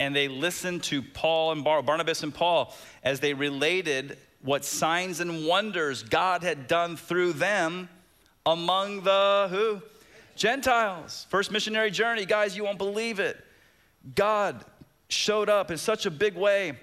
and 0.00 0.14
they 0.14 0.28
listened 0.28 0.82
to 0.84 1.02
Paul 1.02 1.52
and 1.52 1.62
Bar- 1.62 1.82
Barnabas 1.82 2.22
and 2.22 2.34
Paul 2.34 2.74
as 3.02 3.20
they 3.20 3.34
related 3.34 4.18
what 4.42 4.64
signs 4.64 5.20
and 5.20 5.46
wonders 5.46 6.02
God 6.02 6.42
had 6.42 6.66
done 6.66 6.96
through 6.96 7.34
them 7.34 7.88
among 8.44 9.02
the 9.02 9.48
who? 9.50 9.82
Gentiles. 10.36 11.26
First 11.30 11.50
missionary 11.52 11.90
journey, 11.90 12.26
guys, 12.26 12.56
you 12.56 12.64
won't 12.64 12.78
believe 12.78 13.20
it. 13.20 13.42
God 14.14 14.64
showed 15.08 15.48
up 15.48 15.70
in 15.70 15.78
such 15.78 16.06
a 16.06 16.10
big 16.10 16.34
way 16.34 16.74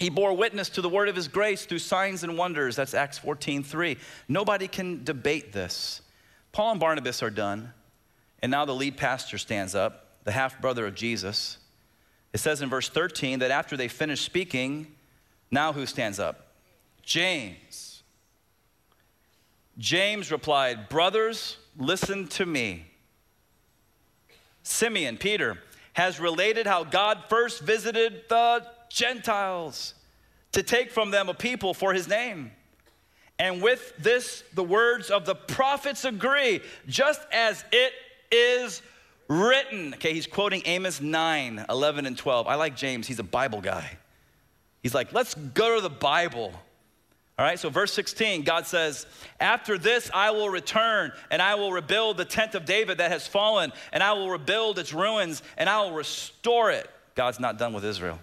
he 0.00 0.08
bore 0.08 0.32
witness 0.32 0.70
to 0.70 0.80
the 0.80 0.88
word 0.88 1.10
of 1.10 1.14
his 1.14 1.28
grace 1.28 1.66
through 1.66 1.80
signs 1.80 2.24
and 2.24 2.38
wonders. 2.38 2.74
That's 2.74 2.94
Acts 2.94 3.18
14 3.18 3.62
3. 3.62 3.98
Nobody 4.28 4.66
can 4.66 5.04
debate 5.04 5.52
this. 5.52 6.00
Paul 6.52 6.70
and 6.72 6.80
Barnabas 6.80 7.22
are 7.22 7.28
done, 7.28 7.74
and 8.42 8.50
now 8.50 8.64
the 8.64 8.74
lead 8.74 8.96
pastor 8.96 9.38
stands 9.38 9.74
up, 9.74 10.24
the 10.24 10.32
half 10.32 10.60
brother 10.60 10.86
of 10.86 10.94
Jesus. 10.94 11.58
It 12.32 12.38
says 12.38 12.62
in 12.62 12.70
verse 12.70 12.88
13 12.88 13.40
that 13.40 13.50
after 13.50 13.76
they 13.76 13.88
finish 13.88 14.20
speaking, 14.20 14.86
now 15.50 15.72
who 15.72 15.86
stands 15.86 16.18
up? 16.18 16.54
James. 17.02 18.02
James 19.78 20.30
replied, 20.30 20.88
Brothers, 20.88 21.56
listen 21.76 22.28
to 22.28 22.46
me. 22.46 22.86
Simeon, 24.62 25.16
Peter, 25.16 25.58
has 25.94 26.20
related 26.20 26.66
how 26.66 26.84
God 26.84 27.24
first 27.28 27.62
visited 27.62 28.22
the 28.28 28.64
Gentiles 28.90 29.94
to 30.52 30.62
take 30.62 30.90
from 30.90 31.10
them 31.10 31.28
a 31.28 31.34
people 31.34 31.74
for 31.74 31.92
his 31.92 32.08
name. 32.08 32.52
And 33.38 33.62
with 33.62 33.94
this, 33.98 34.44
the 34.54 34.62
words 34.62 35.10
of 35.10 35.24
the 35.24 35.34
prophets 35.34 36.04
agree, 36.04 36.60
just 36.86 37.20
as 37.32 37.64
it 37.72 37.92
is 38.30 38.82
written. 39.28 39.94
Okay, 39.94 40.12
he's 40.12 40.26
quoting 40.26 40.62
Amos 40.64 41.00
9, 41.00 41.66
11, 41.68 42.06
and 42.06 42.16
12. 42.16 42.46
I 42.46 42.56
like 42.56 42.76
James, 42.76 43.06
he's 43.06 43.18
a 43.18 43.24
Bible 43.24 43.60
guy. 43.60 43.98
He's 44.82 44.94
like, 44.94 45.12
let's 45.12 45.34
go 45.34 45.76
to 45.76 45.80
the 45.80 45.90
Bible. 45.90 46.52
All 47.38 47.46
right, 47.46 47.58
so 47.58 47.70
verse 47.70 47.92
16, 47.94 48.42
God 48.42 48.66
says, 48.66 49.06
After 49.40 49.78
this 49.78 50.10
I 50.12 50.30
will 50.30 50.50
return 50.50 51.10
and 51.30 51.40
I 51.40 51.54
will 51.54 51.72
rebuild 51.72 52.18
the 52.18 52.24
tent 52.26 52.54
of 52.54 52.66
David 52.66 52.98
that 52.98 53.10
has 53.10 53.26
fallen, 53.26 53.72
and 53.94 54.02
I 54.02 54.12
will 54.12 54.28
rebuild 54.28 54.78
its 54.78 54.92
ruins 54.92 55.42
and 55.56 55.66
I 55.66 55.80
will 55.80 55.92
restore 55.92 56.70
it. 56.70 56.90
God's 57.14 57.40
not 57.40 57.56
done 57.56 57.72
with 57.72 57.84
Israel. 57.84 58.18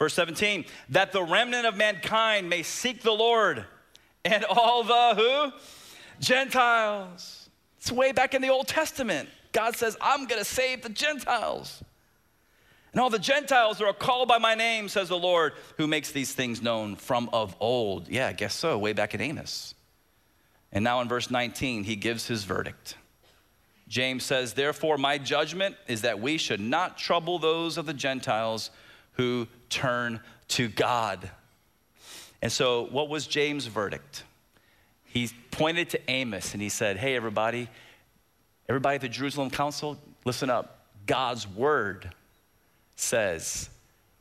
Verse 0.00 0.14
17, 0.14 0.64
that 0.90 1.12
the 1.12 1.22
remnant 1.22 1.66
of 1.66 1.76
mankind 1.76 2.48
may 2.48 2.64
seek 2.64 3.02
the 3.02 3.12
Lord 3.12 3.64
and 4.24 4.44
all 4.44 4.82
the 4.82 5.14
who? 5.14 5.52
Gentiles. 6.20 7.37
It's 7.78 7.92
way 7.92 8.12
back 8.12 8.34
in 8.34 8.42
the 8.42 8.48
Old 8.48 8.68
Testament. 8.68 9.28
God 9.52 9.76
says, 9.76 9.96
I'm 10.00 10.26
going 10.26 10.40
to 10.40 10.44
save 10.44 10.82
the 10.82 10.88
Gentiles. 10.88 11.82
And 12.92 13.00
all 13.00 13.10
the 13.10 13.18
Gentiles 13.18 13.80
are 13.80 13.92
called 13.92 14.28
by 14.28 14.38
my 14.38 14.54
name, 14.54 14.88
says 14.88 15.08
the 15.08 15.18
Lord, 15.18 15.52
who 15.76 15.86
makes 15.86 16.10
these 16.10 16.32
things 16.32 16.62
known 16.62 16.96
from 16.96 17.28
of 17.32 17.54
old. 17.60 18.08
Yeah, 18.08 18.28
I 18.28 18.32
guess 18.32 18.54
so, 18.54 18.78
way 18.78 18.92
back 18.92 19.14
in 19.14 19.20
Amos. 19.20 19.74
And 20.72 20.84
now 20.84 21.00
in 21.00 21.08
verse 21.08 21.30
19, 21.30 21.84
he 21.84 21.96
gives 21.96 22.26
his 22.26 22.44
verdict. 22.44 22.96
James 23.88 24.24
says, 24.24 24.52
Therefore, 24.52 24.98
my 24.98 25.18
judgment 25.18 25.76
is 25.86 26.02
that 26.02 26.20
we 26.20 26.36
should 26.38 26.60
not 26.60 26.98
trouble 26.98 27.38
those 27.38 27.78
of 27.78 27.86
the 27.86 27.94
Gentiles 27.94 28.70
who 29.12 29.48
turn 29.70 30.20
to 30.48 30.68
God. 30.68 31.30
And 32.40 32.52
so, 32.52 32.86
what 32.90 33.08
was 33.08 33.26
James' 33.26 33.66
verdict? 33.66 34.24
He 35.18 35.28
pointed 35.50 35.90
to 35.90 36.10
Amos 36.10 36.52
and 36.52 36.62
he 36.62 36.68
said, 36.68 36.96
Hey, 36.96 37.16
everybody, 37.16 37.68
everybody 38.68 38.94
at 38.94 39.00
the 39.00 39.08
Jerusalem 39.08 39.50
Council, 39.50 39.98
listen 40.24 40.48
up. 40.48 40.86
God's 41.06 41.48
word 41.48 42.12
says 42.94 43.68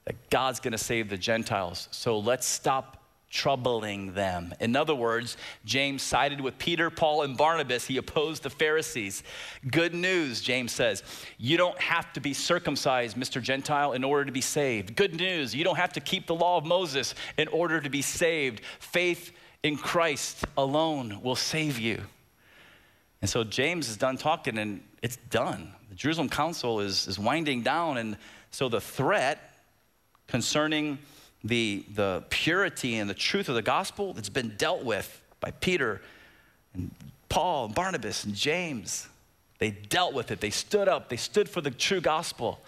that 0.06 0.16
God's 0.32 0.60
gonna 0.60 0.80
save 0.80 1.10
the 1.10 1.18
Gentiles. 1.18 1.88
So 1.92 2.18
let's 2.18 2.48
stop 2.48 3.04
troubling 3.30 4.14
them. 4.16 4.56
In 4.60 4.76
other 4.76 4.96
words, 4.96 5.38
James 5.66 6.02
sided 6.02 6.42
with 6.42 6.58
Peter, 6.58 6.90
Paul, 6.90 7.22
and 7.22 7.38
Barnabas. 7.38 7.86
He 7.86 7.98
opposed 7.98 8.42
the 8.42 8.50
Pharisees. 8.50 9.22
Good 9.70 9.94
news, 9.94 10.42
James 10.42 10.72
says. 10.72 11.04
You 11.38 11.58
don't 11.58 11.80
have 11.80 12.12
to 12.14 12.20
be 12.20 12.34
circumcised, 12.34 13.18
Mr. 13.18 13.40
Gentile, 13.40 13.94
in 13.94 14.04
order 14.04 14.26
to 14.26 14.32
be 14.32 14.42
saved. 14.42 14.96
Good 14.96 15.14
news, 15.14 15.54
you 15.54 15.64
don't 15.64 15.76
have 15.76 15.94
to 15.94 16.00
keep 16.00 16.26
the 16.26 16.34
law 16.34 16.58
of 16.58 16.66
Moses 16.66 17.14
in 17.38 17.48
order 17.50 17.80
to 17.82 17.90
be 17.90 18.02
saved. 18.02 18.62
Faith 18.80 19.32
in 19.64 19.78
Christ 19.78 20.46
alone 20.58 21.22
will 21.22 21.36
save 21.36 21.80
you. 21.80 22.02
And 23.22 23.30
so 23.30 23.44
James 23.44 23.90
is 23.90 23.98
done 23.98 24.18
talking 24.18 24.58
and 24.58 24.82
it's 25.02 25.18
done. 25.30 25.74
The 25.90 25.96
Jerusalem 25.96 26.30
Council 26.30 26.80
is, 26.80 27.08
is 27.08 27.18
winding 27.18 27.64
down. 27.64 27.98
And 27.98 28.18
so 28.52 28.70
the 28.70 28.82
threat 28.82 29.54
concerning 30.28 31.00
the, 31.44 31.84
the 31.94 32.24
purity 32.30 32.98
and 32.98 33.10
the 33.10 33.14
truth 33.16 33.50
of 33.50 33.56
the 33.56 33.62
gospel 33.62 34.14
that's 34.14 34.30
been 34.30 34.56
dealt 34.58 34.84
with 34.84 35.22
by 35.40 35.52
Peter 35.52 36.02
and 36.74 36.92
Paul 37.30 37.66
and 37.66 37.76
Barnabas 37.76 38.24
and 38.26 38.36
James. 38.36 39.08
They 39.60 39.72
dealt 39.72 40.14
with 40.14 40.32
it. 40.32 40.40
They 40.40 40.50
stood 40.50 40.88
up. 40.88 41.10
They 41.10 41.18
stood 41.18 41.50
for 41.50 41.62
the 41.62 41.72
true 41.72 42.02
gospel. 42.02 42.60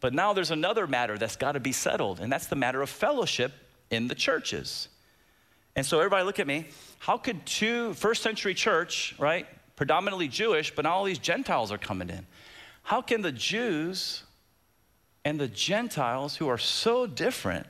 But 0.00 0.14
now 0.14 0.32
there's 0.32 0.50
another 0.50 0.86
matter 0.86 1.18
that's 1.18 1.36
got 1.36 1.52
to 1.52 1.60
be 1.60 1.72
settled, 1.72 2.20
and 2.20 2.32
that's 2.32 2.46
the 2.46 2.56
matter 2.56 2.82
of 2.82 2.90
fellowship 2.90 3.52
in 3.90 4.08
the 4.08 4.14
churches. 4.14 4.88
And 5.74 5.86
so, 5.86 5.98
everybody, 5.98 6.24
look 6.24 6.38
at 6.38 6.46
me. 6.46 6.66
How 6.98 7.16
could 7.16 7.44
two 7.46 7.94
first 7.94 8.22
century 8.22 8.54
church, 8.54 9.14
right, 9.18 9.46
predominantly 9.76 10.28
Jewish, 10.28 10.74
but 10.74 10.82
now 10.82 10.92
all 10.92 11.04
these 11.04 11.18
Gentiles 11.18 11.72
are 11.72 11.78
coming 11.78 12.10
in? 12.10 12.26
how 12.82 13.00
can 13.00 13.22
the 13.22 13.32
Jews 13.32 14.24
and 15.24 15.38
the 15.38 15.48
Gentiles, 15.48 16.36
who 16.36 16.48
are 16.48 16.58
so 16.58 17.06
different, 17.06 17.66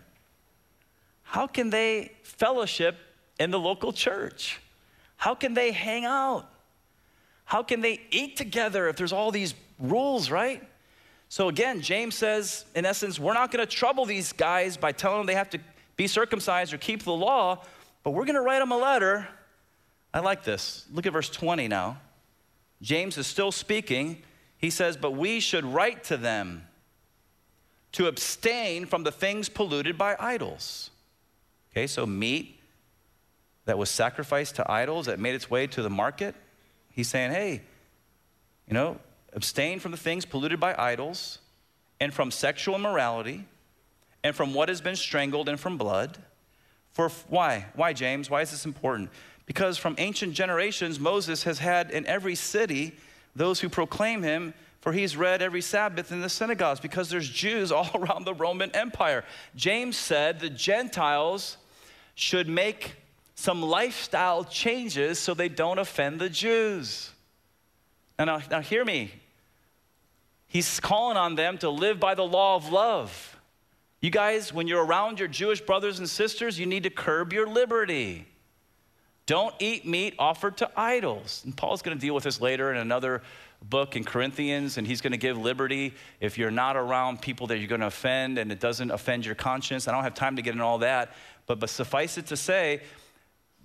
how 1.22 1.46
can 1.46 1.70
they 1.70 2.12
fellowship 2.22 2.96
in 3.38 3.50
the 3.50 3.58
local 3.58 3.92
church? 3.92 4.60
How 5.16 5.34
can 5.34 5.54
they 5.54 5.70
hang 5.70 6.04
out? 6.04 6.48
How 7.44 7.62
can 7.62 7.80
they 7.80 8.00
eat 8.10 8.36
together 8.36 8.88
if 8.88 8.96
there's 8.96 9.12
all 9.12 9.30
these 9.30 9.54
rules, 9.78 10.30
right? 10.30 10.62
So 11.28 11.48
again, 11.48 11.80
James 11.80 12.14
says, 12.14 12.64
in 12.74 12.84
essence, 12.84 13.18
we're 13.18 13.34
not 13.34 13.50
going 13.50 13.66
to 13.66 13.70
trouble 13.70 14.06
these 14.06 14.32
guys 14.32 14.76
by 14.76 14.92
telling 14.92 15.18
them 15.18 15.26
they 15.26 15.34
have 15.34 15.50
to 15.50 15.58
be 15.96 16.06
circumcised 16.06 16.72
or 16.72 16.78
keep 16.78 17.04
the 17.04 17.12
law, 17.12 17.62
but 18.02 18.10
we're 18.10 18.24
going 18.24 18.36
to 18.36 18.42
write 18.42 18.58
them 18.58 18.72
a 18.72 18.76
letter. 18.76 19.28
I 20.12 20.20
like 20.20 20.44
this. 20.44 20.86
Look 20.92 21.06
at 21.06 21.12
verse 21.12 21.30
20 21.30 21.68
now. 21.68 21.98
James 22.80 23.16
is 23.16 23.26
still 23.26 23.52
speaking. 23.52 24.22
He 24.58 24.70
says, 24.70 24.96
But 24.96 25.12
we 25.12 25.40
should 25.40 25.64
write 25.64 26.04
to 26.04 26.16
them 26.16 26.66
to 27.92 28.06
abstain 28.06 28.86
from 28.86 29.04
the 29.04 29.12
things 29.12 29.48
polluted 29.48 29.96
by 29.96 30.16
idols. 30.18 30.90
Okay, 31.70 31.86
so 31.86 32.04
meat 32.04 32.58
that 33.64 33.78
was 33.78 33.90
sacrificed 33.90 34.56
to 34.56 34.70
idols 34.70 35.06
that 35.06 35.18
made 35.18 35.34
its 35.34 35.50
way 35.50 35.66
to 35.68 35.82
the 35.82 35.90
market. 35.90 36.34
He's 36.90 37.08
saying, 37.08 37.30
hey, 37.30 37.62
you 38.66 38.74
know, 38.74 38.98
abstain 39.32 39.78
from 39.78 39.92
the 39.92 39.96
things 39.96 40.24
polluted 40.24 40.60
by 40.60 40.74
idols 40.76 41.38
and 42.00 42.12
from 42.12 42.30
sexual 42.30 42.74
immorality 42.74 43.46
and 44.24 44.34
from 44.34 44.54
what 44.54 44.68
has 44.68 44.80
been 44.80 44.96
strangled 44.96 45.48
and 45.48 45.58
from 45.58 45.78
blood. 45.78 46.18
For 46.92 47.08
why? 47.28 47.66
Why, 47.74 47.92
James? 47.92 48.30
Why 48.30 48.42
is 48.42 48.50
this 48.50 48.66
important? 48.66 49.10
Because 49.46 49.78
from 49.78 49.94
ancient 49.98 50.34
generations, 50.34 51.00
Moses 51.00 51.42
has 51.44 51.58
had 51.58 51.90
in 51.90 52.06
every 52.06 52.34
city 52.34 52.94
those 53.34 53.60
who 53.60 53.68
proclaim 53.68 54.22
him, 54.22 54.54
for 54.80 54.92
he's 54.92 55.16
read 55.16 55.42
every 55.42 55.62
Sabbath 55.62 56.12
in 56.12 56.20
the 56.20 56.28
synagogues, 56.28 56.80
because 56.80 57.08
there's 57.08 57.28
Jews 57.28 57.72
all 57.72 57.90
around 57.94 58.24
the 58.24 58.34
Roman 58.34 58.70
Empire. 58.74 59.24
James 59.56 59.96
said 59.96 60.40
the 60.40 60.50
Gentiles 60.50 61.56
should 62.14 62.48
make 62.48 62.96
some 63.34 63.62
lifestyle 63.62 64.44
changes 64.44 65.18
so 65.18 65.34
they 65.34 65.48
don't 65.48 65.78
offend 65.78 66.20
the 66.20 66.28
Jews. 66.28 67.10
And 68.18 68.28
now, 68.28 68.40
now 68.50 68.60
hear 68.60 68.84
me. 68.84 69.10
He's 70.46 70.78
calling 70.78 71.16
on 71.16 71.34
them 71.34 71.56
to 71.58 71.70
live 71.70 71.98
by 71.98 72.14
the 72.14 72.24
law 72.24 72.56
of 72.56 72.70
love. 72.70 73.31
You 74.02 74.10
guys, 74.10 74.52
when 74.52 74.66
you're 74.66 74.84
around 74.84 75.20
your 75.20 75.28
Jewish 75.28 75.60
brothers 75.60 76.00
and 76.00 76.10
sisters, 76.10 76.58
you 76.58 76.66
need 76.66 76.82
to 76.82 76.90
curb 76.90 77.32
your 77.32 77.46
liberty. 77.46 78.26
Don't 79.26 79.54
eat 79.60 79.86
meat 79.86 80.14
offered 80.18 80.56
to 80.56 80.68
idols. 80.76 81.42
And 81.44 81.56
Paul's 81.56 81.82
going 81.82 81.96
to 81.96 82.00
deal 82.00 82.12
with 82.12 82.24
this 82.24 82.40
later 82.40 82.72
in 82.72 82.78
another 82.78 83.22
book 83.62 83.94
in 83.94 84.02
Corinthians, 84.02 84.76
and 84.76 84.88
he's 84.88 85.00
going 85.00 85.12
to 85.12 85.18
give 85.18 85.38
liberty 85.38 85.94
if 86.20 86.36
you're 86.36 86.50
not 86.50 86.76
around 86.76 87.22
people 87.22 87.46
that 87.46 87.58
you're 87.58 87.68
going 87.68 87.80
to 87.80 87.86
offend 87.86 88.38
and 88.38 88.50
it 88.50 88.58
doesn't 88.58 88.90
offend 88.90 89.24
your 89.24 89.36
conscience. 89.36 89.86
I 89.86 89.92
don't 89.92 90.02
have 90.02 90.14
time 90.14 90.34
to 90.34 90.42
get 90.42 90.50
into 90.50 90.64
all 90.64 90.78
that, 90.78 91.12
but, 91.46 91.60
but 91.60 91.70
suffice 91.70 92.18
it 92.18 92.26
to 92.26 92.36
say, 92.36 92.82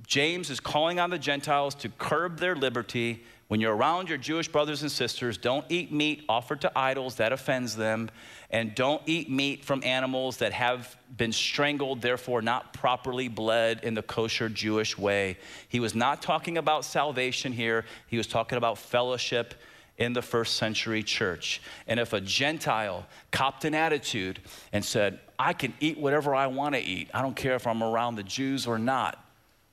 James 0.06 0.52
is 0.52 0.60
calling 0.60 1.00
on 1.00 1.10
the 1.10 1.18
Gentiles 1.18 1.74
to 1.74 1.90
curb 1.90 2.38
their 2.38 2.56
liberty. 2.56 3.24
When 3.48 3.62
you're 3.62 3.76
around 3.76 4.10
your 4.10 4.18
Jewish 4.18 4.50
brothers 4.50 4.82
and 4.82 4.92
sisters, 4.92 5.38
don't 5.38 5.66
eat 5.70 5.92
meat 5.92 6.24
offered 6.28 6.62
to 6.62 6.72
idols 6.78 7.16
that 7.16 7.32
offends 7.32 7.78
them, 7.78 8.10
and 8.50 8.76
don't 8.76 9.02
eat 9.06 9.30
meat 9.30 9.64
from 9.64 9.82
animals 9.86 10.38
that 10.38 10.52
have 10.52 10.98
been 11.16 11.32
strangled, 11.32 12.02
therefore 12.02 12.42
not 12.42 12.74
properly 12.74 13.30
bled 13.30 13.82
in 13.84 13.94
the 13.94 14.02
kosher 14.02 14.50
Jewish 14.50 14.98
way. 14.98 15.38
He 15.70 15.80
was 15.80 15.96
not 15.96 16.22
talking 16.22 16.58
about 16.58 16.84
salvation 16.84 17.54
here, 17.54 17.86
he 18.08 18.18
was 18.18 18.28
talking 18.28 18.58
about 18.58 18.78
fellowship 18.78 19.54
in 19.98 20.14
the 20.14 20.22
first 20.22 20.58
century 20.58 21.02
church. 21.02 21.62
And 21.88 22.00
if 22.02 22.12
a 22.14 22.22
Gentile 22.22 23.06
copped 23.32 23.64
an 23.64 23.74
attitude 23.74 24.40
and 24.74 24.84
said, 24.84 25.20
I 25.40 25.54
can 25.54 25.74
eat 25.80 25.98
whatever 25.98 26.36
I 26.36 26.48
want 26.48 26.76
to 26.76 26.82
eat, 26.82 27.10
I 27.14 27.22
don't 27.22 27.36
care 27.36 27.56
if 27.56 27.66
I'm 27.66 27.82
around 27.82 28.16
the 28.16 28.24
Jews 28.24 28.68
or 28.68 28.78
not, 28.78 29.24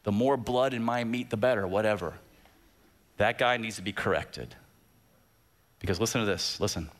the 0.04 0.12
more 0.12 0.36
blood 0.36 0.74
in 0.74 0.82
my 0.82 1.02
meat, 1.02 1.30
the 1.30 1.36
better, 1.36 1.66
whatever. 1.66 2.14
That 3.16 3.38
guy 3.38 3.56
needs 3.56 3.76
to 3.76 3.82
be 3.82 3.92
corrected. 3.92 4.54
Because 5.78 6.00
listen 6.00 6.20
to 6.20 6.26
this 6.26 6.60
listen. 6.60 6.90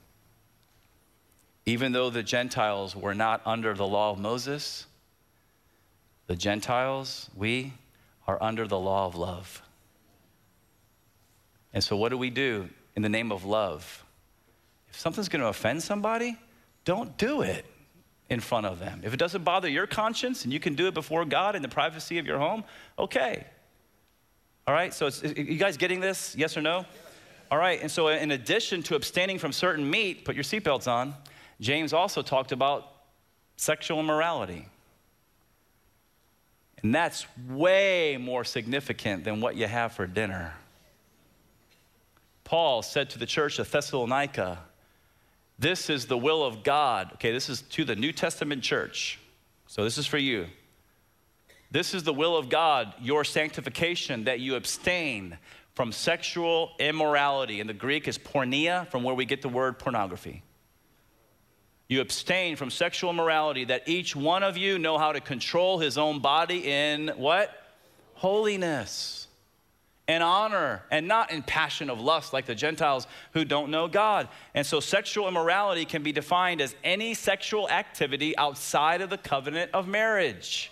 Even 1.66 1.92
though 1.92 2.10
the 2.10 2.22
Gentiles 2.22 2.94
were 2.94 3.14
not 3.14 3.40
under 3.46 3.72
the 3.72 3.86
law 3.86 4.10
of 4.10 4.18
Moses, 4.18 4.86
the 6.26 6.36
Gentiles, 6.36 7.30
we, 7.34 7.72
are 8.26 8.42
under 8.42 8.66
the 8.66 8.78
law 8.78 9.06
of 9.06 9.14
love. 9.14 9.62
And 11.72 11.82
so, 11.82 11.96
what 11.96 12.10
do 12.10 12.18
we 12.18 12.30
do 12.30 12.68
in 12.94 13.02
the 13.02 13.08
name 13.08 13.32
of 13.32 13.44
love? 13.44 14.04
If 14.88 14.98
something's 14.98 15.28
going 15.28 15.42
to 15.42 15.48
offend 15.48 15.82
somebody, 15.82 16.38
don't 16.84 17.16
do 17.16 17.42
it 17.42 17.64
in 18.30 18.40
front 18.40 18.66
of 18.66 18.78
them. 18.78 19.00
If 19.04 19.12
it 19.12 19.18
doesn't 19.18 19.44
bother 19.44 19.68
your 19.68 19.86
conscience 19.86 20.44
and 20.44 20.52
you 20.52 20.60
can 20.60 20.74
do 20.74 20.86
it 20.86 20.94
before 20.94 21.24
God 21.24 21.56
in 21.56 21.62
the 21.62 21.68
privacy 21.68 22.18
of 22.18 22.26
your 22.26 22.38
home, 22.38 22.64
okay. 22.98 23.46
All 24.66 24.74
right, 24.74 24.94
so 24.94 25.10
you 25.36 25.56
guys 25.56 25.76
getting 25.76 26.00
this? 26.00 26.34
Yes 26.36 26.56
or 26.56 26.62
no? 26.62 26.86
All 27.50 27.58
right, 27.58 27.80
and 27.82 27.90
so 27.90 28.08
in 28.08 28.30
addition 28.30 28.82
to 28.84 28.96
abstaining 28.96 29.38
from 29.38 29.52
certain 29.52 29.88
meat, 29.88 30.24
put 30.24 30.34
your 30.34 30.44
seatbelts 30.44 30.88
on, 30.88 31.14
James 31.60 31.92
also 31.92 32.22
talked 32.22 32.50
about 32.50 32.90
sexual 33.56 34.00
immorality. 34.00 34.66
And 36.82 36.94
that's 36.94 37.26
way 37.48 38.16
more 38.18 38.44
significant 38.44 39.24
than 39.24 39.40
what 39.40 39.56
you 39.56 39.66
have 39.66 39.92
for 39.92 40.06
dinner. 40.06 40.54
Paul 42.44 42.82
said 42.82 43.10
to 43.10 43.18
the 43.18 43.26
church 43.26 43.58
of 43.58 43.70
Thessalonica, 43.70 44.58
this 45.58 45.88
is 45.88 46.06
the 46.06 46.18
will 46.18 46.42
of 46.42 46.62
God. 46.62 47.12
Okay, 47.14 47.32
this 47.32 47.48
is 47.48 47.62
to 47.62 47.84
the 47.84 47.96
New 47.96 48.12
Testament 48.12 48.62
church. 48.62 49.18
So 49.66 49.84
this 49.84 49.98
is 49.98 50.06
for 50.06 50.18
you. 50.18 50.46
This 51.74 51.92
is 51.92 52.04
the 52.04 52.14
will 52.14 52.36
of 52.36 52.48
God, 52.48 52.94
your 53.02 53.24
sanctification, 53.24 54.26
that 54.26 54.38
you 54.38 54.54
abstain 54.54 55.36
from 55.74 55.90
sexual 55.90 56.70
immorality. 56.78 57.58
In 57.58 57.66
the 57.66 57.74
Greek 57.74 58.06
is 58.06 58.16
porneia, 58.16 58.86
from 58.92 59.02
where 59.02 59.16
we 59.16 59.24
get 59.24 59.42
the 59.42 59.48
word 59.48 59.80
pornography. 59.80 60.44
You 61.88 62.00
abstain 62.00 62.54
from 62.54 62.70
sexual 62.70 63.10
immorality, 63.10 63.64
that 63.64 63.88
each 63.88 64.14
one 64.14 64.44
of 64.44 64.56
you 64.56 64.78
know 64.78 64.98
how 64.98 65.10
to 65.10 65.20
control 65.20 65.80
his 65.80 65.98
own 65.98 66.20
body 66.20 66.64
in 66.64 67.08
what? 67.16 67.50
Holiness 68.14 69.26
and 70.06 70.22
honor 70.22 70.84
and 70.92 71.08
not 71.08 71.32
in 71.32 71.42
passion 71.42 71.90
of 71.90 72.00
lust 72.00 72.32
like 72.32 72.46
the 72.46 72.54
Gentiles 72.54 73.08
who 73.32 73.44
don't 73.44 73.72
know 73.72 73.88
God. 73.88 74.28
And 74.54 74.64
so 74.64 74.78
sexual 74.78 75.26
immorality 75.26 75.86
can 75.86 76.04
be 76.04 76.12
defined 76.12 76.60
as 76.60 76.76
any 76.84 77.14
sexual 77.14 77.68
activity 77.68 78.38
outside 78.38 79.00
of 79.00 79.10
the 79.10 79.18
covenant 79.18 79.72
of 79.74 79.88
marriage. 79.88 80.70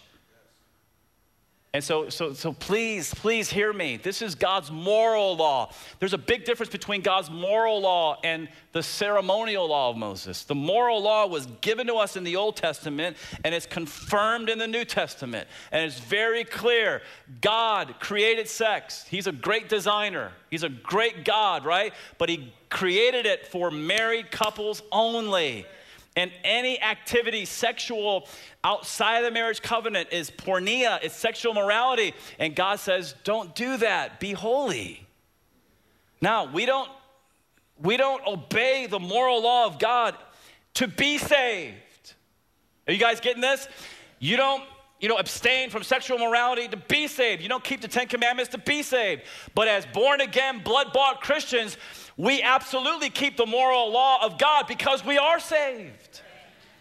And 1.75 1.83
so, 1.83 2.11
so, 2.11 2.35
so 2.35 2.53
please, 2.53 3.15
please 3.15 3.49
hear 3.49 3.73
me. 3.73 3.97
This 3.97 4.21
is 4.21 4.35
God's 4.35 4.71
moral 4.71 5.35
law. 5.37 5.73
There's 6.01 6.13
a 6.13 6.19
big 6.19 6.45
difference 6.45 6.71
between 6.71 7.01
God's 7.01 7.31
moral 7.31 7.81
law 7.81 8.19
and 8.23 8.51
the 8.73 8.83
ceremonial 8.83 9.69
law 9.69 9.89
of 9.89 9.97
Moses. 9.97 10.45
The 10.45 10.55
moral 10.55 11.03
law 11.03 11.27
was 11.27 11.47
given 11.63 11.87
to 11.87 11.95
us 11.95 12.15
in 12.15 12.25
the 12.25 12.37
Old 12.37 12.57
Testament 12.57 13.17
and 13.43 13.55
it's 13.55 13.65
confirmed 13.65 14.51
in 14.51 14.59
the 14.59 14.67
New 14.67 14.85
Testament. 14.85 15.49
And 15.71 15.83
it's 15.83 15.99
very 15.99 16.45
clear 16.45 17.01
God 17.41 17.95
created 18.01 18.49
sex. 18.49 19.07
He's 19.09 19.27
a 19.27 19.33
great 19.33 19.71
designer, 19.71 20.33
He's 20.51 20.65
a 20.65 20.69
great 20.69 21.25
God, 21.25 21.65
right? 21.65 21.95
But 22.19 22.29
He 22.29 22.53
created 22.69 23.25
it 23.25 23.47
for 23.47 23.71
married 23.71 24.31
couples 24.31 24.83
only. 24.93 25.65
And 26.17 26.31
any 26.45 26.81
activity 26.81 27.45
sexual 27.47 28.29
outside 28.65 29.19
of 29.19 29.25
the 29.25 29.31
marriage 29.31 29.63
covenant 29.63 30.09
is 30.13 30.31
porneia, 30.31 30.99
it's 31.03 31.15
sexual 31.15 31.55
morality. 31.55 32.15
And 32.39 32.55
God 32.55 32.81
says, 32.81 33.15
don't 33.25 33.55
do 33.55 33.79
that, 33.79 34.21
be 34.21 34.33
holy. 34.33 35.07
Now, 36.21 36.45
we 36.53 36.67
don't 36.67 36.91
we 37.81 37.97
don't 37.97 38.25
obey 38.27 38.87
the 38.87 39.01
moral 39.01 39.43
law 39.43 39.67
of 39.67 39.79
God 39.79 40.15
to 40.75 40.87
be 40.87 41.19
saved. 41.19 42.15
Are 42.87 42.93
you 42.93 42.99
guys 42.99 43.19
getting 43.21 43.43
this? 43.43 43.67
You 44.21 44.37
don't 44.37 44.63
you 45.03 45.09
know, 45.09 45.17
abstain 45.17 45.69
from 45.69 45.83
sexual 45.83 46.17
morality 46.17 46.69
to 46.69 46.77
be 46.77 47.09
saved. 47.09 47.43
You 47.43 47.49
don't 47.49 47.65
keep 47.65 47.81
the 47.81 47.89
Ten 47.89 48.07
Commandments 48.07 48.53
to 48.53 48.59
be 48.59 48.85
saved. 48.85 49.23
But 49.53 49.67
as 49.67 49.85
born 49.85 50.21
again, 50.21 50.61
blood 50.63 50.93
bought 50.93 51.21
Christians, 51.21 51.77
we 52.17 52.43
absolutely 52.43 53.11
keep 53.11 53.37
the 53.37 53.47
moral 53.47 53.91
law 53.91 54.25
of 54.25 54.39
God 54.39 54.67
because 54.67 55.05
we 55.05 55.19
are 55.19 55.41
saved. 55.41 56.21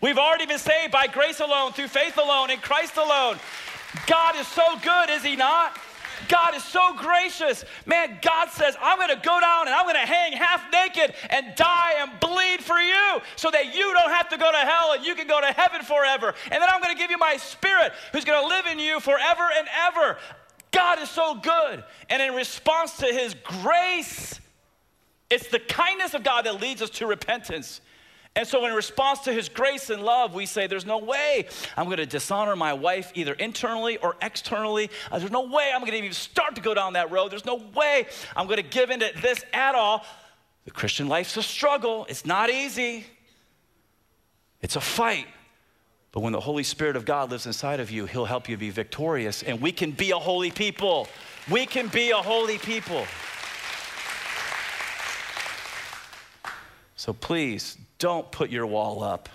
We've 0.01 0.17
already 0.17 0.45
been 0.45 0.59
saved 0.59 0.91
by 0.91 1.07
grace 1.07 1.39
alone, 1.39 1.73
through 1.73 1.87
faith 1.87 2.17
alone, 2.17 2.49
in 2.49 2.59
Christ 2.59 2.97
alone. 2.97 3.37
God 4.07 4.35
is 4.35 4.47
so 4.47 4.63
good, 4.83 5.09
is 5.09 5.23
He 5.23 5.35
not? 5.35 5.77
God 6.27 6.55
is 6.55 6.63
so 6.63 6.93
gracious. 6.95 7.65
Man, 7.85 8.19
God 8.21 8.49
says, 8.49 8.75
I'm 8.81 8.97
going 8.97 9.09
to 9.09 9.21
go 9.23 9.39
down 9.39 9.67
and 9.67 9.75
I'm 9.75 9.85
going 9.85 9.95
to 9.95 10.01
hang 10.01 10.33
half 10.33 10.63
naked 10.71 11.15
and 11.29 11.55
die 11.55 11.93
and 11.99 12.11
bleed 12.19 12.63
for 12.63 12.77
you 12.77 13.21
so 13.35 13.49
that 13.51 13.75
you 13.75 13.93
don't 13.93 14.11
have 14.11 14.29
to 14.29 14.37
go 14.37 14.51
to 14.51 14.57
hell 14.57 14.93
and 14.93 15.05
you 15.05 15.15
can 15.15 15.27
go 15.27 15.41
to 15.41 15.47
heaven 15.47 15.81
forever. 15.81 16.33
And 16.45 16.61
then 16.61 16.69
I'm 16.69 16.81
going 16.81 16.95
to 16.95 16.99
give 16.99 17.11
you 17.11 17.17
my 17.17 17.37
spirit 17.37 17.93
who's 18.11 18.25
going 18.25 18.41
to 18.41 18.47
live 18.47 18.65
in 18.67 18.79
you 18.79 18.99
forever 18.99 19.47
and 19.57 19.67
ever. 19.87 20.17
God 20.71 20.99
is 20.99 21.09
so 21.09 21.35
good. 21.35 21.83
And 22.09 22.21
in 22.21 22.33
response 22.33 22.97
to 22.97 23.07
his 23.07 23.35
grace, 23.43 24.39
It's 25.31 25.47
the 25.47 25.59
kindness 25.59 26.13
of 26.13 26.23
God 26.23 26.45
that 26.45 26.61
leads 26.61 26.81
us 26.81 26.89
to 26.91 27.07
repentance. 27.07 27.81
And 28.35 28.47
so, 28.47 28.65
in 28.65 28.73
response 28.73 29.19
to 29.21 29.33
his 29.33 29.49
grace 29.49 29.89
and 29.89 30.03
love, 30.03 30.33
we 30.33 30.45
say, 30.45 30.67
There's 30.67 30.85
no 30.85 30.99
way 30.99 31.47
I'm 31.75 31.89
gonna 31.89 32.05
dishonor 32.05 32.55
my 32.55 32.73
wife 32.73 33.11
either 33.15 33.33
internally 33.33 33.97
or 33.97 34.15
externally. 34.21 34.89
Uh, 35.11 35.19
there's 35.19 35.31
no 35.31 35.47
way 35.47 35.71
I'm 35.73 35.81
gonna 35.81 35.97
even 35.97 36.13
start 36.13 36.55
to 36.55 36.61
go 36.61 36.73
down 36.73 36.93
that 36.93 37.11
road. 37.11 37.31
There's 37.31 37.45
no 37.45 37.61
way 37.75 38.07
I'm 38.35 38.47
gonna 38.47 38.61
give 38.61 38.89
into 38.89 39.11
this 39.21 39.43
at 39.53 39.75
all. 39.75 40.05
The 40.65 40.71
Christian 40.71 41.07
life's 41.07 41.35
a 41.37 41.43
struggle, 41.43 42.05
it's 42.07 42.25
not 42.25 42.49
easy, 42.49 43.05
it's 44.61 44.75
a 44.75 44.81
fight. 44.81 45.27
But 46.13 46.19
when 46.21 46.33
the 46.33 46.41
Holy 46.41 46.63
Spirit 46.63 46.97
of 46.97 47.05
God 47.05 47.31
lives 47.31 47.45
inside 47.45 47.79
of 47.79 47.89
you, 47.89 48.05
He'll 48.05 48.25
help 48.25 48.49
you 48.49 48.57
be 48.57 48.69
victorious, 48.69 49.43
and 49.43 49.61
we 49.61 49.71
can 49.71 49.91
be 49.91 50.11
a 50.11 50.19
holy 50.19 50.51
people. 50.51 51.07
We 51.49 51.65
can 51.65 51.87
be 51.87 52.11
a 52.11 52.17
holy 52.17 52.57
people. 52.57 53.05
So 57.01 57.13
please 57.13 57.79
don't 57.97 58.31
put 58.31 58.51
your 58.51 58.67
wall 58.67 59.01
up 59.01 59.27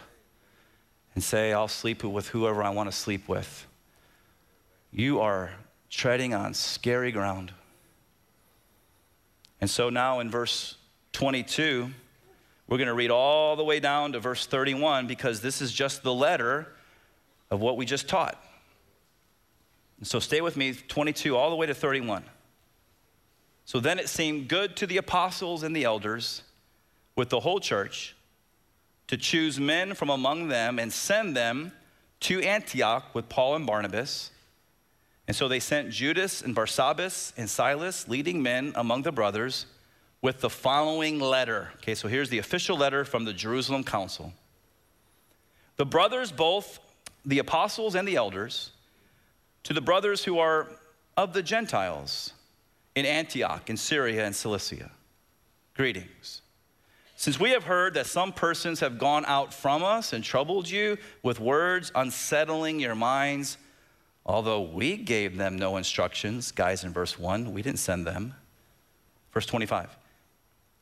and 1.17 1.25
say, 1.25 1.53
I'll 1.53 1.67
sleep 1.67 2.05
with 2.05 2.29
whoever 2.29 2.63
I 2.63 2.71
want 2.71 2.89
to 2.89 2.97
sleep 2.97 3.29
with. 3.29 3.67
You 4.93 5.19
are 5.19 5.51
treading 5.91 6.33
on 6.33 6.55
scary 6.55 7.11
ground. 7.11 7.53
And 9.61 9.69
so 9.69 9.91
now 9.91 10.21
in 10.21 10.31
verse 10.31 10.77
22, 11.11 11.91
we're 12.69 12.77
going 12.79 12.87
to 12.87 12.95
read 12.95 13.11
all 13.11 13.57
the 13.57 13.65
way 13.65 13.81
down 13.81 14.13
to 14.13 14.21
verse 14.21 14.47
31 14.47 15.09
because 15.09 15.41
this 15.41 15.61
is 15.61 15.73
just 15.73 16.05
the 16.05 16.15
letter 16.15 16.69
of 17.51 17.59
what 17.61 17.77
we 17.77 17.85
just 17.85 18.09
taught. 18.09 18.41
So 20.05 20.21
stay 20.21 20.41
with 20.41 20.57
me, 20.57 20.73
22 20.73 21.37
all 21.37 21.51
the 21.51 21.57
way 21.57 21.67
to 21.67 21.75
31. 21.75 22.23
So 23.65 23.81
then 23.81 23.99
it 23.99 24.09
seemed 24.09 24.47
good 24.47 24.77
to 24.77 24.87
the 24.87 24.99
apostles 24.99 25.65
and 25.65 25.75
the 25.75 25.83
elders 25.83 26.43
with 27.17 27.31
the 27.31 27.41
whole 27.41 27.59
church 27.59 28.15
to 29.09 29.17
choose 29.17 29.59
men 29.59 29.95
from 29.95 30.11
among 30.11 30.49
them 30.49 30.79
and 30.79 30.93
send 30.93 31.37
them 31.37 31.73
to 32.21 32.41
Antioch 32.43 33.15
with 33.15 33.29
Paul 33.29 33.57
and 33.57 33.67
Barnabas. 33.67 34.31
And 35.27 35.37
so 35.37 35.49
they 35.49 35.61
sent 35.61 35.91
Judas 35.91 36.43
and 36.43 36.55
Barsabbas 36.55 37.33
and 37.37 37.49
Silas, 37.49 38.07
leading 38.09 38.43
men 38.43 38.73
among 38.77 39.03
the 39.03 39.13
brothers 39.13 39.67
with 40.23 40.41
the 40.41 40.51
following 40.51 41.19
letter. 41.19 41.71
Okay, 41.77 41.95
so 41.95 42.09
here's 42.09 42.31
the 42.31 42.39
official 42.39 42.77
letter 42.77 43.05
from 43.05 43.25
the 43.25 43.33
Jerusalem 43.33 43.85
Council. 43.85 44.33
The 45.77 45.87
brothers, 45.87 46.33
both 46.33 46.79
the 47.25 47.39
apostles 47.39 47.95
and 47.95 48.07
the 48.07 48.17
elders, 48.17 48.71
to 49.65 49.75
the 49.75 49.81
brothers 49.81 50.25
who 50.25 50.39
are 50.39 50.69
of 51.17 51.33
the 51.33 51.43
Gentiles 51.43 52.33
in 52.95 53.05
Antioch, 53.05 53.69
in 53.69 53.77
Syria 53.77 54.25
and 54.25 54.35
Cilicia, 54.35 54.91
greetings. 55.75 56.41
Since 57.19 57.41
we 57.41 57.51
have 57.53 57.65
heard 57.65 57.95
that 57.95 58.07
some 58.07 58.31
persons 58.31 58.81
have 58.81 58.99
gone 58.99 59.25
out 59.27 59.53
from 59.53 59.83
us 59.83 60.13
and 60.13 60.23
troubled 60.23 60.69
you 60.69 60.99
with 61.23 61.41
words 61.41 61.91
unsettling 61.95 62.79
your 62.79 62.95
minds, 62.95 63.57
although 64.27 64.61
we 64.61 64.99
gave 64.99 65.39
them 65.39 65.57
no 65.57 65.79
instructions, 65.79 66.53
guys, 66.53 66.85
in 66.85 66.93
verse 66.93 67.19
1, 67.19 67.55
we 67.55 67.63
didn't 67.63 67.79
send 67.79 68.07
them. 68.07 68.35
Verse 69.33 69.47
25. 69.47 69.97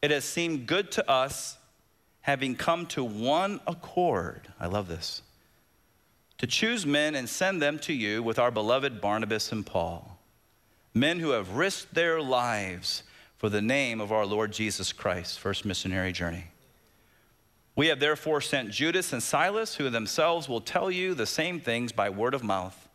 It 0.03 0.11
has 0.11 0.25
seemed 0.25 0.67
good 0.67 0.91
to 0.93 1.09
us, 1.09 1.57
having 2.23 2.57
come 2.57 2.87
to 2.87 3.05
one 3.05 3.61
accord, 3.69 4.49
I 4.59 4.67
love 4.67 4.89
this, 4.89 5.23
to 6.39 6.49
choose 6.49 6.85
men 6.85 7.15
and 7.15 7.29
send 7.29 7.63
them 7.63 7.79
to 7.81 7.93
you 7.93 8.25
with 8.25 8.41
our 8.41 8.51
beloved 8.51 9.01
Barnabas 9.01 9.53
and 9.53 9.65
Paul, 9.65 10.19
men 10.93 11.21
who 11.21 11.31
have 11.31 11.55
risked 11.55 11.95
their 11.95 12.21
lives 12.21 13.05
for 13.45 13.51
the 13.51 13.61
name 13.61 14.01
of 14.01 14.11
our 14.11 14.25
Lord 14.25 14.53
Jesus 14.53 14.91
Christ. 14.91 15.39
First 15.39 15.67
missionary 15.67 16.13
journey. 16.13 16.45
We 17.77 17.89
have 17.89 18.01
therefore 18.01 18.41
sent 18.41 18.71
Judas 18.71 19.13
and 19.13 19.23
Silas, 19.23 19.75
who 19.75 19.91
themselves 19.91 20.49
will 20.49 20.63
tell 20.63 20.91
you 20.91 21.13
the 21.13 21.27
same 21.27 21.61
things 21.61 21.93
by 21.93 22.09
word 22.09 22.33
of 22.33 22.43
mouth. 22.43 22.89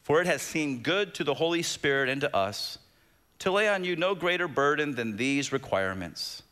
For 0.00 0.22
it 0.22 0.26
has 0.26 0.40
seemed 0.40 0.84
good 0.84 1.12
to 1.12 1.22
the 1.22 1.34
Holy 1.34 1.60
Spirit 1.60 2.08
and 2.08 2.22
to 2.22 2.34
us 2.34 2.78
to 3.40 3.50
lay 3.50 3.68
on 3.68 3.84
you 3.84 3.94
no 3.94 4.14
greater 4.14 4.48
burden 4.48 4.94
than 4.94 5.18
these 5.18 5.52
requirements 5.52 6.42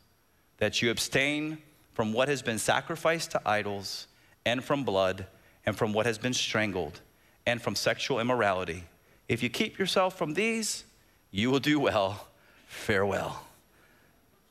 that 0.57 0.83
you 0.83 0.91
abstain 0.91 1.57
from 1.95 2.13
what 2.13 2.27
has 2.27 2.43
been 2.43 2.59
sacrificed 2.59 3.31
to 3.31 3.41
idols, 3.43 4.05
and 4.45 4.63
from 4.63 4.83
blood, 4.83 5.25
and 5.65 5.75
from 5.75 5.91
what 5.91 6.05
has 6.05 6.19
been 6.19 6.35
strangled, 6.35 7.01
and 7.47 7.63
from 7.63 7.75
sexual 7.75 8.19
immorality. 8.19 8.83
If 9.27 9.41
you 9.41 9.49
keep 9.49 9.79
yourself 9.79 10.15
from 10.15 10.35
these, 10.35 10.83
you 11.31 11.49
will 11.49 11.57
do 11.57 11.79
well. 11.79 12.26
Farewell. 12.67 13.43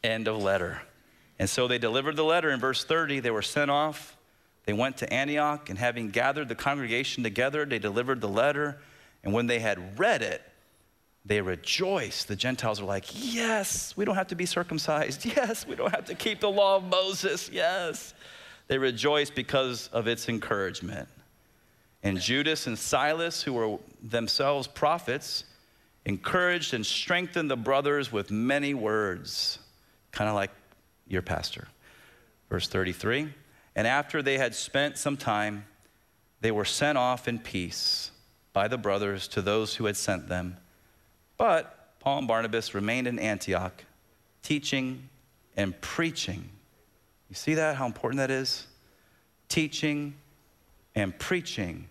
End 0.02 0.28
of 0.28 0.42
letter. 0.42 0.82
And 1.38 1.48
so 1.48 1.68
they 1.68 1.78
delivered 1.78 2.16
the 2.16 2.24
letter 2.24 2.50
in 2.50 2.60
verse 2.60 2.84
30. 2.84 3.20
They 3.20 3.30
were 3.30 3.42
sent 3.42 3.70
off. 3.70 4.16
They 4.64 4.72
went 4.72 4.96
to 4.98 5.12
Antioch, 5.12 5.70
and 5.70 5.78
having 5.78 6.10
gathered 6.10 6.48
the 6.48 6.56
congregation 6.56 7.22
together, 7.22 7.64
they 7.64 7.78
delivered 7.78 8.20
the 8.20 8.28
letter. 8.28 8.78
And 9.22 9.32
when 9.32 9.46
they 9.46 9.60
had 9.60 9.98
read 9.98 10.22
it, 10.22 10.42
they 11.24 11.40
rejoiced. 11.40 12.28
The 12.28 12.36
Gentiles 12.36 12.80
were 12.80 12.86
like, 12.86 13.04
Yes, 13.12 13.96
we 13.96 14.04
don't 14.04 14.16
have 14.16 14.28
to 14.28 14.34
be 14.34 14.46
circumcised. 14.46 15.24
Yes, 15.36 15.66
we 15.66 15.76
don't 15.76 15.94
have 15.94 16.06
to 16.06 16.14
keep 16.14 16.40
the 16.40 16.50
law 16.50 16.76
of 16.76 16.84
Moses. 16.84 17.50
Yes. 17.52 18.14
They 18.68 18.78
rejoiced 18.78 19.34
because 19.34 19.88
of 19.92 20.08
its 20.08 20.28
encouragement. 20.28 21.08
And 22.02 22.20
Judas 22.20 22.66
and 22.66 22.78
Silas, 22.78 23.42
who 23.42 23.52
were 23.52 23.78
themselves 24.02 24.66
prophets, 24.66 25.44
encouraged 26.06 26.72
and 26.72 26.86
strengthened 26.86 27.50
the 27.50 27.56
brothers 27.56 28.10
with 28.10 28.30
many 28.30 28.72
words, 28.72 29.58
kind 30.12 30.30
of 30.30 30.34
like 30.34 30.50
your 31.06 31.20
pastor. 31.20 31.68
Verse 32.48 32.66
33 32.66 33.34
And 33.74 33.86
after 33.86 34.22
they 34.22 34.38
had 34.38 34.54
spent 34.54 34.96
some 34.96 35.18
time, 35.18 35.66
they 36.40 36.50
were 36.50 36.64
sent 36.64 36.96
off 36.96 37.28
in 37.28 37.38
peace 37.38 38.10
by 38.54 38.68
the 38.68 38.78
brothers 38.78 39.28
to 39.28 39.42
those 39.42 39.74
who 39.74 39.84
had 39.84 39.98
sent 39.98 40.28
them 40.28 40.56
but 41.36 42.00
Paul 42.00 42.18
and 42.18 42.28
Barnabas 42.28 42.74
remained 42.74 43.06
in 43.06 43.18
Antioch, 43.18 43.84
teaching 44.42 45.08
and 45.56 45.78
preaching. 45.80 46.48
You 47.28 47.34
see 47.34 47.54
that, 47.54 47.76
how 47.76 47.86
important 47.86 48.18
that 48.18 48.30
is? 48.30 48.66
Teaching 49.48 50.14
and 50.94 51.16
preaching 51.18 51.88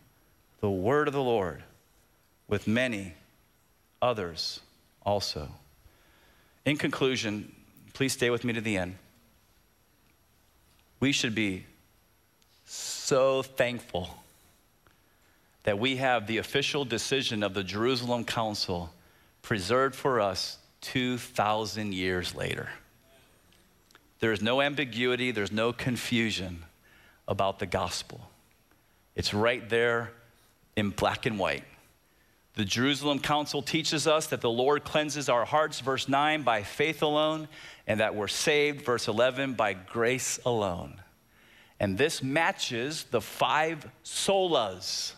the 0.62 0.70
word 0.70 1.08
of 1.08 1.14
the 1.14 1.22
Lord 1.22 1.64
with 2.48 2.68
many 2.68 3.14
others 4.06 4.60
also. 5.06 5.50
In 6.64 6.78
conclusion, 6.78 7.52
please 7.94 8.14
stay 8.14 8.30
with 8.30 8.44
me 8.44 8.54
to 8.54 8.62
the 8.62 8.78
end. 8.78 8.96
We 11.00 11.12
should 11.12 11.36
be 11.36 11.66
so 12.66 13.42
thankful 13.42 14.10
that 15.64 15.80
we 15.80 15.98
have 15.98 16.28
the 16.28 16.38
official 16.38 16.86
decision 16.86 17.44
of 17.44 17.54
the 17.54 17.64
Jerusalem 17.64 18.24
Council 18.24 18.92
preserved 19.42 19.96
for 19.96 20.22
us 20.22 20.58
2,000 20.82 21.94
years 21.94 22.36
later. 22.36 22.70
There's 24.20 24.42
no 24.42 24.62
ambiguity, 24.62 25.32
there's 25.32 25.52
no 25.52 25.74
confusion 25.74 26.64
about 27.28 27.60
the 27.60 27.66
gospel. 27.66 28.22
It's 29.16 29.34
right 29.34 29.68
there 29.68 30.12
in 30.76 30.92
black 30.92 31.26
and 31.26 31.40
white. 31.40 31.64
The 32.56 32.66
Jerusalem 32.66 33.20
Council 33.20 33.62
teaches 33.62 34.08
us 34.08 34.28
that 34.28 34.42
the 34.42 34.50
Lord 34.50 34.84
cleanses 34.84 35.28
our 35.28 35.46
hearts, 35.46 35.82
verse 35.82 36.08
9, 36.08 36.44
by 36.44 36.64
faith 36.64 37.02
alone, 37.02 37.50
and 37.86 38.00
that 38.00 38.16
we're 38.16 38.30
saved, 38.30 38.86
verse 38.86 39.08
11, 39.08 39.54
by 39.54 39.74
grace 39.74 40.40
alone. 40.46 41.02
And 41.80 41.98
this 41.98 42.24
matches 42.24 43.04
the 43.12 43.22
five 43.22 43.90
solas 44.04 45.14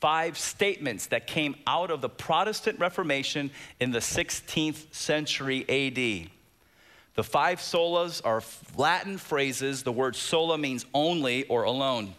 five 0.00 0.38
statements 0.38 1.06
that 1.06 1.26
came 1.26 1.56
out 1.66 1.90
of 1.90 2.00
the 2.00 2.08
Protestant 2.08 2.78
Reformation 2.78 3.50
in 3.80 3.90
the 3.90 3.98
16th 3.98 4.94
century 4.94 5.62
AD. 5.68 6.30
The 7.14 7.24
five 7.24 7.58
solas 7.58 8.24
are 8.24 8.42
Latin 8.76 9.18
phrases. 9.18 9.82
The 9.82 9.92
word 9.92 10.14
sola 10.14 10.56
means 10.56 10.86
only 10.94 11.46
or 11.48 11.64
alone. 11.64 12.14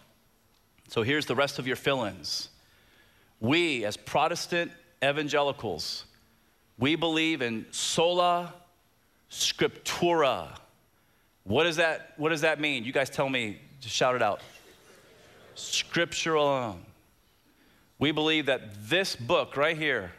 So 0.89 1.03
here's 1.03 1.25
the 1.25 1.35
rest 1.35 1.57
of 1.57 1.67
your 1.67 1.77
fill 1.77 2.03
ins. 2.03 2.48
We, 3.39 3.85
as 3.85 3.95
Protestant 3.95 4.71
evangelicals, 5.03 6.05
we 6.77 6.95
believe 6.95 7.41
in 7.41 7.65
sola 7.71 8.53
scriptura. 9.31 10.57
What 11.43 11.63
does 11.63 11.77
that, 11.77 12.13
what 12.17 12.29
does 12.29 12.41
that 12.41 12.59
mean? 12.59 12.83
You 12.83 12.91
guys 12.91 13.09
tell 13.09 13.29
me, 13.29 13.59
just 13.79 13.95
shout 13.95 14.15
it 14.15 14.21
out. 14.21 14.41
Scripture 15.55 16.35
alone. 16.35 16.85
We 17.97 18.11
believe 18.11 18.45
that 18.45 18.89
this 18.89 19.15
book 19.15 19.57
right 19.57 19.77
here 19.77 20.11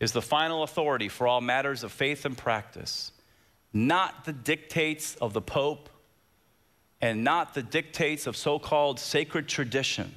is 0.00 0.12
the 0.12 0.22
final 0.22 0.62
authority 0.62 1.08
for 1.08 1.26
all 1.26 1.40
matters 1.40 1.82
of 1.82 1.92
faith 1.92 2.24
and 2.24 2.36
practice, 2.36 3.12
not 3.72 4.24
the 4.24 4.32
dictates 4.32 5.14
of 5.16 5.32
the 5.32 5.40
Pope 5.40 5.88
and 7.00 7.24
not 7.24 7.54
the 7.54 7.62
dictates 7.62 8.26
of 8.26 8.36
so 8.36 8.58
called 8.58 9.00
sacred 9.00 9.48
tradition 9.48 10.14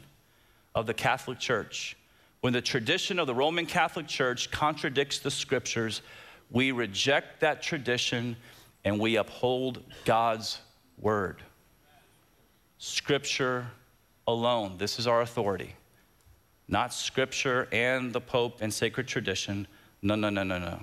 of 0.77 0.85
the 0.85 0.93
Catholic 0.93 1.39
Church. 1.39 1.97
When 2.41 2.53
the 2.53 2.61
tradition 2.61 3.17
of 3.17 3.25
the 3.25 3.33
Roman 3.33 3.65
Catholic 3.65 4.05
Church 4.05 4.51
contradicts 4.51 5.17
the 5.17 5.31
scriptures, 5.31 6.03
We 6.51 6.71
reject 6.71 7.41
that 7.41 7.63
tradition 7.63 8.37
and 8.85 8.99
we 8.99 9.15
uphold 9.17 9.83
God's 10.05 10.61
word. 10.99 11.41
Scripture 12.77 13.65
alone. 14.27 14.75
This 14.77 14.99
is 14.99 15.07
our 15.07 15.21
authority. 15.21 15.73
Not 16.67 16.93
Scripture 16.93 17.67
and 17.71 18.13
the 18.13 18.21
Pope 18.21 18.59
and 18.61 18.71
sacred 18.71 19.07
tradition. 19.07 19.67
No, 20.03 20.13
no, 20.13 20.29
no, 20.29 20.43
no, 20.43 20.59
no. 20.59 20.79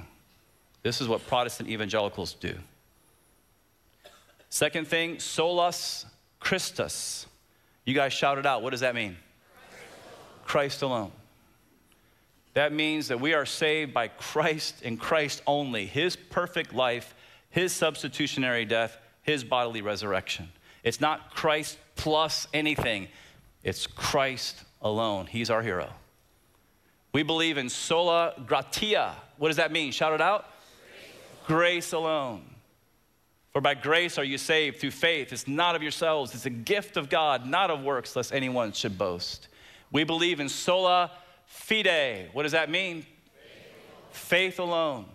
This 0.82 1.01
is 1.01 1.07
what 1.07 1.24
Protestant 1.28 1.68
evangelicals 1.68 2.34
do. 2.34 2.59
Second 4.51 4.88
thing, 4.88 5.20
solus 5.20 6.05
Christus. 6.40 7.26
You 7.84 7.95
guys 7.95 8.12
shouted 8.12 8.45
out. 8.45 8.62
What 8.62 8.70
does 8.70 8.80
that 8.80 8.95
mean? 8.97 9.16
Christ 10.45 10.82
alone. 10.82 11.12
That 12.55 12.72
means 12.72 13.09
that 13.09 13.20
we 13.20 13.34
are 13.34 13.47
saved 13.47 13.92
by 13.92 14.09
Christ 14.09 14.82
and 14.84 14.99
Christ 14.99 15.42
only. 15.47 15.86
His 15.86 16.14
perfect 16.16 16.72
life, 16.72 17.14
His 17.51 17.72
substitutionary 17.72 18.64
death, 18.64 18.97
His 19.22 19.42
bodily 19.42 19.82
resurrection. 19.82 20.51
It's 20.84 21.01
not 21.01 21.34
Christ 21.34 21.78
plus 21.97 22.47
anything, 22.55 23.09
it's 23.62 23.86
Christ 23.86 24.62
alone. 24.82 25.26
He's 25.26 25.51
our 25.51 25.62
hero. 25.62 25.88
We 27.12 27.22
believe 27.22 27.59
in 27.59 27.68
sola 27.68 28.34
gratia. 28.47 29.14
What 29.38 29.49
does 29.49 29.57
that 29.57 29.72
mean? 29.72 29.92
Shout 29.92 30.12
it 30.12 30.20
out. 30.20 30.47
Grace, 31.47 31.92
alone. 31.92 32.42
For 33.53 33.61
by 33.61 33.74
grace 33.74 34.18
are 34.18 34.24
you 34.24 34.36
saved 34.36 34.80
through 34.80 34.90
faith. 34.90 35.32
It's 35.32 35.47
not 35.47 35.76
of 35.76 35.82
yourselves, 35.82 36.34
it's 36.34 36.47
a 36.47 36.51
gift 36.51 36.97
of 36.97 37.09
God, 37.09 37.47
not 37.47 37.70
of 37.70 37.82
works, 37.82 38.16
lest 38.16 38.32
anyone 38.32 38.72
should 38.72 38.99
boast. 38.99 39.49
We 39.91 40.05
believe 40.05 40.41
in 40.41 40.49
sola 40.49 41.11
fide. 41.47 42.30
What 42.32 42.43
does 42.45 42.53
that 42.53 42.70
mean? 42.70 43.03
Faith 43.03 43.09
alone. 43.78 44.11
Faith 44.11 44.59
alone. 44.59 45.07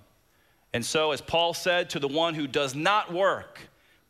And 0.74 0.86
so, 0.86 1.12
as 1.12 1.22
Paul 1.22 1.54
said, 1.54 1.90
to 1.92 2.00
the 2.00 2.08
one 2.08 2.36
who 2.36 2.48
does 2.48 2.76
not 2.76 3.12
work, 3.12 3.60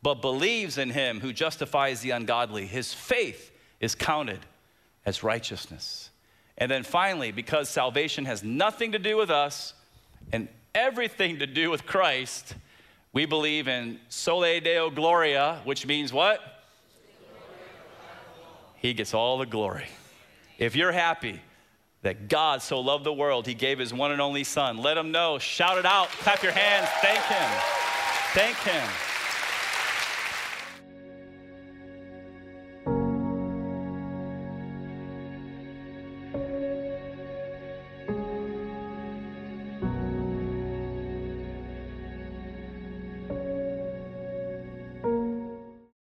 but 0.01 0.16
believes 0.16 0.78
in 0.78 0.89
him 0.89 1.20
who 1.20 1.34
justifies 1.34 2.01
the 2.01 2.12
ungodly, 2.12 2.66
his 2.66 2.93
faith 2.93 3.51
is 3.80 3.95
counted 3.95 4.39
as 5.05 5.24
righteousness. 5.24 6.10
And 6.57 6.70
then 6.70 6.84
finally, 6.84 7.32
because 7.32 7.70
salvation 7.70 8.26
has 8.26 8.43
nothing 8.43 8.91
to 8.91 8.99
do 8.99 9.16
with 9.16 9.30
us 9.30 9.74
and 10.34 10.49
everything 10.76 11.39
to 11.39 11.47
do 11.47 11.70
with 11.70 11.86
Christ, 11.86 12.55
we 13.14 13.26
believe 13.26 13.68
in 13.68 13.99
Soli 14.10 14.60
Deo 14.60 14.89
Gloria, 14.89 15.62
which 15.64 15.86
means 15.86 16.12
what? 16.12 16.41
He 18.76 18.93
gets 18.93 19.14
all 19.14 19.38
the 19.38 19.45
glory. 19.45 19.88
If 20.60 20.76
you're 20.76 20.91
happy 20.91 21.41
that 22.01 22.28
God 22.28 22.62
so 22.62 22.82
loved 22.82 23.05
the 23.05 23.14
world, 23.14 23.47
he 23.47 23.53
gave 23.53 23.80
his 23.80 23.93
one 23.93 24.12
and 24.12 24.20
only 24.20 24.43
Son, 24.43 24.78
let 24.78 24.97
him 24.97 25.12
know. 25.12 25.39
Shout 25.39 25.78
it 25.78 25.86
out, 25.86 26.10
clap 26.10 26.43
your 26.43 26.51
hands, 26.51 26.89
thank 27.01 27.24
him. 27.24 27.49
Thank 28.34 28.57
him. 28.57 29.09